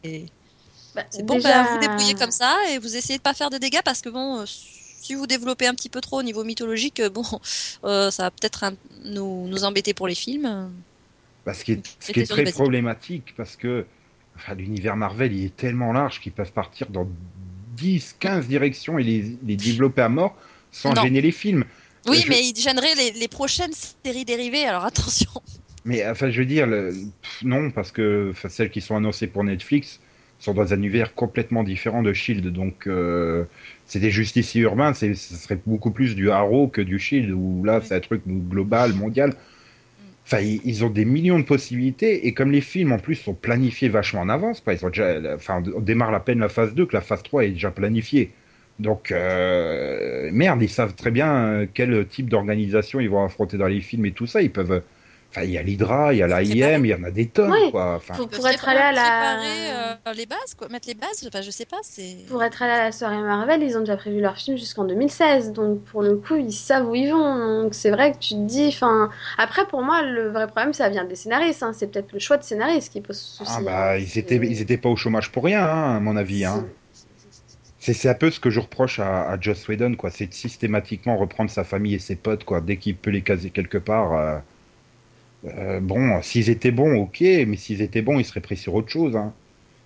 Bah, 0.95 1.03
c'est 1.11 1.25
bon, 1.25 1.35
déjà- 1.35 1.63
bah, 1.63 1.69
vous 1.73 1.79
débrouillez 1.81 2.15
comme 2.15 2.31
ça 2.31 2.57
et 2.71 2.79
vous 2.79 2.97
essayez 2.97 3.19
de 3.19 3.23
pas 3.23 3.35
faire 3.35 3.51
de 3.51 3.59
dégâts 3.59 3.83
parce 3.85 4.01
que 4.01 4.09
bon, 4.09 4.41
euh, 4.41 4.45
si 4.47 5.15
vous 5.15 5.27
développez 5.27 5.67
un 5.67 5.75
petit 5.75 5.89
peu 5.89 6.01
trop 6.01 6.19
au 6.19 6.23
niveau 6.23 6.45
mythologique, 6.45 7.01
euh, 7.01 7.11
bon, 7.11 7.23
euh, 7.85 8.11
ça 8.11 8.25
va 8.25 8.31
peut-être 8.31 8.65
un- 8.65 8.75
nous, 9.05 9.47
nous 9.49 9.65
embêter 9.65 9.95
pour 9.95 10.09
les 10.09 10.15
films. 10.15 10.71
Bah, 11.47 11.55
ce 11.55 11.65
qui 11.65 11.73
est, 11.73 11.77
ce 11.77 11.81
qui 11.81 12.07
C'était 12.07 12.21
est 12.23 12.27
sur 12.27 12.35
très 12.37 12.53
problématique, 12.53 13.35
parce 13.37 13.57
que 13.57 13.87
enfin, 14.37 14.55
l'univers 14.55 14.97
Marvel, 14.97 15.33
il 15.33 15.45
est 15.47 15.57
tellement 15.57 15.93
large 15.93 16.21
qu'ils 16.21 16.33
peuvent 16.33 16.53
partir 16.53 16.89
dans 16.91 17.07
10, 17.77 18.17
15 18.19 18.49
directions 18.49 18.99
et 18.99 19.05
les, 19.05 19.37
les 19.45 19.57
développer 19.57 20.03
à 20.03 20.09
mort 20.09 20.35
sans 20.73 20.93
Non. 20.95 21.03
gêner 21.03 21.21
les 21.21 21.33
films. 21.33 21.65
Oui, 22.07 22.23
Je- 22.25 22.29
mais 22.29 22.45
il 22.47 22.57
gênerait 22.57 22.95
les, 22.97 23.13
les 23.13 23.29
prochaines 23.29 23.73
séries 24.05 24.25
dérivées, 24.25 24.65
alors 24.65 24.85
attention. 24.85 25.31
Mais 25.89 26.07
enfin, 26.07 26.31
je 26.31 26.41
veux 26.41 26.47
dire, 26.47 26.67
le- 26.67 26.91
pff, 27.23 27.43
non, 27.45 27.71
parce 27.71 27.93
que 27.93 28.33
celles 28.49 28.71
qui 28.71 28.81
sont 28.83 28.97
annoncées 28.97 29.27
pour 29.27 29.45
Netflix 29.45 30.01
sont 30.39 30.55
dans 30.55 30.73
un 30.73 30.77
univers 30.77 31.15
complètement 31.15 31.65
différent 31.65 32.03
de 32.03 32.13
Shield. 32.13 32.47
Donc, 32.53 32.87
euh, 32.87 33.45
c'est 33.87 34.01
des 34.01 34.11
justiciers 34.11 34.63
urbains, 34.63 34.93
ce 34.95 35.15
serait 35.15 35.59
beaucoup 35.67 35.91
plus 35.91 36.15
du 36.15 36.31
Arrow 36.31 36.69
que 36.69 36.83
du 36.83 36.99
Shield, 36.99 37.31
où 37.33 37.65
là, 37.65 37.81
Oui. 37.81 37.87
c'est 37.87 37.95
un 37.97 38.01
truc 38.01 38.23
global, 38.27 38.93
mondial. 38.95 39.35
Enfin, 40.27 40.41
ils, 40.41 40.85
ont 40.85 40.91
des 40.91 41.07
millions 41.07 41.39
de 41.39 41.45
possibilités, 41.45 42.27
et 42.27 42.35
comme 42.35 42.53
les 42.53 42.61
films 42.61 42.93
en 42.93 42.99
plus 43.01 43.15
sont 43.17 43.35
planifiés 43.35 43.89
vachement 43.89 44.21
en 44.23 44.29
avance, 44.31 44.61
quoi, 44.63 44.75
ils 44.75 44.85
ont 44.87 44.91
déjà, 44.91 45.19
enfin, 45.35 45.63
on 45.75 45.81
démarre 45.81 46.13
à 46.15 46.25
peine 46.25 46.41
la 46.41 46.51
phase 46.51 46.75
2, 46.75 46.87
que 46.87 46.95
la 46.97 47.03
phase 47.03 47.23
3 47.25 47.45
est 47.47 47.53
déjà 47.53 47.71
planifiée. 47.73 48.35
Donc, 48.79 49.13
euh, 49.13 50.31
merde, 50.33 50.63
ils 50.63 50.69
savent 50.69 50.95
très 50.95 51.11
bien 51.11 51.35
euh, 51.63 51.67
quel 51.73 52.07
type 52.09 52.29
d'organisation 52.29 53.01
ils 53.01 53.11
vont 53.11 53.25
affronter 53.25 53.57
dans 53.59 53.67
les 53.69 53.81
films 53.81 54.07
et 54.07 54.13
tout 54.13 54.27
ça. 54.27 54.43
Ils 54.43 54.53
peuvent. 54.53 54.83
Enfin, 55.31 55.43
il 55.43 55.51
y 55.51 55.59
a 55.59 55.63
l'Hydra, 55.63 56.15
il 56.15 56.21
y 56.21 56.23
a 56.23 56.27
l'AIM, 56.27 56.87
il 56.87 56.89
y 56.89 56.95
en 56.95 57.05
a 57.05 57.11
des 57.11 57.27
tonnes, 57.29 57.51
Ouais. 57.51 57.71
quoi. 57.71 57.97
Enfin, 57.97 58.15
Pour, 58.15 58.49
être 58.49 58.67
allé 58.67 58.79
à 58.81 58.93
la... 58.93 59.03
préparer 59.03 59.71
euh, 60.09 60.13
les 60.15 60.25
bases, 60.25 60.55
quoi, 60.57 60.69
mettre 60.71 60.89
les 60.89 60.95
bases. 60.95 61.23
Enfin, 61.29 61.43
je 61.43 61.51
sais 61.51 61.67
pas. 61.67 61.77
Pour 62.31 62.43
être 62.43 62.63
allé 62.63 62.73
à 62.73 62.85
la 62.85 62.93
soirée 62.93 63.19
Marvel, 63.21 63.63
ils 63.63 63.77
ont 63.77 63.81
déjà 63.81 63.99
prévu 63.99 64.23
leur 64.23 64.39
film 64.39 64.57
jusqu'en 64.57 64.85
2016. 64.85 65.53
Donc, 65.53 65.85
pour 65.85 66.01
le 66.03 66.17
coup, 66.17 66.37
ils 66.37 66.51
savent 66.53 66.89
où 66.89 66.95
ils 66.95 67.11
vont. 67.11 67.63
Donc, 67.65 67.75
c'est 67.75 67.91
vrai 67.91 68.13
que 68.13 68.19
tu 68.19 68.31
te 68.35 68.47
dis. 68.47 68.69
Enfin... 68.69 69.11
Après, 69.37 69.67
pour 69.67 69.83
moi, 69.83 70.01
le 70.03 70.31
vrai 70.31 70.47
problème, 70.47 70.73
ça 70.73 70.89
vient 70.89 71.05
des 71.05 71.15
scénaristes. 71.15 71.63
hein. 71.63 71.73
C'est 71.75 71.89
peut-être 71.93 72.11
le 72.15 72.21
choix 72.21 72.39
de 72.39 72.43
scénariste 72.45 72.91
qui 72.91 73.03
pose 73.03 73.19
souci. 73.19 73.53
ah, 73.55 73.59
hein. 73.59 73.63
bah, 73.65 73.99
ils 73.99 74.19
étaient, 74.19 74.37
ils 74.37 74.63
étaient 74.63 74.79
pas 74.79 74.89
au 74.89 74.97
chômage 74.97 75.31
pour 75.31 75.45
rien, 75.45 75.63
hein, 75.63 75.97
à 75.97 76.01
mon 76.01 76.17
avis. 76.17 76.47
Hein. 76.47 76.65
C'est 77.81 77.93
c'est 77.93 78.09
un 78.09 78.15
peu 78.15 78.31
ce 78.31 78.41
que 78.41 78.51
je 78.51 78.61
reproche 78.61 78.99
à, 78.99 79.29
à 79.31 79.39
Joss 79.41 79.69
Whedon, 79.69 79.95
quoi. 79.95 80.11
C'est 80.11 80.27
de 80.27 80.35
systématiquement 80.35 81.17
reprendre 81.19 81.51
sa 81.51 81.65
famille 81.65 81.95
et 81.95 81.99
ses 81.99 82.17
potes, 82.17 82.45
quoi. 82.45 82.61
Dès 82.63 82.79
qu'il 82.79 82.97
peut 82.97 83.11
les 83.11 83.23
caser 83.23 83.51
quelque 83.51 83.79
part. 83.79 84.15
euh, 84.15 84.39
euh, 85.45 85.81
bon, 85.81 86.21
s'ils 86.23 86.51
étaient 86.51 86.71
bons, 86.73 86.97
ok, 86.97 87.21
mais 87.21 87.57
s'ils 87.57 87.83
étaient 87.83 88.03
bons, 88.03 88.19
ils 88.19 88.25
seraient 88.25 88.41
pris 88.41 88.57
sur 88.57 88.75
autre 88.75 88.91
chose. 88.91 89.17
Hein. 89.17 89.35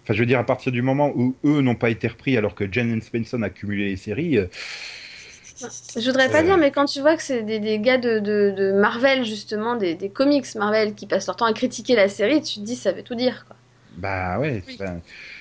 Enfin, 0.04 0.14
je 0.14 0.20
veux 0.20 0.26
dire, 0.26 0.38
à 0.40 0.46
partir 0.46 0.72
du 0.72 0.82
moment 0.82 1.12
où 1.14 1.36
eux 1.44 1.60
n'ont 1.62 1.76
pas 1.76 1.90
été 1.90 2.08
repris 2.08 2.36
alors 2.36 2.54
que 2.54 2.70
Jen 2.72 3.00
Spencer 3.02 3.42
a 3.42 3.50
cumulé 3.50 3.86
les 3.90 3.96
séries, 3.96 4.38
euh, 4.38 4.46
Je 5.96 6.04
voudrais 6.10 6.30
pas 6.30 6.42
Euh. 6.42 6.42
dire, 6.42 6.56
mais 6.58 6.70
quand 6.72 6.84
tu 6.86 7.00
vois 7.00 7.16
que 7.16 7.22
c'est 7.22 7.42
des, 7.42 7.58
des 7.60 7.78
gars 7.80 7.96
de, 7.98 8.18
de, 8.18 8.50
de 8.56 8.72
Marvel, 8.72 9.24
justement, 9.24 9.76
des, 9.76 9.94
des 9.94 10.10
comics 10.10 10.44
Marvel 10.56 10.94
qui 10.94 11.06
passent 11.06 11.26
leur 11.26 11.36
temps 11.36 11.46
à 11.46 11.52
critiquer 11.54 11.94
la 11.96 12.08
série, 12.08 12.42
tu 12.42 12.60
te 12.60 12.64
dis, 12.64 12.76
ça 12.76 12.92
veut 12.92 13.02
tout 13.02 13.14
dire. 13.14 13.44
Quoi. 13.46 13.56
Bah 13.90 14.38
ouais, 14.38 14.62
Oui. 14.66 14.76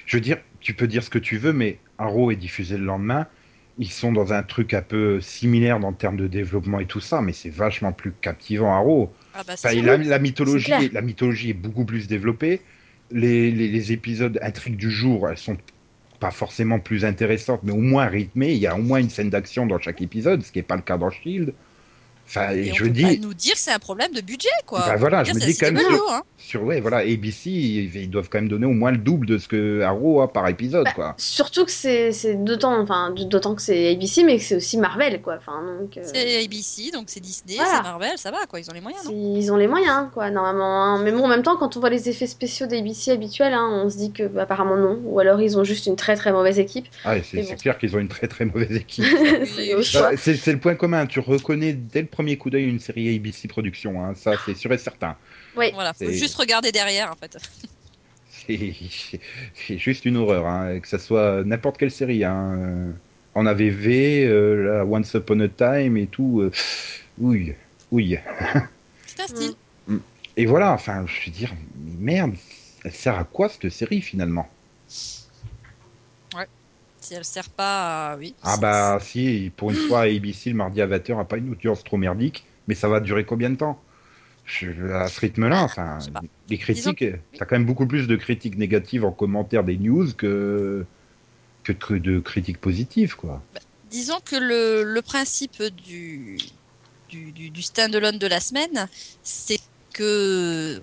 je 0.06 0.17
veux 0.17 0.21
dire, 0.21 0.38
tu 0.60 0.74
peux 0.74 0.88
dire 0.88 1.04
ce 1.04 1.10
que 1.10 1.19
tu 1.19 1.38
veux, 1.38 1.54
mais 1.54 1.80
Arrow 1.97 2.32
est 2.32 2.36
diffusé 2.36 2.78
le 2.78 2.84
lendemain. 2.86 3.28
Ils 3.82 3.91
sont 3.91 4.13
dans 4.13 4.32
un 4.32 4.44
truc 4.44 4.74
un 4.74 4.82
peu 4.82 5.20
similaire 5.22 5.80
dans 5.82 5.89
le 5.91 5.98
terme 5.98 6.15
de 6.15 6.28
développement 6.28 6.80
et 6.80 6.88
tout 6.88 7.02
ça, 7.02 7.22
mais 7.22 7.34
c'est 7.34 7.50
vachement 7.50 7.91
plus 7.91 8.13
captivant 8.13 8.74
Arrow. 8.74 9.17
Ah 9.34 9.44
bah, 9.44 9.56
Enfin, 9.56 9.74
la, 9.82 9.98
la 9.98 10.20
mythologie, 10.20 10.65
clair. 10.65 10.89
la 10.94 11.02
mythologie 11.02 11.50
est 11.52 11.54
beaucoup 11.54 11.86
plus 11.86 12.08
développée. 12.08 12.62
Les, 13.12 13.52
les, 13.52 13.67
les 13.70 13.91
épisodes 13.91 14.39
intrigues 14.41 14.78
du 14.78 14.89
jour, 14.91 15.30
elles 15.30 15.38
sont 15.38 15.58
pas 16.20 16.32
forcément 16.32 16.80
plus 16.80 17.06
intéressante, 17.06 17.62
mais 17.63 17.74
au 17.74 17.78
moins 17.82 18.06
rythmée. 18.08 18.54
Il 18.54 18.60
y 18.60 18.67
a 18.67 18.76
au 18.78 18.82
moins 18.84 19.00
une 19.00 19.10
scène 19.10 19.30
d'action 19.32 19.65
dans 19.65 19.80
chaque 19.80 20.02
épisode, 20.02 20.44
ce 20.44 20.52
qui 20.52 20.60
n'est 20.60 20.63
pas 20.63 20.76
le 20.78 20.84
cas 20.84 20.98
dans 20.98 21.10
Shield. 21.10 21.54
Enfin, 22.27 22.51
Et 22.51 22.71
on 22.71 22.75
je 22.75 22.84
peut 22.86 22.89
dis, 22.89 23.03
pas 23.03 23.15
nous 23.21 23.34
dire 23.34 23.53
que 23.53 23.60
c'est 23.60 23.71
un 23.73 23.79
problème 23.79 24.13
de 24.13 24.21
budget, 24.21 24.47
quoi. 24.65 24.79
Bah 24.88 24.95
voilà, 24.95 25.23
Dire, 25.23 25.34
je 25.34 25.39
me 25.39 25.45
dis 25.45 25.57
quand 25.57 25.71
même 25.71 25.86
hein. 26.10 26.21
sur 26.38 26.63
ouais, 26.63 26.79
voilà, 26.79 26.97
ABC, 26.97 27.49
ils, 27.49 27.93
ils 27.95 28.10
doivent 28.10 28.29
quand 28.29 28.38
même 28.39 28.47
donner 28.47 28.65
au 28.65 28.71
moins 28.71 28.91
le 28.91 28.97
double 28.97 29.25
de 29.27 29.38
ce 29.38 29.47
que 29.49 29.81
Arrow 29.81 30.21
a 30.21 30.31
par 30.31 30.47
épisode, 30.47 30.86
Bah, 30.86 30.91
quoi. 30.95 31.13
Surtout 31.17 31.65
que 31.65 31.71
c'est 31.71 32.13
c'est 32.13 32.36
d'autant 32.36 32.79
enfin, 32.81 33.13
d'autant 33.17 33.53
que 33.55 33.62
c'est 33.62 33.91
ABC, 33.91 34.23
mais 34.23 34.38
que 34.38 34.43
c'est 34.43 34.55
aussi 34.55 34.77
Marvel, 34.77 35.21
quoi. 35.21 35.36
Enfin, 35.39 35.62
donc, 35.81 35.97
euh, 35.97 36.01
C'est 36.05 36.41
ABC, 36.43 36.91
donc 36.93 37.05
c'est 37.07 37.19
Disney, 37.19 37.55
Voilà. 37.55 37.71
c'est 37.75 37.84
Marvel, 37.84 38.12
ça 38.17 38.31
va, 38.31 38.45
quoi. 38.47 38.60
Ils 38.62 38.69
ont 38.69 38.73
les 38.73 38.81
moyens, 38.81 39.03
non? 39.05 39.12
Ils 39.12 39.51
ont 39.51 39.57
les 39.57 39.67
moyens, 39.67 40.07
quoi, 40.13 40.29
normalement. 40.29 40.84
hein. 40.95 41.01
Mais 41.03 41.12
bon, 41.12 41.25
en 41.25 41.27
même 41.27 41.43
temps, 41.43 41.57
quand 41.57 41.75
on 41.75 41.79
voit 41.81 41.89
les 41.89 42.07
effets 42.07 42.27
spéciaux 42.27 42.65
d'ABC 42.67 43.10
habituels, 43.10 43.53
hein, 43.53 43.67
on 43.84 43.89
se 43.89 43.97
dit 43.97 44.13
que 44.13 44.23
bah, 44.23 44.43
apparemment 44.43 44.77
non. 44.77 45.01
Ou 45.03 45.19
alors 45.19 45.41
ils 45.41 45.57
ont 45.57 45.63
juste 45.65 45.86
une 45.86 45.97
très 45.97 46.15
très 46.15 46.31
mauvaise 46.31 46.60
équipe. 46.60 46.86
Ah, 47.03 47.15
c'est 47.21 47.41
bon. 47.41 47.55
clair 47.55 47.77
qu'ils 47.77 47.93
ont 47.95 47.99
une 47.99 48.07
très 48.07 48.27
très 48.29 48.45
mauvaise 48.45 48.71
équipe. 48.71 49.03
Ça, 49.84 50.12
C'est 50.15 50.36
c'est 50.36 50.53
le 50.53 50.60
point 50.60 50.75
commun, 50.75 51.05
tu 51.07 51.19
reconnais 51.19 51.73
dès 51.73 52.01
le 52.01 52.07
premier 52.07 52.20
coup 52.38 52.49
d'œil 52.49 52.65
une 52.65 52.79
série 52.79 53.15
ABC 53.15 53.47
Productions, 53.47 54.03
hein, 54.03 54.13
ça 54.15 54.36
c'est 54.45 54.55
sûr 54.55 54.71
et 54.73 54.77
certain. 54.77 55.15
Oui. 55.55 55.71
Voilà, 55.73 55.93
faut 55.93 56.12
juste 56.12 56.36
regarder 56.36 56.71
derrière, 56.71 57.12
en 57.12 57.15
fait. 57.15 57.38
C'est 58.47 59.77
juste 59.77 60.05
une 60.05 60.17
horreur, 60.17 60.47
hein, 60.47 60.79
que 60.79 60.88
ça 60.88 60.97
soit 60.97 61.43
n'importe 61.43 61.77
quelle 61.77 61.91
série. 61.91 62.23
Hein. 62.23 62.93
En 63.36 63.45
AVV, 63.45 64.25
euh, 64.25 64.77
là, 64.79 64.86
Once 64.86 65.13
Upon 65.13 65.39
a 65.41 65.47
Time 65.47 65.97
et 65.97 66.07
tout. 66.07 66.41
euh, 66.41 66.51
oui, 67.19 67.53
oui. 67.91 68.17
C'est 69.05 69.21
un 69.21 69.27
style. 69.27 69.55
Et 70.38 70.45
voilà, 70.45 70.71
enfin, 70.71 71.05
je 71.05 71.25
veux 71.25 71.31
dire, 71.31 71.53
mais 71.75 72.13
merde, 72.13 72.36
elle 72.84 72.93
sert 72.93 73.17
à 73.17 73.25
quoi 73.25 73.49
cette 73.49 73.69
série 73.69 74.01
finalement? 74.01 74.49
Si 77.01 77.13
elle 77.13 77.25
sert 77.25 77.49
pas 77.49 78.13
à... 78.13 78.17
Oui. 78.17 78.35
Ah 78.43 78.57
bah 78.57 78.99
si, 79.01 79.51
pour 79.55 79.69
une 79.71 79.77
fois, 79.77 80.01
ABC 80.01 80.49
le 80.49 80.55
mardi 80.55 80.81
à 80.81 80.87
20h 80.87 81.19
a 81.19 81.25
pas 81.25 81.37
une 81.37 81.51
audience 81.51 81.83
trop 81.83 81.97
merdique, 81.97 82.45
mais 82.67 82.75
ça 82.75 82.87
va 82.89 82.99
durer 82.99 83.23
combien 83.25 83.49
de 83.51 83.55
temps? 83.55 83.79
Je- 84.45 84.91
À 84.93 85.09
ce 85.09 85.19
rythme-là, 85.21 85.63
enfin, 85.63 85.99
pas. 86.13 86.21
les 86.49 86.57
critiques, 86.57 87.05
t'as 87.37 87.45
quand 87.45 87.55
même 87.57 87.65
beaucoup 87.65 87.87
plus 87.87 88.07
de 88.07 88.15
critiques 88.17 88.57
négatives 88.57 89.05
en 89.05 89.11
commentaire 89.11 89.63
des 89.63 89.77
news 89.77 90.07
que 90.17 90.85
que 91.63 91.73
de, 91.73 91.99
de 91.99 92.19
critiques 92.19 92.59
positives, 92.61 93.15
quoi. 93.15 93.41
Disons 93.83 94.19
que 94.21 94.35
le, 94.35 94.83
le 94.83 95.01
principe 95.01 95.61
du, 95.63 96.37
du, 97.09 97.31
du, 97.33 97.49
du 97.51 97.61
stand-alone 97.61 98.19
de 98.19 98.27
la 98.27 98.39
semaine, 98.39 98.87
c'est 99.23 99.59
que 99.93 100.81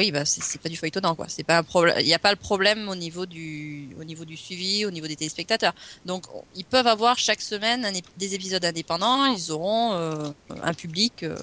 oui, 0.00 0.12
bah 0.12 0.24
c'est 0.24 0.60
pas 0.62 0.68
du 0.68 0.76
feuilletonnant 0.76 1.14
quoi. 1.16 1.26
C'est 1.28 1.44
pas 1.44 1.58
un 1.58 1.62
problème. 1.64 1.96
Il 2.00 2.06
n'y 2.06 2.14
a 2.14 2.18
pas 2.18 2.30
le 2.32 2.36
problème 2.38 2.88
au 2.88 2.96
niveau 2.96 3.26
du 3.26 3.94
au 3.98 4.04
niveau 4.04 4.24
du 4.24 4.36
suivi, 4.36 4.84
au 4.86 4.90
niveau 4.90 5.06
des 5.06 5.16
téléspectateurs. 5.16 5.74
Donc 6.04 6.24
on- 6.34 6.44
ils 6.54 6.64
peuvent 6.64 6.86
avoir 6.86 7.18
chaque 7.18 7.40
semaine 7.42 7.86
des 8.16 8.34
épisodes 8.34 8.64
indépendants. 8.64 9.26
Ils 9.26 9.52
auront 9.52 9.92
euh, 9.94 10.32
un 10.62 10.74
public 10.74 11.22
euh, 11.24 11.36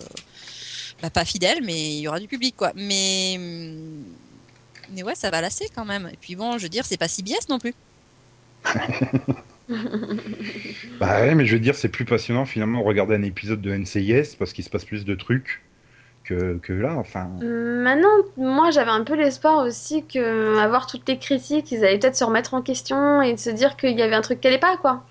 bah, 1.02 1.10
pas 1.10 1.26
fidèle, 1.26 1.60
mais 1.64 1.96
il 1.98 2.00
y 2.02 2.08
aura 2.08 2.20
du 2.20 2.28
public 2.28 2.56
quoi. 2.56 2.72
Mais 2.76 3.38
mais 4.90 5.04
ouais, 5.04 5.16
ça 5.16 5.30
va 5.32 5.42
lasser 5.42 5.68
quand 5.74 5.86
même. 5.86 6.10
Et 6.14 6.18
puis 6.18 6.36
bon, 6.36 6.58
je 6.58 6.64
veux 6.64 6.70
dire, 6.70 6.86
c'est 6.86 6.98
pas 6.98 7.08
CBS 7.08 7.50
non 7.50 7.60
plus. 7.60 7.74
Bah 11.00 11.22
ouais, 11.22 11.36
mais 11.36 11.46
je 11.46 11.54
veux 11.56 11.60
dire, 11.60 11.76
c'est 11.76 11.90
plus 11.90 12.06
passionnant 12.06 12.46
finalement 12.46 12.80
de 12.82 12.86
regarder 12.86 13.16
un 13.16 13.24
épisode 13.24 13.62
de 13.62 13.72
NCIS 13.72 14.36
parce 14.36 14.54
qu'il 14.54 14.64
se 14.64 14.70
passe 14.70 14.86
plus 14.86 15.06
de 15.06 15.16
trucs 15.16 15.67
que, 16.28 16.58
que 16.58 16.74
là, 16.74 16.96
enfin. 16.98 17.30
Maintenant, 17.42 18.10
moi 18.38 18.72
j'avais 18.72 18.92
un 18.92 19.04
peu 19.04 19.16
l'espoir 19.16 19.66
aussi 19.66 20.06
que 20.06 20.58
avoir 20.60 20.88
toutes 20.88 21.08
les 21.08 21.18
critiques, 21.18 21.72
ils 21.72 21.84
allaient 21.86 21.98
peut-être 22.00 22.16
se 22.16 22.24
remettre 22.24 22.54
en 22.54 22.62
question 22.62 23.22
et 23.22 23.34
de 23.34 23.40
se 23.40 23.50
dire 23.50 23.78
qu'il 23.78 23.98
y 23.98 24.02
avait 24.02 24.16
un 24.16 24.22
truc 24.22 24.42
qui 24.42 24.48
allait 24.48 24.58
pas, 24.60 24.78
quoi. 24.78 25.04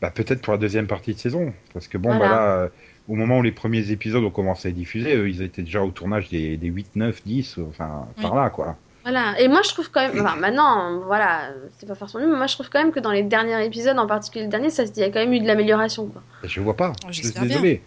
Bah 0.00 0.10
peut-être 0.10 0.42
pour 0.42 0.52
la 0.52 0.58
deuxième 0.58 0.86
partie 0.86 1.14
de 1.14 1.18
saison, 1.18 1.52
parce 1.72 1.88
que 1.88 1.98
bon, 1.98 2.16
Voilà. 2.16 2.28
bah 2.28 2.62
là, 2.64 2.68
au 3.08 3.14
moment 3.14 3.38
où 3.38 3.42
les 3.42 3.52
premiers 3.52 3.90
épisodes 3.90 4.22
ont 4.22 4.30
commencé 4.30 4.68
à 4.68 4.70
être 4.70 4.76
diffusés, 4.76 5.16
eux, 5.16 5.28
ils 5.28 5.42
étaient 5.42 5.62
déjà 5.62 5.82
au 5.82 5.90
tournage 5.90 6.28
des, 6.28 6.56
des 6.56 6.68
8, 6.68 6.94
9, 6.96 7.22
10, 7.24 7.58
enfin, 7.68 8.06
par 8.20 8.34
là, 8.34 8.50
quoi. 8.50 8.76
Voilà. 9.04 9.40
Et 9.40 9.48
moi 9.48 9.62
je 9.64 9.70
trouve 9.70 9.90
quand 9.90 10.00
même, 10.06 10.20
enfin 10.20 10.36
maintenant, 10.36 11.00
voilà, 11.06 11.48
c'est 11.78 11.86
pas 11.86 11.94
forcément 11.94 12.26
mais 12.26 12.36
moi 12.36 12.46
je 12.46 12.52
trouve 12.54 12.68
quand 12.68 12.78
même 12.82 12.92
que 12.92 13.00
dans 13.00 13.10
les 13.12 13.22
derniers 13.22 13.64
épisodes, 13.64 13.98
en 13.98 14.06
particulier 14.06 14.44
le 14.44 14.50
dernier, 14.50 14.68
ça 14.68 14.84
se 14.86 14.92
dit, 14.92 15.00
il 15.00 15.04
y 15.04 15.06
a 15.06 15.10
quand 15.10 15.20
même 15.20 15.32
eu 15.32 15.40
de 15.40 15.46
l'amélioration, 15.46 16.06
quoi. 16.08 16.20
Et 16.44 16.48
je 16.48 16.60
vois 16.60 16.76
pas, 16.76 16.92
Oh, 16.92 17.06
je 17.08 17.14
suis 17.14 17.22
j'espère 17.22 17.44
bien. 17.44 17.52
désolé. 17.56 17.82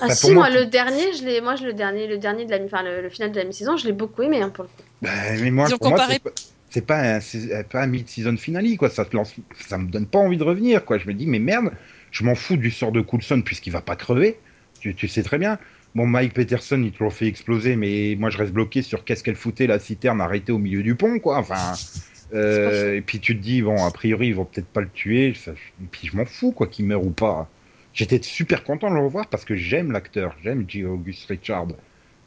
Ah 0.00 0.08
Bah, 0.08 0.14
si, 0.14 0.32
moi, 0.32 0.48
moi, 0.48 0.50
le 0.50 0.66
dernier, 0.66 1.12
je 1.14 1.24
l'ai, 1.24 1.40
moi 1.40 1.56
je 1.56 1.64
le 1.64 1.72
dernier, 1.72 2.06
le 2.06 2.18
dernier 2.18 2.44
de 2.44 2.50
la, 2.50 2.62
enfin 2.64 2.82
le, 2.82 3.00
le 3.02 3.08
final 3.10 3.32
de 3.32 3.36
la 3.38 3.44
mi-saison, 3.44 3.76
je 3.76 3.86
l'ai 3.86 3.92
beaucoup 3.92 4.22
aimé 4.22 4.40
hein, 4.42 4.50
pour 4.50 4.64
le 4.64 4.70
coup. 4.70 4.82
Bah, 5.02 5.10
mais 5.40 5.50
moi, 5.50 5.68
Ils 5.68 5.74
ont 5.74 5.78
pour 5.78 5.88
moi, 5.88 5.98
comparé- 5.98 6.14
c'est 6.14 6.22
pas- 6.22 6.30
c'est 6.70 6.86
pas 6.86 7.16
un, 7.16 7.20
c'est 7.20 7.68
pas 7.68 7.82
un 7.82 7.86
mid-season 7.86 8.36
finale, 8.36 8.76
quoi. 8.76 8.90
Ça 8.90 9.04
te 9.04 9.14
lance, 9.16 9.34
ça 9.68 9.78
me 9.78 9.88
donne 9.90 10.06
pas 10.06 10.18
envie 10.18 10.36
de 10.36 10.42
revenir, 10.42 10.84
quoi. 10.84 10.98
Je 10.98 11.06
me 11.06 11.14
dis, 11.14 11.26
mais 11.26 11.38
merde, 11.38 11.72
je 12.10 12.24
m'en 12.24 12.34
fous 12.34 12.56
du 12.56 12.70
sort 12.70 12.92
de 12.92 13.00
Coulson 13.00 13.42
puisqu'il 13.42 13.70
va 13.72 13.80
pas 13.82 13.96
crever. 13.96 14.40
Tu, 14.80 14.94
tu 14.94 15.08
sais 15.08 15.22
très 15.22 15.38
bien. 15.38 15.58
Bon, 15.94 16.06
Mike 16.06 16.34
Peterson, 16.34 16.82
il 16.82 16.92
te 16.92 17.02
l'a 17.04 17.10
fait 17.10 17.26
exploser, 17.26 17.76
mais 17.76 18.16
moi, 18.18 18.30
je 18.30 18.38
reste 18.38 18.52
bloqué 18.52 18.82
sur 18.82 19.04
qu'est-ce 19.04 19.22
qu'elle 19.22 19.36
foutait 19.36 19.66
la 19.68 19.78
citerne 19.78 20.20
arrêtée 20.20 20.50
au 20.52 20.58
milieu 20.58 20.82
du 20.82 20.96
pont, 20.96 21.18
quoi. 21.20 21.38
Enfin. 21.38 21.78
euh, 22.32 22.96
et 22.96 23.02
puis 23.02 23.20
tu 23.20 23.36
te 23.36 23.42
dis, 23.42 23.62
bon, 23.62 23.84
a 23.84 23.90
priori, 23.92 24.28
ils 24.28 24.34
vont 24.34 24.46
peut-être 24.46 24.70
pas 24.72 24.80
le 24.80 24.90
tuer. 24.90 25.34
Ça- 25.34 25.52
et 25.80 25.86
puis 25.86 26.08
je 26.08 26.16
m'en 26.16 26.26
fous, 26.26 26.52
quoi, 26.52 26.66
qu'il 26.68 26.86
meure 26.86 27.04
ou 27.04 27.12
pas. 27.12 27.52
J'étais 27.94 28.20
super 28.22 28.64
content 28.64 28.90
de 28.90 28.94
le 28.96 29.00
revoir 29.02 29.28
parce 29.30 29.44
que 29.46 29.56
j'aime 29.56 29.92
l'acteur, 29.92 30.36
j'aime 30.42 30.68
J. 30.68 30.84
August 30.84 31.26
Richard. 31.26 31.68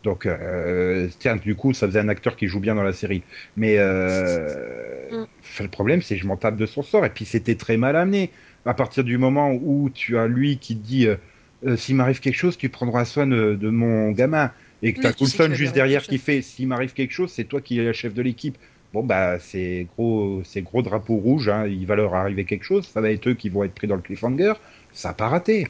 Donc, 0.03 0.25
euh, 0.25 1.09
tiens, 1.19 1.35
du 1.37 1.55
coup, 1.55 1.73
ça 1.73 1.87
faisait 1.87 1.99
un 1.99 2.09
acteur 2.09 2.35
qui 2.37 2.47
joue 2.47 2.59
bien 2.61 2.75
dans 2.75 2.83
la 2.83 2.93
série. 2.93 3.25
Mais 3.55 3.77
euh, 3.79 5.09
Mm. 5.09 5.27
le 5.59 5.69
problème, 5.69 6.01
c'est 6.01 6.15
que 6.15 6.21
je 6.21 6.27
m'en 6.27 6.37
tape 6.37 6.57
de 6.57 6.65
son 6.65 6.83
sort. 6.83 7.05
Et 7.05 7.09
puis, 7.13 7.25
c'était 7.25 7.55
très 7.57 7.77
mal 7.77 7.95
amené. 7.95 8.33
À 8.65 8.73
partir 8.73 9.03
du 9.03 9.17
moment 9.17 9.51
où 9.53 9.89
tu 9.89 10.17
as 10.17 10.27
lui 10.27 10.59
qui 10.59 10.75
dit 10.75 11.07
euh, 11.07 11.77
S'il 11.77 11.95
m'arrive 11.95 12.19
quelque 12.19 12.35
chose, 12.35 12.57
tu 12.57 12.69
prendras 12.69 13.05
soin 13.05 13.27
de, 13.27 13.55
de 13.55 13.69
mon 13.69 14.11
gamin. 14.11 14.53
Et 14.81 14.93
que 14.93 15.01
tu 15.01 15.07
qu'il 15.15 15.15
Coulson 15.15 15.53
juste 15.53 15.73
derrière 15.73 16.05
qui 16.07 16.19
fait 16.19 16.41
S'il 16.41 16.67
m'arrive 16.67 16.93
quelque 16.93 17.11
chose, 17.13 17.31
c'est 17.33 17.45
toi 17.45 17.61
qui 17.61 17.79
es 17.79 17.83
la 17.83 17.93
chef 17.93 18.13
de 18.13 18.21
l'équipe. 18.21 18.57
Bon, 18.93 19.03
bah, 19.03 19.39
c'est 19.39 19.87
gros, 19.97 20.43
gros 20.57 20.81
drapeau 20.81 21.17
rouge. 21.17 21.49
Hein. 21.49 21.67
Il 21.67 21.85
va 21.87 21.95
leur 21.95 22.13
arriver 22.15 22.45
quelque 22.45 22.63
chose. 22.63 22.87
Ça 22.87 23.01
va 23.01 23.11
être 23.11 23.27
eux 23.29 23.33
qui 23.35 23.49
vont 23.49 23.63
être 23.63 23.73
pris 23.73 23.87
dans 23.87 23.95
le 23.95 24.01
cliffhanger. 24.01 24.53
Ça 24.97 25.09
n'a 25.09 25.13
pas 25.13 25.29
raté. 25.29 25.67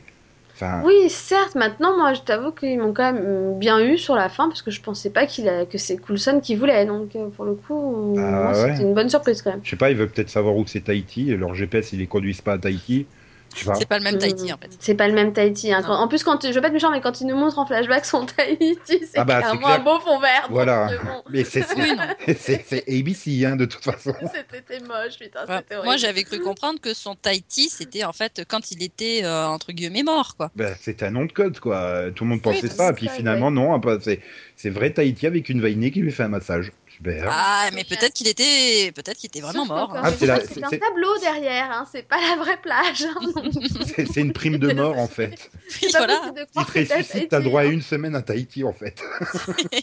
Enfin, 0.56 0.82
Oui, 0.84 1.10
certes, 1.10 1.56
maintenant, 1.56 1.96
moi, 1.98 2.14
je 2.14 2.22
t'avoue 2.22 2.52
qu'ils 2.52 2.80
m'ont 2.80 2.94
quand 2.94 3.14
même 3.14 3.60
bien 3.60 3.80
eu 3.80 3.98
sur 3.98 4.16
la 4.16 4.30
fin 4.30 4.48
parce 4.48 4.62
que 4.62 4.72
je 4.72 4.82
pensais 4.82 5.12
pas 5.12 5.28
qu'il 5.28 5.48
a... 5.50 5.66
que 5.66 5.78
c'est 5.78 5.98
Coulson 5.98 6.40
qui 6.42 6.56
voulait. 6.56 6.86
Donc, 6.86 7.16
euh, 7.16 7.30
pour 7.30 7.46
le 7.46 7.56
coup, 7.56 8.16
Ah, 8.18 8.22
moi, 8.22 8.52
ouais. 8.54 8.72
c'était 8.72 8.84
une 8.84 8.94
bonne 8.96 9.10
surprise 9.10 9.42
quand 9.42 9.52
même. 9.52 9.64
je 9.64 9.70
sais 9.70 9.76
pas, 9.76 9.92
ils 9.92 9.98
veulent 9.98 10.10
peut-être 10.12 10.30
savoir 10.30 10.56
où 10.56 10.66
c'est 10.66 10.82
Tahiti. 10.82 11.26
Leur 11.36 11.54
GPS, 11.56 11.94
ils 11.94 12.00
les 12.00 12.08
conduisent 12.08 12.42
pas 12.42 12.54
à 12.54 12.58
Tahiti. 12.58 13.08
C'est 13.56 13.88
pas 13.88 13.98
le 13.98 14.04
même 14.04 14.18
Tahiti 14.18 14.52
en 14.54 14.58
fait. 14.58 14.70
C'est 14.80 14.96
pas 14.96 15.08
le 15.08 15.14
même 15.14 15.34
Tahiti. 15.34 15.74
hein. 15.74 15.82
En 15.88 16.08
plus, 16.08 16.24
quand 16.24 16.46
je 16.46 16.54
veux 16.54 16.62
pas 16.62 16.68
être 16.68 16.74
méchant, 16.74 16.92
mais 16.92 17.02
quand 17.02 17.22
ils 17.22 17.28
nous 17.28 17.36
montrent 17.36 17.60
en 17.60 17.66
flashback 17.66 18.06
son 18.06 18.26
Tahiti, 18.38 18.78
c'est 18.88 19.18
Ah 19.18 19.24
bah, 19.24 19.36
c'est 19.42 19.58
clairement 19.58 19.68
clair. 19.68 19.80
un 19.80 19.84
beau 19.84 20.00
fond 20.00 20.20
vert. 20.20 20.48
Voilà. 20.50 20.90
euh, 20.92 20.98
bon, 21.04 21.24
Mais 21.30 21.44
c'est 21.44 22.84
ABC, 22.88 23.46
hein, 23.46 23.56
de 23.56 23.66
toute 23.66 23.84
façon. 23.84 24.14
C'était 24.52 24.80
moche, 24.86 25.18
putain, 25.20 25.40
Ouais. 25.48 25.58
c'était 25.58 25.76
horrible. 25.76 25.86
Moi, 25.86 25.98
j'avais 25.98 26.24
cru 26.24 26.40
comprendre 26.40 26.80
que 26.80 26.94
son 26.94 27.16
Tahiti, 27.16 27.70
c'était 27.70 28.04
en 28.04 28.14
fait 28.14 28.44
quand 28.48 28.72
il 28.72 28.84
était 28.84 29.22
euh, 29.24 29.48
entre 29.48 29.72
guillemets 29.72 30.04
mort, 30.04 30.36
quoi. 30.38 30.52
Ben, 30.56 30.76
c'est 30.80 31.04
un 31.04 31.12
nom 31.12 31.26
de 31.26 31.32
code, 31.32 31.60
quoi. 31.60 32.12
Tout 32.16 32.24
le 32.24 32.30
monde 32.32 32.42
pensait 32.42 32.64
Oui, 32.64 32.70
ça, 32.70 32.90
et 32.90 32.94
puis 32.94 33.08
ça, 33.08 33.14
finalement, 33.14 33.52
non. 33.52 33.78
bah, 33.80 33.98
C'est 34.02 34.22
c'est 34.56 34.70
vrai 34.70 34.92
Tahiti 34.92 35.28
avec 35.28 35.50
une 35.50 35.62
vainée 35.62 35.92
qui 35.92 36.02
lui 36.02 36.12
fait 36.12 36.24
un 36.24 36.30
massage. 36.30 36.72
Super. 36.98 37.28
Ah, 37.30 37.70
mais 37.76 37.84
peut-être 37.84 38.14
qu'il 38.14 38.28
était, 38.28 38.92
peut-être 38.92 39.18
qu'il 39.18 39.28
était 39.28 39.40
vraiment 39.42 39.68
mort. 39.68 39.96
hein. 39.96 40.02
Ah, 40.04 40.10
quand 40.12 40.18
c'est 40.18 40.26
même, 40.26 40.38
la- 40.40 40.46
c'est 40.46 40.54
c'est- 40.56 40.64
un 40.66 40.70
tableau 40.70 41.16
derrière, 41.20 41.70
hein, 41.72 41.86
c'est 41.92 42.02
pas 42.08 42.20
la 42.20 42.36
vraie 42.44 42.60
plage. 42.60 43.04
hein. 43.04 43.54
C'est 43.86 44.08
c'est 44.08 44.22
une 44.22 44.34
prime 44.34 44.58
de 44.58 44.74
mort, 44.74 44.98
en 44.98 45.08
fait. 45.08 45.52
Oui, 45.84 45.90
voilà. 45.92 46.34
Si 46.58 46.66
tu 46.66 46.94
ressuscites, 46.96 47.30
t'as 47.30 47.40
droit 47.40 47.62
à 47.62 47.66
hein. 47.66 47.70
une 47.72 47.84
semaine 47.84 48.16
à 48.16 48.24
Tahiti, 48.24 48.64
en 48.64 48.74
fait. 48.74 49.00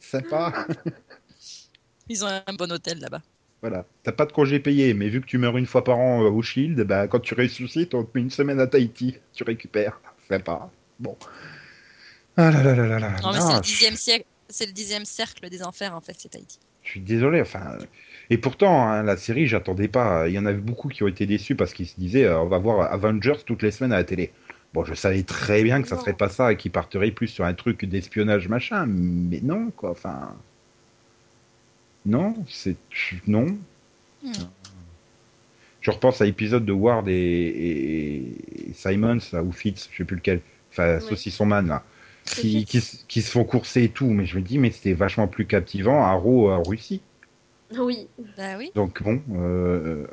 Sympa. 0.00 0.66
Ils 2.08 2.24
ont 2.24 2.28
un 2.28 2.52
bon 2.54 2.70
hôtel 2.72 2.98
là-bas. 3.00 3.20
Voilà. 3.60 3.84
T'as 4.04 4.12
pas 4.12 4.24
de 4.24 4.32
congé 4.32 4.60
payé, 4.60 4.94
mais 4.94 5.08
vu 5.08 5.20
que 5.20 5.26
tu 5.26 5.36
meurs 5.36 5.58
une 5.58 5.66
fois 5.66 5.84
par 5.84 5.98
an 5.98 6.22
euh, 6.22 6.30
au 6.30 6.42
Shield, 6.42 6.80
bah, 6.82 7.08
quand 7.08 7.20
tu 7.20 7.34
ressuscites, 7.34 7.94
on 7.94 8.04
te 8.04 8.10
met 8.16 8.22
une 8.22 8.30
semaine 8.30 8.60
à 8.60 8.66
Tahiti. 8.66 9.16
Tu 9.34 9.42
récupères. 9.42 10.00
Sympa. 10.28 10.70
Bon. 11.00 11.16
Ah 12.38 12.50
là 12.50 12.62
là 12.62 12.74
là 12.74 12.86
là 12.86 12.98
là. 13.00 13.10
Non, 13.22 13.32
mais 13.32 13.38
Non, 13.40 13.46
c'est 13.48 13.54
le 13.56 13.60
dixième 13.60 13.96
siècle, 13.96 14.24
c'est 14.48 14.66
le 14.66 14.72
dixième 14.72 15.04
cercle 15.04 15.50
des 15.50 15.62
enfers 15.62 15.94
en 15.94 16.00
fait, 16.00 16.14
c'est 16.16 16.28
Tahiti. 16.30 16.58
Je 16.84 16.90
suis 16.92 17.00
désolé, 17.00 17.40
enfin. 17.42 17.76
Et 18.30 18.38
pourtant, 18.38 18.88
hein, 18.88 19.02
la 19.02 19.16
série, 19.16 19.46
j'attendais 19.46 19.88
pas. 19.88 20.28
Il 20.28 20.34
y 20.34 20.38
en 20.38 20.46
avait 20.46 20.58
beaucoup 20.58 20.88
qui 20.88 21.02
ont 21.02 21.08
été 21.08 21.26
déçus 21.26 21.54
parce 21.56 21.74
qu'ils 21.74 21.88
se 21.88 21.98
disaient, 21.98 22.24
euh, 22.24 22.38
on 22.40 22.46
va 22.46 22.58
voir 22.58 22.90
Avengers 22.92 23.38
toutes 23.44 23.62
les 23.62 23.70
semaines 23.70 23.92
à 23.92 23.96
la 23.96 24.04
télé. 24.04 24.32
Bon, 24.72 24.84
je 24.84 24.94
savais 24.94 25.22
très 25.22 25.62
bien 25.64 25.82
que 25.82 25.88
ça 25.88 25.96
Non. 25.96 26.00
serait 26.02 26.12
pas 26.14 26.28
ça 26.28 26.52
et 26.52 26.56
qu'ils 26.56 26.70
partiraient 26.70 27.10
plus 27.10 27.26
sur 27.28 27.44
un 27.44 27.54
truc 27.54 27.84
d'espionnage 27.84 28.48
machin, 28.48 28.86
mais 28.86 29.40
non, 29.42 29.70
quoi. 29.76 29.90
Enfin, 29.90 30.34
non, 32.06 32.36
c'est 32.48 32.76
non. 33.26 33.58
Hmm. 34.22 34.32
Je 35.80 35.90
repense 35.90 36.20
à 36.20 36.24
l'épisode 36.24 36.64
de 36.64 36.72
Ward 36.72 37.08
et, 37.08 37.12
et- 37.12 38.70
et 38.70 38.72
Simons 38.74 39.18
là, 39.32 39.42
ou 39.42 39.52
Fitz, 39.52 39.88
je 39.92 39.98
sais 39.98 40.04
plus 40.04 40.16
lequel. 40.16 40.40
Enfin, 40.70 40.98
Oui. 40.98 41.08
Saucisson 41.08 41.46
Man 41.46 41.66
là. 41.68 41.82
Qui, 42.34 43.22
se 43.22 43.30
font 43.30 43.44
courser 43.44 43.84
et 43.84 43.88
tout, 43.88 44.06
mais 44.06 44.26
je 44.26 44.36
me 44.36 44.42
dis, 44.42 44.58
mais 44.58 44.70
c'était 44.70 44.92
vachement 44.92 45.28
plus 45.28 45.46
captivant 45.46 46.04
à 46.04 46.12
Raw 46.12 46.50
en 46.50 46.62
Russie. 46.62 47.00
Oui. 47.76 48.08
Bah 48.36 48.56
oui. 48.56 48.70
Donc 48.74 49.02
bon, 49.02 49.20
euh, 49.32 50.06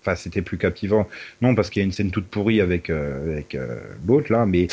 enfin 0.00 0.16
c'était 0.16 0.42
plus 0.42 0.58
captivant. 0.58 1.08
Non, 1.40 1.54
parce 1.54 1.70
qu'il 1.70 1.80
y 1.80 1.84
a 1.84 1.86
une 1.86 1.92
scène 1.92 2.10
toute 2.10 2.26
pourrie 2.26 2.60
avec 2.60 2.90
euh, 2.90 3.32
avec 3.32 3.54
euh, 3.54 3.80
l'autre 4.06 4.32
là, 4.32 4.44
mais 4.46 4.66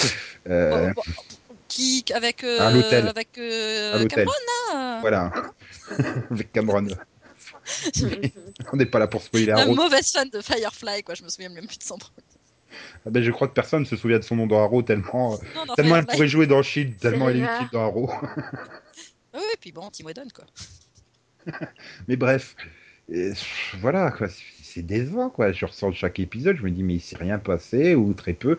euh, 0.49 0.91
Oh, 0.95 1.01
oh, 1.05 1.23
qui 1.67 2.03
avec 2.13 2.43
euh, 2.43 2.59
À 2.59 2.71
l'hôtel. 2.71 3.07
avec 3.07 3.37
euh. 3.37 4.07
Cameron 4.07 4.33
là? 4.73 4.97
Voilà, 5.01 5.31
avec 6.31 6.51
Cameron. 6.51 6.87
On 8.73 8.77
n'est 8.77 8.87
pas 8.87 8.97
là 8.97 9.05
pour 9.05 9.21
spoiler 9.21 9.45
La 9.45 9.67
mauvaise 9.67 10.11
fan 10.11 10.27
de 10.29 10.41
Firefly 10.41 11.03
quoi, 11.03 11.13
je 11.13 11.23
me 11.23 11.29
souviens 11.29 11.49
même 11.49 11.67
plus 11.67 11.77
de 11.77 11.83
son. 11.83 11.97
Ah 13.05 13.09
ben, 13.09 13.21
je 13.23 13.31
crois 13.31 13.47
que 13.47 13.53
personne 13.53 13.85
se 13.85 13.95
souvient 13.95 14.19
de 14.19 14.23
son 14.23 14.35
nom 14.35 14.47
dans 14.47 14.63
Arrow 14.63 14.81
tellement 14.81 15.31
Non, 15.55 15.65
non, 15.67 15.73
tellement 15.75 15.95
elle 15.97 16.05
pourrait 16.05 16.27
jouer 16.27 16.47
dans 16.47 16.61
Shield, 16.61 16.97
tellement 16.99 17.29
elle 17.29 17.37
est 17.37 17.39
utile 17.55 17.67
dans 17.71 17.83
Arrow. 17.83 18.11
Oui, 19.33 19.41
puis 19.61 19.71
bon, 19.71 19.89
Tim 19.91 20.05
Whedon 20.05 20.27
quoi. 20.33 20.45
Mais 22.07 22.15
bref, 22.15 22.55
et, 23.11 23.31
voilà, 23.79 24.11
quoi, 24.11 24.27
c'est- 24.27 24.81
décevant, 24.81 25.29
quoi. 25.29 25.51
Je 25.51 25.65
ressens 25.65 25.91
chaque 25.91 26.19
épisode, 26.19 26.57
je 26.57 26.63
me 26.63 26.71
dis, 26.71 26.83
mais 26.83 26.95
il 26.95 26.99
s'est 27.01 27.17
rien 27.17 27.37
passé, 27.39 27.95
ou 27.95 28.13
très 28.13 28.33
peu. 28.33 28.57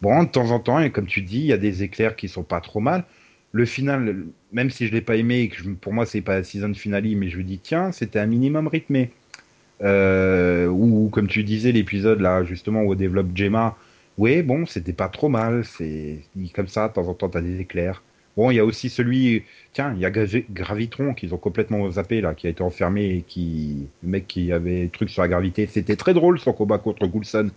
Bon, 0.00 0.22
de 0.22 0.28
temps 0.28 0.50
en 0.50 0.60
temps, 0.60 0.78
et 0.80 0.90
comme 0.90 1.06
tu 1.06 1.20
dis, 1.22 1.38
il 1.40 1.46
y 1.46 1.52
a 1.52 1.56
des 1.58 1.82
éclairs 1.82 2.16
qui 2.16 2.28
sont 2.28 2.42
pas 2.44 2.60
trop 2.60 2.80
mal. 2.80 3.04
Le 3.52 3.64
final, 3.66 4.24
même 4.52 4.70
si 4.70 4.86
je 4.86 4.92
l'ai 4.92 5.00
pas 5.00 5.16
aimé, 5.16 5.40
et 5.40 5.48
que 5.48 5.56
je- 5.56 5.70
pour 5.70 5.92
moi, 5.92 6.06
c'est 6.06 6.20
pas 6.20 6.36
la 6.36 6.44
season 6.44 6.72
finale, 6.74 7.04
mais 7.16 7.28
je 7.28 7.38
me 7.38 7.42
dis, 7.44 7.58
tiens, 7.58 7.92
c'était 7.92 8.18
un 8.18 8.26
minimum 8.26 8.66
rythmé. 8.68 9.10
Euh, 9.82 10.66
ou, 10.66 11.08
comme 11.10 11.28
tu 11.28 11.44
disais, 11.44 11.72
l'épisode, 11.72 12.20
là, 12.20 12.44
justement, 12.44 12.82
où 12.82 12.92
on 12.92 12.94
développe 12.94 13.28
Gemma, 13.34 13.76
oui, 14.18 14.42
bon, 14.42 14.66
c'était 14.66 14.92
pas 14.92 15.08
trop 15.08 15.28
mal, 15.28 15.64
c'est 15.64 16.20
comme 16.54 16.68
ça, 16.68 16.88
de 16.88 16.94
temps 16.94 17.08
en 17.08 17.14
temps, 17.14 17.28
t'as 17.28 17.40
des 17.40 17.60
éclairs. 17.60 18.02
Bon, 18.36 18.50
il 18.50 18.54
y 18.56 18.60
a 18.60 18.64
aussi 18.64 18.88
celui, 18.88 19.44
tiens, 19.72 19.92
il 19.94 20.00
y 20.00 20.04
a 20.06 20.10
Gravi- 20.10 20.44
Gravitron 20.50 21.14
qu'ils 21.14 21.34
ont 21.34 21.38
complètement 21.38 21.90
zappé 21.90 22.20
là, 22.20 22.34
qui 22.34 22.46
a 22.46 22.50
été 22.50 22.62
enfermé 22.62 23.16
et 23.16 23.22
qui, 23.22 23.88
le 24.02 24.08
mec 24.08 24.26
qui 24.28 24.52
avait 24.52 24.88
truc 24.92 25.10
sur 25.10 25.22
la 25.22 25.28
gravité. 25.28 25.66
C'était 25.66 25.96
très 25.96 26.14
drôle 26.14 26.38
son 26.38 26.52
combat 26.52 26.78
contre 26.78 27.06
Coulson, 27.08 27.50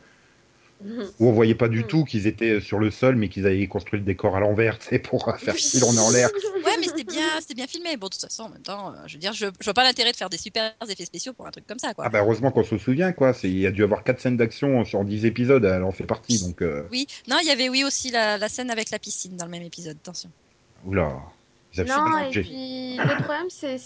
où 1.19 1.27
on 1.27 1.31
voyait 1.31 1.55
pas 1.55 1.67
du 1.67 1.81
Mm. 1.81 1.87
tout 1.87 2.03
qu'ils 2.05 2.27
étaient 2.27 2.59
sur 2.59 2.79
le 2.79 2.91
sol, 2.91 3.15
mais 3.15 3.29
qu'ils 3.29 3.45
avaient 3.45 3.67
construit 3.67 3.99
le 3.99 4.05
décor 4.05 4.35
à 4.35 4.39
l'envers, 4.39 4.81
sais, 4.81 4.99
pour 4.99 5.35
faire 5.39 5.55
style 5.57 5.83
on 5.83 5.93
est 5.93 5.99
en 5.99 6.09
l'air. 6.11 6.29
Ouais, 6.65 6.71
mais 6.79 6.87
c'était 6.87 7.03
bien, 7.03 7.27
c'était 7.39 7.53
bien 7.53 7.67
filmé. 7.67 7.97
Bon, 7.97 8.07
de 8.07 8.11
toute 8.11 8.21
façon, 8.21 8.43
en 8.43 8.49
même 8.49 8.61
temps, 8.61 8.89
euh, 8.91 8.97
je 9.07 9.13
veux 9.13 9.19
dire, 9.19 9.33
je, 9.33 9.45
je 9.59 9.65
vois 9.65 9.73
pas 9.73 9.83
l'intérêt 9.83 10.11
de 10.11 10.17
faire 10.17 10.29
des 10.29 10.37
super 10.37 10.73
effets 10.89 11.05
spéciaux 11.05 11.33
pour 11.33 11.47
un 11.47 11.51
truc 11.51 11.65
comme 11.67 11.79
ça, 11.79 11.93
quoi. 11.93 12.05
Ah 12.05 12.09
bah 12.09 12.19
heureusement 12.21 12.51
qu'on 12.51 12.63
se 12.63 12.77
souvient 12.77 13.11
quoi. 13.11 13.33
C'est, 13.33 13.49
il 13.49 13.59
y 13.59 13.67
a 13.67 13.71
dû 13.71 13.83
avoir 13.83 14.03
quatre 14.03 14.19
scènes 14.19 14.37
d'action 14.37 14.83
sur 14.85 15.03
10 15.03 15.25
épisodes, 15.25 15.63
elle 15.65 15.83
en 15.83 15.91
fait 15.91 16.05
partie 16.05 16.39
donc. 16.43 16.61
euh, 16.61 16.83
Oui, 16.91 17.07
non, 17.27 17.37
il 17.41 17.47
y 17.47 17.51
avait 17.51 17.69
oui 17.69 17.83
aussi 17.83 18.11
la, 18.11 18.37
la 18.37 18.49
scène 18.49 18.69
avec 18.71 18.89
la 18.91 18.99
piscine 18.99 19.37
dans 19.37 19.45
le 19.45 19.51
même 19.51 19.63
épisode. 19.63 19.97
Attention. 20.01 20.29
Oula. 20.85 21.13
Ils 21.73 21.81
avaient 21.81 21.89
Non, 21.89 21.95
super 22.05 22.27
et 22.27 22.41
puis 22.41 22.97
le 22.97 23.23
problème, 23.23 23.47
c'est. 23.49 23.77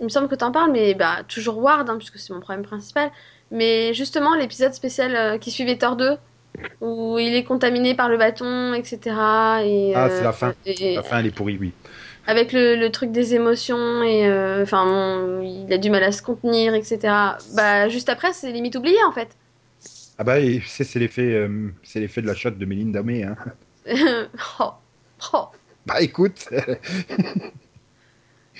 Il 0.00 0.04
me 0.04 0.08
semble 0.08 0.28
que 0.28 0.34
tu 0.34 0.44
en 0.44 0.52
parles, 0.52 0.72
mais 0.72 0.94
bah, 0.94 1.18
toujours 1.28 1.58
Ward, 1.58 1.88
hein, 1.88 1.96
puisque 1.96 2.18
c'est 2.18 2.32
mon 2.32 2.40
problème 2.40 2.64
principal. 2.64 3.10
Mais 3.50 3.92
justement, 3.94 4.34
l'épisode 4.34 4.72
spécial 4.74 5.14
euh, 5.14 5.38
qui 5.38 5.50
suivait 5.50 5.76
Thor 5.76 5.96
2, 5.96 6.16
où 6.80 7.18
il 7.18 7.34
est 7.34 7.44
contaminé 7.44 7.94
par 7.94 8.08
le 8.08 8.16
bâton, 8.18 8.74
etc. 8.74 8.98
Et, 9.64 9.92
Ah, 9.94 10.06
euh, 10.06 10.08
c'est 10.18 10.24
la 10.24 10.32
fin. 10.32 10.54
et- 10.66 10.96
La 10.96 11.02
fin 11.02 11.18
elle 11.18 11.26
est 11.26 11.30
pourrie, 11.30 11.58
oui. 11.60 11.72
avec 12.26 12.52
le, 12.52 12.76
le 12.76 12.90
truc 12.90 13.12
des 13.12 13.34
émotions, 13.34 14.02
et 14.02 14.26
euh, 14.26 14.62
enfin, 14.62 14.84
bon, 14.86 15.42
il 15.42 15.72
a 15.72 15.78
du 15.78 15.90
mal 15.90 16.02
à 16.02 16.12
se 16.12 16.22
contenir, 16.22 16.74
etc. 16.74 16.98
Bah, 17.54 17.88
juste 17.88 18.08
après, 18.08 18.32
c'est 18.32 18.50
limite 18.52 18.76
oublié 18.76 18.96
en 19.06 19.12
fait. 19.12 19.28
Ah 20.18 20.24
bah 20.24 20.34
c'est, 20.66 20.94
l'effet, 20.98 21.22
euh, 21.34 21.72
c'est 21.82 21.98
l'effet 22.00 22.22
de 22.22 22.26
la 22.26 22.34
chatte 22.34 22.56
de 22.58 22.64
Mélinda 22.64 23.02
May. 23.02 23.24
Hein. 23.24 23.36
oh, 24.60 24.70
oh. 25.32 25.46
Bah 25.86 26.00
écoute, 26.00 26.48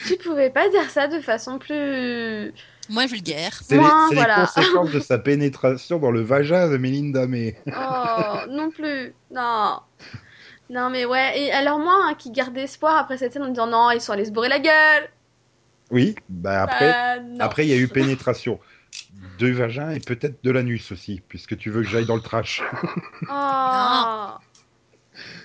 Tu 0.07 0.17
pouvais 0.17 0.51
pas 0.51 0.69
dire 0.69 0.89
ça 0.91 1.09
de 1.09 1.21
façon 1.21 1.59
plus. 1.59 2.53
Moins 2.89 3.07
vulgaire. 3.07 3.61
c'est, 3.63 3.77
les, 3.77 3.85
c'est 4.11 4.15
les 4.17 4.35
conséquences 4.35 4.91
de 4.91 5.01
sa 5.01 5.19
pénétration 5.19 5.99
dans 5.99 6.11
le 6.11 6.21
vagin 6.21 6.69
de 6.69 6.77
Mélinda 6.77 7.27
May. 7.27 7.57
Oh, 7.69 8.37
non 8.51 8.71
plus. 8.71 9.15
Non. 9.31 9.79
Non, 10.71 10.91
mais 10.91 11.05
ouais. 11.05 11.39
Et 11.39 11.53
alors, 11.53 11.79
moi, 11.79 11.95
hein, 12.03 12.15
qui 12.15 12.31
gardais 12.31 12.63
espoir 12.63 12.97
après 12.97 13.19
cette 13.19 13.33
scène 13.33 13.43
en 13.43 13.47
me 13.47 13.51
disant 13.51 13.67
non, 13.67 13.91
ils 13.91 14.01
sont 14.01 14.13
allés 14.13 14.25
se 14.25 14.31
bourrer 14.31 14.49
la 14.49 14.59
gueule. 14.59 15.09
Oui, 15.91 16.15
bah 16.31 16.63
après, 16.63 17.21
non. 17.21 17.41
après 17.41 17.67
il 17.67 17.69
y 17.69 17.75
a 17.75 17.77
eu 17.77 17.87
pénétration 17.87 18.59
de 19.39 19.49
vagin 19.49 19.91
et 19.91 20.01
peut-être 20.01 20.43
de 20.43 20.51
l'anus 20.51 20.91
aussi, 20.91 21.21
puisque 21.29 21.57
tu 21.59 21.71
veux 21.71 21.83
que 21.83 21.89
j'aille 21.89 22.07
dans 22.07 22.17
le 22.17 22.23
trash. 22.23 22.63
Oh. 23.31 24.29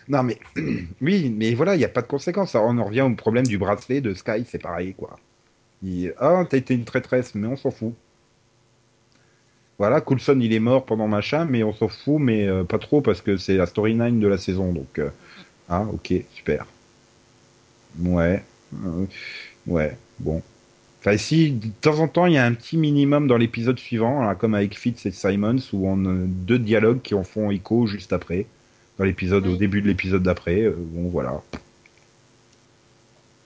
Non 0.07 0.23
mais 0.23 0.39
oui, 1.01 1.33
mais 1.35 1.53
voilà, 1.53 1.75
il 1.75 1.79
n'y 1.79 1.85
a 1.85 1.89
pas 1.89 2.01
de 2.01 2.07
conséquences. 2.07 2.55
On 2.55 2.77
en 2.77 2.83
revient 2.85 3.01
au 3.01 3.13
problème 3.15 3.45
du 3.45 3.57
bracelet 3.57 4.01
de 4.01 4.13
Sky, 4.13 4.45
c'est 4.47 4.61
pareil 4.61 4.93
quoi. 4.93 5.17
Il... 5.83 6.13
Ah, 6.17 6.43
t'as 6.49 6.57
été 6.57 6.73
une 6.73 6.85
traîtresse, 6.85 7.35
mais 7.35 7.47
on 7.47 7.57
s'en 7.57 7.71
fout. 7.71 7.93
Voilà, 9.79 10.01
Coulson 10.01 10.39
il 10.41 10.53
est 10.53 10.59
mort 10.59 10.85
pendant 10.85 11.07
machin, 11.07 11.45
mais 11.45 11.63
on 11.63 11.73
s'en 11.73 11.87
fout, 11.87 12.19
mais 12.19 12.47
euh, 12.47 12.63
pas 12.63 12.79
trop 12.79 13.01
parce 13.01 13.21
que 13.21 13.37
c'est 13.37 13.57
la 13.57 13.67
storyline 13.67 14.19
de 14.19 14.27
la 14.27 14.37
saison, 14.39 14.73
donc 14.73 14.97
euh, 14.97 15.09
ah 15.69 15.83
ok 15.93 16.13
super. 16.33 16.65
Ouais, 17.99 18.43
euh, 18.85 19.05
ouais, 19.67 19.97
bon. 20.19 20.41
Enfin 20.99 21.17
si 21.17 21.51
de 21.51 21.67
temps 21.81 21.99
en 21.99 22.07
temps 22.07 22.25
il 22.25 22.33
y 22.33 22.37
a 22.37 22.45
un 22.45 22.53
petit 22.53 22.75
minimum 22.77 23.27
dans 23.27 23.37
l'épisode 23.37 23.77
suivant, 23.77 24.23
là, 24.25 24.33
comme 24.35 24.55
avec 24.55 24.77
Fitz 24.77 25.05
et 25.05 25.11
Simons, 25.11 25.59
où 25.73 25.87
on 25.87 26.05
a 26.05 26.15
deux 26.25 26.59
dialogues 26.59 27.01
qui 27.01 27.13
en 27.13 27.23
font 27.23 27.51
écho 27.51 27.85
juste 27.85 28.13
après 28.13 28.47
dans 28.97 29.05
l'épisode, 29.05 29.45
au 29.47 29.55
début 29.55 29.81
de 29.81 29.87
l'épisode 29.87 30.23
d'après. 30.23 30.61
euh, 30.63 30.75
bon, 30.77 31.09
voilà. 31.09 31.41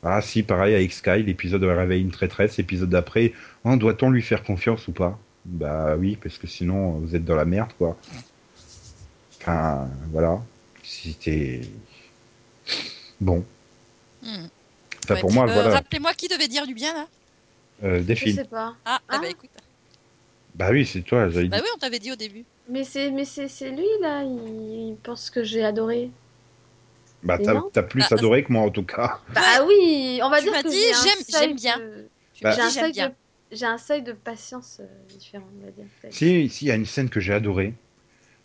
Ah, 0.04 0.22
si, 0.22 0.42
pareil 0.44 0.74
avec 0.74 0.92
Sky, 0.94 1.22
l'épisode 1.24 1.64
réveille 1.64 2.02
une 2.02 2.12
traîtresse, 2.12 2.58
l'épisode 2.58 2.90
d'après, 2.90 3.34
oh, 3.66 3.76
doit-on 3.76 4.10
lui 4.10 4.22
faire 4.24 4.44
confiance 4.44 4.88
ou 4.88 4.92
pas? 4.94 5.20
Bah 5.46 5.96
oui, 5.98 6.18
parce 6.22 6.38
que 6.38 6.48
sinon, 6.48 6.92
vous 6.94 7.16
êtes 7.16 7.26
dans 7.26 7.36
la 7.36 7.46
merde, 7.46 7.72
quoi. 7.78 7.98
Enfin, 9.40 9.88
voilà. 10.12 10.42
C'était. 10.84 11.62
Bon. 13.22 13.46
Hmm. 14.24 14.48
Enfin, 15.04 15.14
Ouais, 15.14 15.20
pour 15.22 15.32
moi, 15.32 15.48
euh, 15.48 15.54
voilà. 15.54 15.70
Rappelez-moi 15.76 16.14
qui 16.16 16.28
devait 16.28 16.48
dire 16.48 16.66
du 16.66 16.74
bien 16.74 16.92
là? 16.94 17.08
Euh, 17.84 17.98
Je 18.00 18.04
Delphine. 18.04 18.36
sais 18.36 18.46
pas. 18.46 18.74
Ah, 18.84 19.00
ah, 19.08 19.16
Ah. 19.16 19.20
bah 19.22 19.28
écoute. 19.30 19.50
Bah 20.62 20.70
oui, 20.72 20.86
c'est 20.86 21.02
toi, 21.02 21.28
j'avais 21.30 21.48
Bah 21.48 21.58
dit. 21.58 21.64
oui, 21.64 21.68
on 21.76 21.80
t'avait 21.80 21.98
dit 22.00 22.12
au 22.12 22.16
début. 22.16 22.46
Mais 22.70 22.84
c'est 22.84 23.10
mais 23.10 23.26
c'est 23.26 23.48
c'est 23.48 23.72
lui 23.72 23.88
là, 24.02 24.24
il, 24.24 24.90
il 24.92 24.98
pense 25.04 25.30
que 25.32 25.44
j'ai 25.44 25.64
adoré. 25.64 26.12
Bah, 27.24 27.38
Mais 27.40 27.46
t'as 27.46 27.56
non. 27.56 27.70
t'as 27.74 27.84
plus 27.84 28.02
Ah, 28.04 28.16
adoré 28.16 28.44
que 28.44 28.52
moi, 28.54 28.64
en 28.64 28.70
tout 28.70 28.84
cas. 28.84 29.20
Bah 29.34 29.42
ah 29.44 29.64
oui, 29.66 30.20
on 30.24 30.30
va 30.30 30.40
Tu 30.40 30.46
dire 30.46 30.54
m'as 30.54 30.64
que 30.64 30.70
dit, 30.70 30.78
j'ai 30.78 30.94
un 30.94 31.04
j'aime- 31.04 31.24
seuil 31.30 31.48
j'aime 31.48 31.56
bien. 31.56 31.78
de- 31.78 32.10
Tu 32.34 32.44
Bah, 32.44 32.52
J'ai 32.54 32.62
un 32.62 32.68
dis, 32.68 32.72
j'aime 32.72 32.84
seuil 32.86 32.94
bien. 32.94 33.10
de 33.10 33.16
j'ai 33.52 33.66
un 33.66 33.78
seuil 33.78 34.02
de 34.02 34.14
patience 34.14 34.80
euh, 34.80 34.86
différent, 35.10 35.48
on 35.62 35.66
va 35.66 35.72
dire. 35.72 35.86
Si, 36.10 36.48
si, 36.50 36.66
il 36.66 36.68
y 36.68 36.72
a 36.72 36.76
une 36.76 36.86
scène 36.86 37.10
que 37.10 37.20
j'ai 37.20 37.34
adorée. 37.34 37.74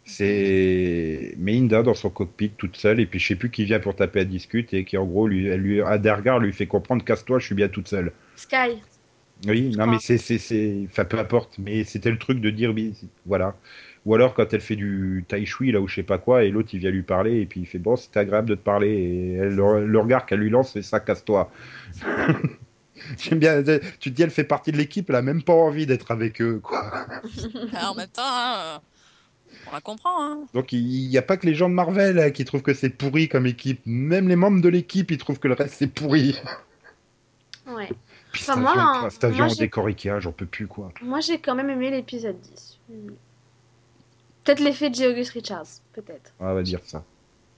C'est 0.07 1.35
Melinda 1.39 1.83
dans 1.83 1.95
son 1.95 2.11
cockpit 2.11 2.51
toute 2.51 2.77
seule, 2.77 3.01
et 3.01 3.07
puis 3.07 3.19
je 3.21 3.29
sais 3.29 3.37
plus 3.37 3.51
qui 3.51 3.65
vient 3.65 3.81
pour 3.81 3.97
taper 3.97 4.21
à 4.21 4.25
discute, 4.25 4.75
et 4.75 4.85
qui 4.85 4.97
en 4.99 5.07
gros, 5.07 5.29
lui, 5.29 5.47
elle 5.47 5.61
lui, 5.61 5.83
à 5.83 5.99
Dergar, 5.99 6.39
lui 6.41 6.53
fait 6.53 6.67
comprendre 6.67 7.05
casse-toi, 7.05 7.39
je 7.41 7.47
suis 7.47 7.55
bien 7.57 7.69
toute 7.69 7.89
seule. 7.89 8.13
Sky. 8.37 8.83
Oui, 9.45 9.75
non, 9.77 9.87
crois. 9.87 9.87
mais 9.87 9.99
c'est, 10.01 10.19
c'est, 10.19 10.39
c'est, 10.39 10.85
enfin, 10.87 11.05
peu 11.05 11.19
importe, 11.19 11.59
mais 11.59 11.85
c'était 11.85 12.11
le 12.11 12.19
truc 12.19 12.41
de 12.41 12.51
dire, 12.51 12.75
voilà. 13.27 13.57
Ou 14.07 14.15
alors 14.15 14.35
quand 14.35 14.53
elle 14.55 14.61
fait 14.61 14.77
du 14.77 15.25
tai 15.29 15.45
chi, 15.47 15.73
là, 15.73 15.81
ou 15.81 15.89
je 15.89 15.97
sais 15.97 16.03
pas 16.03 16.19
quoi, 16.19 16.45
et 16.45 16.51
l'autre, 16.51 16.71
il 16.73 16.79
vient 16.81 16.91
lui 16.91 17.03
parler, 17.03 17.41
et 17.41 17.47
puis 17.47 17.61
il 17.61 17.67
fait, 17.67 17.79
bon, 17.79 17.97
c'était 17.97 18.21
agréable 18.21 18.49
de 18.49 18.55
te 18.55 18.61
parler, 18.61 18.89
et 18.89 19.33
elle, 19.35 19.55
le, 19.55 19.87
le 19.87 19.99
regard 19.99 20.27
qu'elle 20.27 20.41
lui 20.41 20.51
lance, 20.51 20.73
c'est 20.73 20.83
ça, 20.83 21.01
casse-toi. 21.01 21.51
J'aime 23.19 23.39
bien, 23.39 23.63
tu 24.01 24.11
te 24.11 24.17
dis, 24.17 24.23
elle 24.23 24.31
fait 24.31 24.45
partie 24.45 24.73
de 24.73 24.79
l'équipe, 24.79 25.11
elle 25.11 25.17
a 25.17 25.23
même 25.23 25.43
pas 25.43 25.53
envie 25.53 25.87
d'être 25.87 26.11
avec 26.11 26.41
eux, 26.41 26.61
quoi. 26.63 27.07
Ah, 27.75 27.91
en 27.91 27.95
même 27.95 28.09
temps, 28.09 28.23
hein, 28.25 28.57
euh, 28.77 28.79
on 29.67 29.73
la 29.73 29.81
comprend. 29.81 30.25
Hein. 30.25 30.47
Donc 30.55 30.73
il 30.73 31.09
n'y 31.09 31.19
a 31.19 31.23
pas 31.23 31.37
que 31.37 31.47
les 31.47 31.55
gens 31.55 31.69
de 31.69 31.75
Marvel 31.75 32.19
hein, 32.19 32.31
qui 32.31 32.45
trouvent 32.45 32.63
que 32.63 32.75
c'est 32.75 32.91
pourri 32.91 33.29
comme 33.29 33.47
équipe, 33.47 33.81
même 33.85 34.29
les 34.29 34.37
membres 34.37 34.61
de 34.61 34.69
l'équipe, 34.69 35.11
ils 35.11 35.19
trouvent 35.19 35.39
que 35.39 35.49
le 35.49 35.55
reste 35.55 35.75
c'est 35.79 35.87
pourri. 35.89 36.41
Ouais. 37.67 37.97
Puis 38.37 38.45
Enfin, 38.51 38.61
moi, 38.61 38.75
hein, 38.77 39.09
moi, 39.31 39.49
décor 39.59 39.87
Ikea, 39.87 40.21
j'en 40.21 40.33
peux 40.33 40.47
plus, 40.47 40.67
quoi. 40.67 40.93
Moi, 41.03 41.21
j'ai 41.21 41.39
quand 41.39 41.55
même 41.55 41.71
aimé 41.71 41.91
l'épisode 41.91 42.39
10. 42.41 42.79
Hmm. 42.89 43.09
Peut-être 44.45 44.61
l'effet 44.61 44.91
de 44.91 44.95
Georgus 44.95 45.31
Richards, 45.31 45.67
peut-être. 45.95 46.33
On 46.39 46.55
va 46.55 46.63
dire 46.63 46.81
ça. 46.85 47.03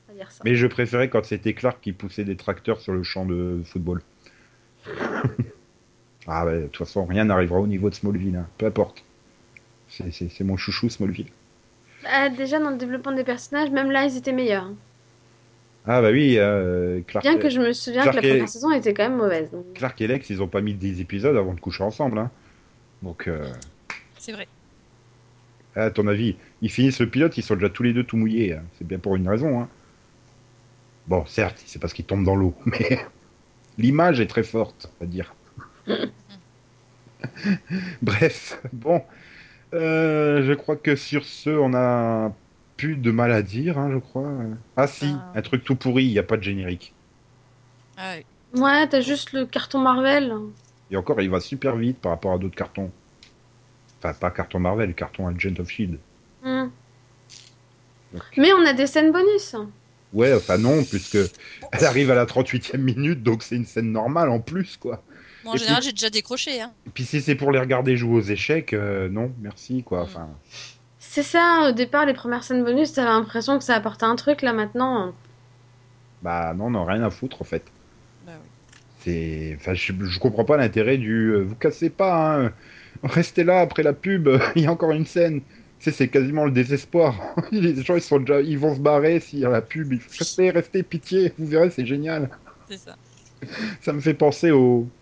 On 0.09 0.13
va 0.13 0.19
dire 0.19 0.31
ça. 0.31 0.43
Mais 0.45 0.55
je 0.55 0.67
préférais 0.67 1.11
quand 1.11 1.25
c'était 1.25 1.53
Clark 1.53 1.79
qui 1.81 1.93
poussait 1.93 2.25
des 2.25 2.37
tracteurs 2.37 2.81
sur 2.81 2.93
le 2.93 3.03
champ 3.03 3.27
de 3.27 3.61
football. 3.65 4.03
ah 6.27 6.47
ouais, 6.47 6.63
de 6.63 6.67
toute 6.67 6.77
façon, 6.77 7.05
rien 7.05 7.25
n'arrivera 7.25 7.59
au 7.59 7.67
niveau 7.67 7.91
de 7.91 7.95
Smallville, 7.95 8.37
hein. 8.37 8.47
peu 8.57 8.67
importe. 8.67 9.03
C'est- 9.89 10.41
mon 10.41 10.57
chouchou 10.57 10.89
Smallville. 10.89 11.31
Ah, 12.05 12.29
déjà, 12.29 12.61
dans 12.61 12.71
le 12.71 12.77
développement 12.77 13.13
des 13.13 13.25
personnages, 13.25 13.71
même 13.71 13.91
là, 13.91 14.05
ils 14.05 14.17
étaient 14.17 14.33
meilleurs. 14.33 14.71
Ah 15.91 16.03
bah 16.03 16.11
oui, 16.11 16.35
euh, 16.37 17.01
Clark, 17.07 17.25
Bien 17.25 17.39
que 17.39 17.49
je 17.49 17.61
me 17.61 17.73
souviens 17.73 18.03
que 18.07 18.17
la 18.17 18.23
et- 18.25 18.29
première 18.29 18.49
saison 18.49 18.71
était 18.73 18.93
quand 18.93 19.05
même 19.09 19.17
mauvaise. 19.17 19.51
donc. 19.51 19.65
Clark 19.75 19.99
et 20.03 20.07
Lex, 20.07 20.29
ils 20.29 20.43
ont 20.43 20.49
pas 20.49 20.61
mis 20.61 20.75
des 20.75 21.01
épisodes 21.01 21.37
avant 21.37 21.55
de 21.55 21.61
coucher 21.61 21.83
ensemble. 21.83 22.19
Hein. 22.19 22.31
Donc, 23.03 23.27
euh, 23.27 23.47
C'est 24.19 24.33
vrai. 24.33 24.47
à 25.75 25.91
ton 25.91 26.07
avis, 26.07 26.37
ils 26.61 26.71
finissent 26.71 27.01
le 27.01 27.09
pilote, 27.09 27.39
ils 27.39 27.43
sont 27.43 27.55
déjà 27.55 27.71
tous 27.71 27.85
les 27.85 27.95
deux 27.95 28.05
tout 28.05 28.19
mouillés. 28.19 28.53
hein. 28.53 28.63
C'est 28.77 28.87
bien 28.87 28.99
pour 28.99 29.17
une 29.17 29.27
raison. 29.29 29.63
Hein. 29.63 29.69
Bon, 31.07 31.25
certes, 31.25 31.63
c'est 31.65 31.79
parce 31.81 31.95
qu'ils 31.95 32.05
tombent 32.05 32.25
dans 32.25 32.37
l'eau, 32.37 32.55
mais 32.67 32.99
l'image 33.79 34.21
est 34.21 34.27
très 34.27 34.43
forte, 34.43 34.91
on 35.01 35.05
va 35.05 35.11
dire. 35.11 35.35
Bref, 38.03 38.61
bon. 38.73 39.03
Euh, 39.75 40.43
je 40.45 40.53
crois 40.53 40.77
que 40.77 40.97
sur 40.97 41.25
ce, 41.25 41.51
on 41.51 41.75
a 41.75 42.33
plus 42.79 42.97
de 42.97 43.11
mal 43.11 43.31
à 43.33 43.43
dire, 43.43 43.77
hein, 43.79 43.91
je 43.93 43.99
crois. 43.99 44.31
Ah 44.77 44.87
si, 44.87 45.07
Ah. 45.15 45.33
un 45.35 45.43
truc 45.43 45.65
tout 45.65 45.77
pourri, 45.77 46.05
il 46.05 46.13
n'y 46.13 46.19
a 46.19 46.23
pas 46.23 46.39
de 46.39 46.43
générique. 46.43 46.95
Ah 47.99 48.15
ouais. 48.15 48.25
Ouais, 48.59 48.89
t'as 48.89 49.01
juste 49.03 49.33
le 49.33 49.45
carton 49.45 49.79
Marvel. 49.81 50.33
Et 50.91 50.97
encore, 50.97 51.21
il 51.21 51.29
va 51.29 51.41
super 51.41 51.77
vite 51.77 51.99
par 51.99 52.13
rapport 52.13 52.33
à 52.33 52.39
d'autres 52.39 52.55
cartons. 52.57 52.91
Enfin, 53.99 54.15
pas 54.15 54.31
carton 54.31 54.59
Marvel, 54.61 54.95
carton 54.95 55.27
Agent 55.29 55.59
of 55.59 55.69
Shield. 55.69 55.99
Hmm. 56.43 56.69
Donc- 58.15 58.23
Mais 58.39 58.53
on 58.55 58.65
a 58.65 58.73
des 58.73 58.87
scènes 58.87 59.13
bonus. 59.13 59.55
Ouais, 60.15 60.33
enfin 60.33 60.57
non, 60.57 60.83
puisque 60.85 61.19
elle 61.73 61.85
arrive 61.85 62.11
à 62.11 62.15
la 62.15 62.25
38e 62.25 62.81
minute, 62.81 63.23
donc 63.23 63.43
c'est 63.43 63.57
une 63.57 63.67
scène 63.67 63.93
normale 63.93 64.31
en 64.31 64.41
plus, 64.41 64.79
quoi. 64.79 65.03
Bon, 65.45 65.51
en 65.51 65.55
Et 65.55 65.59
général, 65.59 65.79
puis- 65.81 65.87
j'ai 65.89 65.93
déjà 65.93 66.09
décroché. 66.11 66.63
Hein. 66.63 66.73
Et 66.87 66.91
puis 66.91 67.05
si 67.05 67.21
c'est 67.21 67.35
pour 67.35 67.51
les 67.53 67.59
regarder 67.59 67.97
jouer 67.97 68.15
aux 68.15 68.23
échecs, 68.23 68.73
euh, 68.73 69.09
non, 69.11 69.33
merci, 69.41 69.83
quoi. 69.83 70.05
Mm. 70.05 70.29
C'est 71.11 71.23
ça, 71.25 71.69
au 71.69 71.73
départ, 71.73 72.07
les 72.07 72.15
premières 72.15 72.45
scènes 72.45 72.63
bonus, 72.63 72.93
t'avais 72.93 73.09
l'impression 73.09 73.59
que 73.59 73.65
ça 73.65 73.75
apportait 73.75 74.05
un 74.05 74.15
truc. 74.15 74.43
Là, 74.43 74.53
maintenant, 74.53 75.15
bah 76.23 76.55
non, 76.55 76.71
non, 76.71 76.85
rien 76.85 77.03
à 77.03 77.11
foutre, 77.11 77.43
en 77.43 77.45
fait. 77.45 77.73
Bah 78.21 78.39
oui. 78.41 78.51
C'est, 78.99 79.57
enfin, 79.61 79.75
je, 79.75 79.93
je 79.93 80.19
comprends 80.19 80.45
pas 80.45 80.57
l'intérêt 80.57 80.99
du. 80.99 81.31
euh, 81.33 81.43
vous 81.43 81.57
cassez 81.57 81.91
pas, 81.91 82.45
hein. 82.47 82.53
Restez 83.03 83.45
là 83.45 83.61
après 83.61 83.83
la 83.83 83.93
pub. 83.95 84.29
Il 84.57 84.63
y 84.63 84.67
a 84.67 84.73
encore 84.73 84.93
une 84.93 85.07
scène. 85.07 85.43
Tu 85.79 85.91
sais, 85.91 85.93
c'est 85.93 86.09
quasiment 86.09 86.45
le 86.45 86.51
désespoir. 86.53 87.15
Les 87.53 87.81
gens, 87.83 87.95
ils 87.97 88.03
sont 88.03 88.19
déjà, 88.21 88.41
ils 88.41 88.59
vont 88.59 88.75
se 88.75 88.81
barrer 88.81 89.21
s'il 89.21 89.39
y 89.41 89.45
a 89.47 89.51
la 89.51 89.63
pub. 89.63 89.93
Rester, 90.19 90.51
restez, 90.51 90.83
pitié. 90.83 91.33
Vous 91.39 91.47
verrez, 91.47 91.71
c'est 91.71 91.87
génial. 91.87 92.31
C'est 92.69 92.79
ça. 92.79 92.97
Ça 93.81 93.93
me 93.93 94.01
fait 94.01 94.15
penser 94.15 94.51
au, 94.51 94.93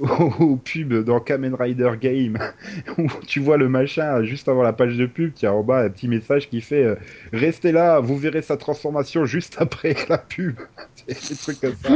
au, 0.00 0.44
au 0.44 0.56
pub 0.56 0.92
dans 1.04 1.20
Kamen 1.20 1.54
Rider 1.54 1.92
Game 2.00 2.38
où 2.98 3.06
tu 3.26 3.40
vois 3.40 3.56
le 3.56 3.68
machin 3.68 4.22
juste 4.24 4.48
avant 4.48 4.62
la 4.62 4.72
page 4.72 4.96
de 4.96 5.06
pub. 5.06 5.32
As 5.42 5.52
en 5.52 5.62
bas 5.62 5.82
un 5.84 5.90
petit 5.90 6.08
message 6.08 6.48
qui 6.48 6.60
fait 6.60 6.82
euh, 6.84 6.94
Restez 7.32 7.72
là, 7.72 8.00
vous 8.00 8.16
verrez 8.16 8.42
sa 8.42 8.56
transformation 8.56 9.24
juste 9.26 9.56
après 9.58 9.94
la 10.08 10.18
pub. 10.18 10.56
C'est 11.06 11.30
des 11.30 11.36
trucs 11.36 11.60
comme 11.60 11.74
ça. 11.82 11.90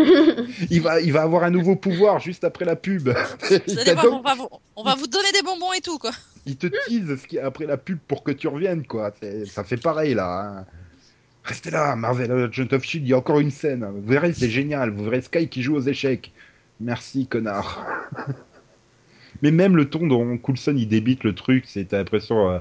Il 0.70 0.80
va, 0.82 1.00
il 1.00 1.12
va 1.12 1.22
avoir 1.22 1.44
un 1.44 1.50
nouveau 1.50 1.76
pouvoir 1.76 2.18
juste 2.20 2.42
après 2.44 2.64
la 2.64 2.74
pub. 2.76 3.08
Vous 3.50 3.56
Il, 3.68 3.78
allez 3.78 3.92
voir, 3.92 4.04
t'adonne- 4.04 4.14
on 4.14 4.22
va, 4.22 4.34
vous, 4.34 4.48
on 4.76 4.82
va 4.82 4.94
vous 4.94 5.06
donner 5.06 5.30
des 5.32 5.42
bonbons 5.42 5.72
et 5.72 5.80
tout, 5.80 5.98
quoi. 5.98 6.10
il 6.46 6.56
te 6.56 6.66
tease 6.86 7.20
ce 7.20 7.26
qui 7.26 7.38
après 7.38 7.66
la 7.66 7.76
pub 7.76 7.98
pour 8.08 8.22
que 8.24 8.32
tu 8.32 8.48
reviennes, 8.48 8.86
quoi. 8.86 9.12
Ça 9.46 9.62
fait 9.62 9.76
pareil, 9.76 10.14
là. 10.14 10.58
hein. 10.60 10.64
Restez 11.44 11.70
là, 11.70 11.94
Marvel 11.96 12.32
Agent 12.32 12.72
of 12.72 12.82
Shield, 12.82 13.06
il 13.06 13.10
y 13.10 13.12
a 13.12 13.18
encore 13.18 13.38
une 13.38 13.50
scène. 13.50 13.84
Vous 13.94 14.10
verrez, 14.10 14.32
c'est 14.32 14.48
génial. 14.48 14.90
Vous 14.90 15.04
verrez 15.04 15.20
Sky 15.20 15.48
qui 15.48 15.62
joue 15.62 15.76
aux 15.76 15.82
échecs. 15.82 16.32
Merci, 16.80 17.26
connard. 17.26 17.84
Mais 19.42 19.50
même 19.50 19.76
le 19.76 19.88
ton 19.88 20.06
dont 20.06 20.38
Coulson 20.38 20.74
il 20.76 20.88
débite 20.88 21.24
le 21.24 21.34
truc, 21.34 21.64
c'est 21.66 21.86
t'as 21.86 21.98
l'impression. 21.98 22.50
euh, 22.50 22.58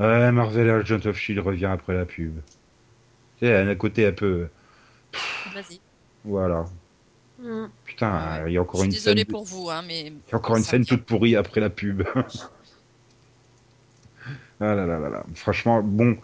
ouais, 0.00 0.32
Marvel 0.32 0.68
Agent 0.68 1.06
of 1.06 1.16
Shield 1.16 1.40
revient 1.40 1.66
après 1.66 1.94
la 1.94 2.04
pub. 2.04 2.34
Tu 3.38 3.46
sais, 3.46 3.56
un 3.56 3.74
côté 3.74 4.06
un 4.06 4.12
peu. 4.12 4.48
Vas-y. 5.54 5.80
Voilà. 6.24 6.66
Hmm. 7.40 7.66
Putain, 7.84 8.46
il 8.46 8.52
y 8.52 8.56
a 8.58 8.62
encore 8.62 8.82
une 8.82 8.90
scène. 8.92 9.24
pour 9.24 9.44
vous, 9.44 9.70
hein, 9.70 9.82
mais 9.86 10.06
Il 10.06 10.30
y 10.30 10.34
a 10.34 10.36
encore 10.36 10.56
une 10.56 10.64
scène 10.64 10.84
toute 10.84 11.04
pourrie 11.04 11.36
après 11.36 11.60
la 11.60 11.70
pub. 11.70 12.02
ah 14.60 14.74
là 14.74 14.86
là 14.86 14.98
là 14.98 15.08
là. 15.08 15.24
Franchement, 15.34 15.80
bon, 15.82 16.16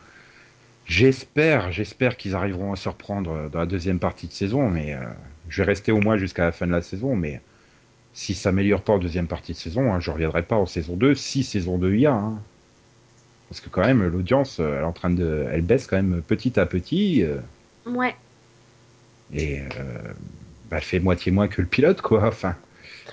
j'espère, 0.87 1.71
j'espère 1.71 2.17
qu'ils 2.17 2.35
arriveront 2.35 2.73
à 2.73 2.77
se 2.77 2.89
reprendre 2.89 3.49
dans 3.49 3.61
la 3.61 3.67
deuxième 3.67 4.01
partie 4.01 4.27
de 4.27 4.33
saison, 4.33 4.69
mais 4.69 4.95
euh, 4.95 5.05
je 5.49 5.63
vais 5.63 5.67
rester 5.67 5.93
au 5.93 6.01
moins 6.01 6.17
jusqu'à 6.17 6.45
la 6.45 6.53
fin 6.53 6.67
de 6.67 6.73
la 6.73 6.83
saison, 6.83 7.17
mais 7.17 7.41
si 8.13 8.35
ça 8.35 8.45
s'améliore 8.45 8.83
pas 8.83 8.93
en 8.95 8.99
deuxième 8.99 9.27
partie 9.27 9.53
de 9.53 9.59
saison, 9.59 9.93
hein, 9.93 10.01
je 10.01 10.11
reviendrai 10.11 10.43
pas 10.43 10.57
en 10.57 10.67
saison 10.67 10.95
2, 10.97 11.15
si 11.15 11.43
saison 11.45 11.79
2 11.79 11.95
il 11.95 12.01
y 12.01 12.07
a. 12.07 12.13
hein. 12.15 12.39
Parce 13.49 13.61
que 13.61 13.69
quand 13.69 13.83
même, 13.85 14.03
l'audience, 14.07 14.59
euh, 14.61 14.77
elle 14.77 14.83
est 14.83 14.87
en 14.87 14.93
train 14.93 15.11
de, 15.11 15.47
elle 15.51 15.63
baisse 15.63 15.87
quand 15.87 15.97
même 15.97 16.23
petit 16.23 16.59
à 16.59 16.67
petit, 16.67 17.23
euh, 17.23 17.37
Ouais. 17.87 18.15
et 19.33 19.61
euh, 19.61 19.65
bah, 20.71 20.77
elle 20.79 20.83
fait 20.83 21.01
moitié 21.01 21.31
moins 21.33 21.49
que 21.49 21.61
le 21.61 21.69
pilote, 21.69 22.01
quoi. 22.01 22.27
Enfin, 22.27 22.57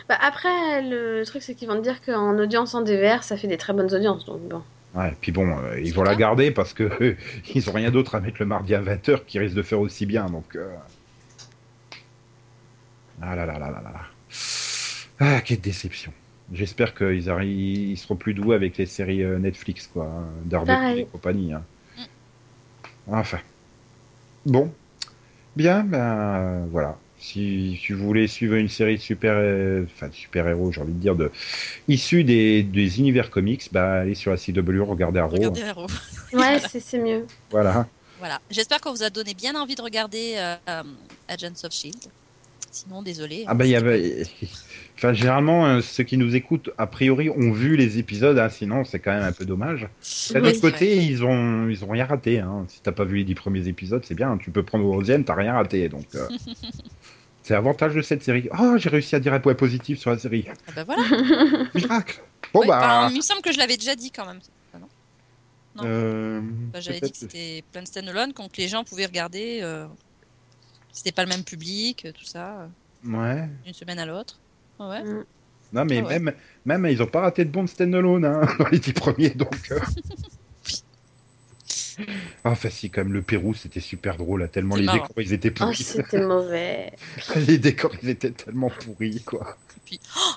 Bah, 0.08 0.18
après, 0.22 0.82
le 0.82 1.24
truc, 1.26 1.42
c'est 1.42 1.54
qu'ils 1.56 1.68
vont 1.68 1.78
te 1.78 1.84
dire 1.84 2.02
qu'en 2.02 2.38
audience 2.40 2.74
en 2.76 2.82
DVR, 2.82 3.24
ça 3.24 3.38
fait 3.38 3.48
des 3.48 3.58
très 3.58 3.74
bonnes 3.74 3.94
audiences. 3.94 4.26
Donc 4.26 4.42
bon. 4.48 4.62
Ouais, 4.96 5.14
puis 5.22 5.32
bon, 5.32 5.48
euh, 5.58 5.80
ils 5.80 5.94
vont 5.94 6.04
la 6.04 6.16
garder 6.16 6.52
parce 6.52 6.74
que 6.74 7.16
ils 7.56 7.70
ont 7.70 7.74
rien 7.74 7.92
d'autre 7.92 8.16
à 8.16 8.20
mettre 8.20 8.38
le 8.40 8.46
mardi 8.46 8.74
à 8.76 8.82
20h 8.82 9.26
qui 9.26 9.40
risque 9.40 9.56
de 9.56 9.62
faire 9.64 9.80
aussi 9.80 10.06
bien. 10.06 10.26
Donc. 10.28 10.58
Ah 13.22 13.36
là 13.36 13.46
là 13.46 13.54
là 13.60 13.70
là 13.72 13.82
là 13.84 13.92
là. 13.92 14.02
Ah, 15.20 15.42
quelle 15.42 15.60
déception. 15.62 16.12
J'espère 16.54 16.94
qu'ils 16.96 17.24
ils 17.44 17.98
seront 17.98 18.16
plus 18.16 18.34
doux 18.34 18.52
avec 18.52 18.78
les 18.78 18.86
séries 18.86 19.24
euh, 19.24 19.38
Netflix, 19.40 19.88
quoi. 19.88 20.06
hein, 20.06 20.26
Daredevil 20.46 21.00
et 21.02 21.06
compagnie. 21.06 21.54
hein. 21.54 21.64
Enfin. 23.08 23.40
Bon. 24.46 24.74
Bien, 25.56 25.84
ben 25.84 26.00
euh, 26.00 26.66
voilà. 26.72 26.98
Si, 27.20 27.80
si 27.86 27.94
vous 27.94 28.04
voulez 28.04 28.28
suivre 28.28 28.56
une 28.56 28.68
série 28.70 28.96
de 28.98 29.02
super, 29.02 29.34
euh, 29.36 29.84
enfin 29.86 30.08
de 30.08 30.14
super-héros, 30.14 30.72
j'ai 30.72 30.82
envie 30.82 30.94
de 30.94 30.98
dire, 31.00 31.16
de, 31.16 31.32
issus 31.88 32.24
des, 32.24 32.64
des 32.64 33.00
univers 33.00 33.30
comics, 33.30 33.70
bah, 33.72 34.00
allez 34.02 34.16
sur 34.16 34.32
la 34.32 34.38
CW, 34.38 34.82
regardez 34.82 35.20
Arrow. 35.20 35.36
regardez 35.36 35.62
Arrow. 35.64 35.88
Ouais, 36.34 36.60
c'est 36.68 36.80
c'est 36.80 36.98
mieux. 36.98 37.28
Voilà. 37.52 37.86
Voilà. 38.18 38.40
J'espère 38.50 38.82
qu'on 38.82 38.92
vous 38.92 39.04
a 39.04 39.10
donné 39.10 39.34
bien 39.36 39.54
envie 39.56 39.76
de 39.76 39.82
regarder 39.82 40.34
euh, 40.38 40.56
euh, 40.70 40.84
Agents 41.28 41.54
of 41.64 41.72
Shield. 41.74 41.98
Sinon, 42.72 43.02
désolé. 43.02 43.44
Ah 43.48 43.54
bah 43.54 43.66
il 43.66 43.72
y 43.72 43.76
avait... 43.76 44.24
Enfin, 44.98 45.14
généralement, 45.14 45.66
euh, 45.66 45.82
ceux 45.82 46.04
qui 46.04 46.16
nous 46.16 46.36
écoutent, 46.36 46.70
a 46.78 46.86
priori, 46.86 47.28
ont 47.32 47.52
vu 47.52 47.76
les 47.76 47.98
épisodes, 47.98 48.38
hein, 48.38 48.50
sinon 48.50 48.84
c'est 48.86 49.00
quand 49.00 49.12
même 49.12 49.24
un 49.24 49.32
peu 49.32 49.46
dommage. 49.46 49.88
D'un 50.32 50.42
Oui, 50.42 50.48
autre 50.50 50.56
c'est 50.56 50.62
côté, 50.62 50.96
vrai. 50.96 51.06
ils 51.06 51.24
ont, 51.26 51.70
ils 51.70 51.84
ont 51.84 51.88
rien 51.90 52.06
raté. 52.06 52.38
Hein. 52.40 52.66
Si 52.68 52.82
t'as 52.82 52.92
pas 52.92 53.04
vu 53.04 53.18
les 53.18 53.24
dix 53.24 53.34
premiers 53.34 53.68
épisodes, 53.68 54.04
c'est 54.06 54.14
bien. 54.14 54.38
Tu 54.38 54.52
peux 54.52 54.62
prendre 54.62 54.86
au 54.86 54.94
onzième, 54.94 55.24
t'as 55.26 55.34
rien 55.34 55.54
raté. 55.54 55.90
Donc, 55.90 56.06
euh, 56.14 56.28
c'est 57.42 57.56
l'avantage 57.56 57.96
de 57.96 58.02
cette 58.04 58.22
série. 58.24 58.48
Oh, 58.60 58.76
j'ai 58.78 58.90
réussi 58.90 59.16
à 59.16 59.20
dire 59.20 59.34
un 59.34 59.40
point 59.40 59.56
positif 59.56 59.98
sur 59.98 60.12
la 60.12 60.20
série. 60.20 60.46
Ah 60.68 60.72
bah 60.76 60.84
voilà. 60.84 61.02
Miracle. 61.74 62.22
Bon 62.54 62.60
Ouais, 62.60 62.68
bah. 62.68 63.08
il 63.10 63.18
me 63.18 63.22
semble 63.22 63.42
que 63.42 63.52
je 63.52 63.58
l'avais 63.58 63.78
déjà 63.78 63.96
dit 63.96 64.12
quand 64.12 64.28
même. 64.28 64.40
Ah 64.76 64.78
non 64.78 64.88
non. 65.78 65.84
euh, 65.88 66.42
Bah, 66.74 66.80
J'avais 66.80 67.00
dit 67.02 67.12
que 67.12 67.18
c'était 67.18 67.64
plein 67.72 67.82
de 67.82 67.88
stand-alone, 67.88 68.34
donc 68.34 68.56
les 68.58 68.68
gens 68.68 68.84
pouvaient 68.84 69.08
regarder. 69.08 69.62
C'était 70.94 71.12
pas 71.12 71.24
le 71.24 71.30
même 71.30 71.44
public, 71.44 72.06
euh, 72.06 72.12
tout 72.12 72.26
ça, 72.26 72.62
euh, 72.62 72.68
Ouais. 73.18 73.48
d'une 73.66 73.74
semaine 73.74 74.00
à 74.00 74.06
l'autre. 74.06 74.38
Ouais. 74.80 75.04
Mm. 75.04 75.26
Non, 75.74 75.86
mais 75.86 76.00
Ah 76.00 76.04
ouais. 76.08 76.20
même, 76.20 76.34
même, 76.66 76.86
ils 76.88 77.02
ont 77.02 77.08
pas 77.08 77.22
raté 77.22 77.46
de 77.46 77.50
bon 77.50 77.66
stand-alone 77.66 78.26
hein, 78.26 78.42
dans 78.60 78.68
les 78.70 78.80
dix 78.80 78.94
premiers, 78.94 79.30
donc. 79.32 79.72
euh. 79.72 79.80
Ah, 82.44 82.52
enfin, 82.52 82.70
si, 82.70 82.90
quand 82.90 83.02
même, 83.04 83.14
le 83.14 83.22
Pérou, 83.22 83.54
c'était 83.54 83.80
super 83.82 84.18
drôle, 84.18 84.40
là, 84.42 84.48
tellement 84.48 84.76
les 84.76 84.86
marrant. 84.86 84.98
décors, 85.06 85.12
ils 85.18 85.34
étaient 85.34 85.52
Oh, 85.60 85.66
pourris. 85.66 85.84
c'était 85.84 86.22
mauvais. 86.26 86.94
les 87.36 87.58
décors, 87.60 87.92
ils 88.02 88.10
étaient 88.10 88.32
tellement 88.32 88.70
pourris, 88.70 89.22
quoi. 89.24 89.58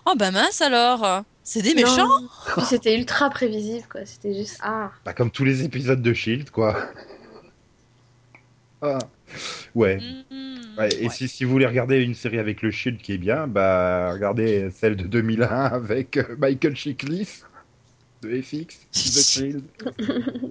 Oh 0.04 0.14
bah 0.18 0.32
mince 0.32 0.60
alors 0.60 1.22
C'est 1.44 1.62
des 1.62 1.74
méchants. 1.74 2.10
Puis 2.56 2.66
c'était 2.66 2.98
ultra 2.98 3.30
prévisible, 3.30 3.86
quoi. 3.88 4.04
C'était 4.04 4.34
juste. 4.34 4.58
Ah. 4.62 4.90
Bah, 5.04 5.14
comme 5.14 5.30
tous 5.30 5.44
les 5.44 5.62
épisodes 5.62 6.02
de 6.02 6.12
Shield, 6.12 6.50
quoi. 6.50 6.76
Ah. 8.82 8.98
Ouais. 9.74 9.98
Mhm, 10.30 10.54
Ouais, 10.78 10.88
et 10.98 11.04
ouais. 11.04 11.08
si, 11.10 11.28
si 11.28 11.44
vous 11.44 11.50
voulez 11.52 11.66
regarder 11.66 12.02
une 12.02 12.14
série 12.14 12.38
avec 12.38 12.60
le 12.62 12.70
Shield 12.72 12.98
qui 13.00 13.12
est 13.12 13.18
bien, 13.18 13.46
bah 13.46 14.10
regardez 14.12 14.70
celle 14.72 14.96
de 14.96 15.04
2001 15.04 15.46
avec 15.72 16.16
euh, 16.16 16.36
Michael 16.38 16.74
Chiklis 16.74 17.42
de 18.22 18.40
FX, 18.42 18.86
The 18.92 18.94
Shield. 19.22 19.62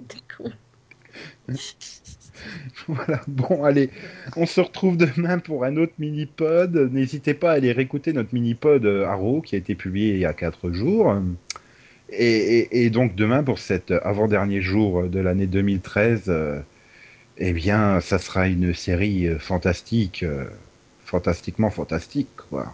T'es 0.08 0.18
con. 0.38 0.50
Voilà, 2.88 3.22
bon, 3.28 3.64
allez, 3.64 3.90
on 4.36 4.46
se 4.46 4.60
retrouve 4.60 4.98
demain 4.98 5.40
pour 5.40 5.64
un 5.64 5.78
autre 5.78 5.94
mini-pod. 6.00 6.76
N'hésitez 6.92 7.34
pas 7.34 7.52
à 7.52 7.56
aller 7.56 7.72
réécouter 7.72 8.12
notre 8.14 8.34
mini-pod 8.34 8.86
euh, 8.86 9.06
Arrow 9.06 9.42
qui 9.42 9.56
a 9.56 9.58
été 9.58 9.76
publié 9.76 10.14
il 10.14 10.20
y 10.20 10.26
a 10.26 10.34
4 10.34 10.72
jours. 10.72 11.16
Et, 12.10 12.60
et- 12.60 12.86
et 12.86 12.90
donc 12.90 13.16
demain, 13.16 13.44
pour 13.44 13.60
cet 13.60 13.92
avant-dernier 13.92 14.62
jour 14.62 15.04
de 15.08 15.20
l'année 15.20 15.48
2013, 15.48 16.24
euh, 16.28 16.60
eh 17.38 17.54
bien, 17.54 18.00
ça 18.02 18.20
sera 18.20 18.48
une 18.48 18.74
série 18.74 19.28
euh, 19.28 19.40
fantastique, 19.40 20.24
euh, 20.24 20.46
fantastiquement 21.06 21.70
fantastique, 21.70 22.30
quoi. 22.50 22.74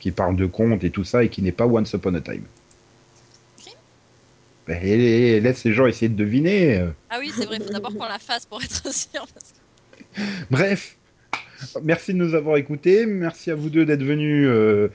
Qui 0.00 0.10
parle 0.10 0.36
de 0.36 0.46
contes 0.46 0.84
et 0.84 0.90
tout 0.90 1.04
ça 1.04 1.24
et 1.24 1.28
qui 1.30 1.40
n'est 1.42 1.52
pas 1.52 1.66
Once 1.66 1.92
Upon 1.94 2.14
a 2.14 2.20
Time. 2.20 2.44
Ok. 3.58 3.72
Ben, 4.66 4.78
et- 4.82 5.36
et 5.36 5.40
laisse 5.40 5.64
les 5.64 5.72
gens 5.72 5.86
essayer 5.86 6.08
de 6.10 6.16
deviner. 6.16 6.78
euh. 6.78 6.90
Ah 7.10 7.16
oui, 7.20 7.32
c'est 7.34 7.46
vrai, 7.46 7.58
faut 7.60 7.72
d'abord 7.72 7.92
qu'on 7.94 8.04
la 8.08 8.18
fasse 8.18 8.44
pour 8.46 8.62
être 8.62 8.92
sûr. 8.94 9.26
parce 9.32 9.52
que- 9.52 10.22
Bref, 10.50 10.96
merci 11.82 12.12
de 12.12 12.18
nous 12.18 12.34
avoir 12.34 12.56
écoutés. 12.58 13.06
Merci 13.06 13.50
à 13.50 13.54
vous 13.54 13.70
deux 13.70 13.84
d'être 13.86 14.02
venus 14.02 14.46
euh, 14.46 14.88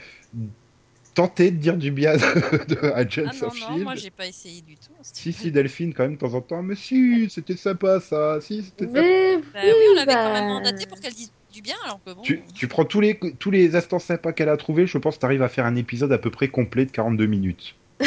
tenter 1.19 1.51
de 1.51 1.57
dire 1.57 1.75
du 1.77 1.91
bien 1.91 2.15
de, 2.15 2.65
de 2.75 2.85
Agents 2.93 3.23
Ah 3.27 3.33
non, 3.41 3.47
of 3.47 3.59
non, 3.59 3.67
Shield. 3.67 3.83
moi 3.83 3.95
j'ai 3.95 4.09
pas 4.09 4.25
essayé 4.25 4.61
du 4.61 4.75
tout. 4.75 4.91
Si, 5.01 5.33
si, 5.33 5.51
Delphine, 5.51 5.93
quand 5.93 6.03
même, 6.03 6.13
de 6.13 6.19
temps 6.19 6.33
en 6.33 6.41
temps. 6.41 6.63
Mais 6.63 6.75
si, 6.75 7.29
c'était 7.29 7.57
sympa 7.57 7.99
ça. 7.99 8.39
Si, 8.41 8.63
c'était 8.63 8.85
sympa. 8.85 9.01
Mais 9.01 9.37
Bah 9.37 9.59
oui, 9.63 9.71
on 9.91 9.95
l'avait 9.95 10.13
quand 10.13 10.33
même 10.33 10.47
bah, 10.47 10.53
mandaté 10.53 10.85
pour 10.85 10.99
qu'elle 10.99 11.13
dise 11.13 11.31
du 11.53 11.61
bien 11.61 11.75
alors 11.83 11.99
que 12.05 12.13
bon. 12.13 12.21
Tu, 12.21 12.41
tu 12.53 12.67
prends 12.67 12.85
tous 12.85 13.01
les, 13.01 13.19
tous 13.39 13.51
les 13.51 13.75
instants 13.75 13.99
sympas 13.99 14.31
qu'elle 14.31 14.49
a 14.49 14.57
trouvés, 14.57 14.87
je 14.87 14.97
pense 14.97 15.15
que 15.15 15.19
tu 15.19 15.25
arrives 15.25 15.41
à 15.41 15.49
faire 15.49 15.65
un 15.65 15.75
épisode 15.75 16.11
à 16.11 16.17
peu 16.17 16.29
près 16.29 16.47
complet 16.47 16.85
de 16.85 16.91
42 16.91 17.25
minutes. 17.25 17.75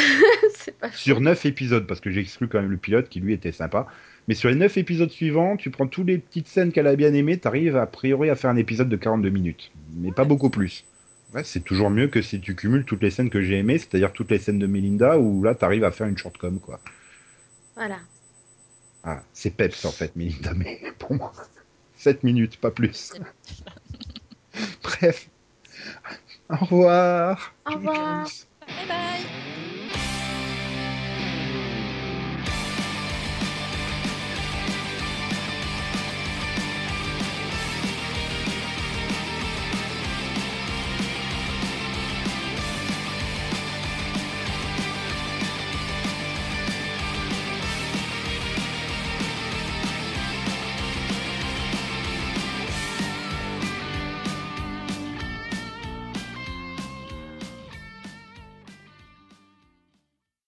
pas 0.79 0.91
Sur 0.91 1.21
9 1.21 1.45
épisodes, 1.45 1.85
parce 1.85 1.99
que 1.99 2.09
j'ai 2.09 2.21
exclu 2.21 2.47
quand 2.47 2.61
même 2.61 2.71
le 2.71 2.77
pilote 2.77 3.09
qui 3.09 3.19
lui 3.19 3.33
était 3.33 3.51
sympa. 3.51 3.85
Mais 4.27 4.33
sur 4.33 4.49
les 4.49 4.55
9 4.55 4.77
épisodes 4.77 5.11
suivants, 5.11 5.57
tu 5.57 5.69
prends 5.69 5.87
toutes 5.87 6.07
les 6.07 6.17
petites 6.17 6.47
scènes 6.47 6.71
qu'elle 6.71 6.87
a 6.87 6.95
bien 6.95 7.13
aimées, 7.13 7.37
tu 7.37 7.47
arrives 7.47 7.75
a 7.75 7.85
priori 7.85 8.29
à 8.29 8.35
faire 8.35 8.49
un 8.49 8.55
épisode 8.55 8.89
de 8.89 8.95
42 8.95 9.29
minutes. 9.29 9.71
Mais 9.97 10.11
pas 10.11 10.23
beaucoup 10.23 10.49
plus. 10.49 10.85
Ouais, 11.33 11.43
c'est 11.43 11.61
toujours 11.61 11.89
mieux 11.89 12.07
que 12.07 12.21
si 12.21 12.39
tu 12.39 12.55
cumules 12.55 12.85
toutes 12.85 13.01
les 13.01 13.09
scènes 13.09 13.29
que 13.29 13.41
j'ai 13.41 13.57
aimées, 13.57 13.79
c'est-à-dire 13.79 14.13
toutes 14.13 14.29
les 14.29 14.37
scènes 14.37 14.59
de 14.59 14.67
Melinda, 14.67 15.17
où 15.17 15.43
là 15.43 15.55
tu 15.55 15.65
arrives 15.65 15.83
à 15.83 15.91
faire 15.91 16.07
une 16.07 16.17
shortcom, 16.17 16.59
quoi. 16.59 16.79
Voilà. 17.75 17.97
Ah, 19.03 19.21
c'est 19.33 19.49
peps 19.49 19.83
en 19.85 19.91
fait, 19.91 20.15
Melinda, 20.15 20.53
mais 20.53 20.79
pour 20.99 21.15
moi, 21.15 21.33
7 21.97 22.23
minutes, 22.23 22.57
pas 22.57 22.71
plus. 22.71 23.13
Bref. 24.83 25.29
Au 26.49 26.65
revoir. 26.65 27.55
Au 27.65 27.73
revoir. 27.73 28.27
Jones. 28.27 29.72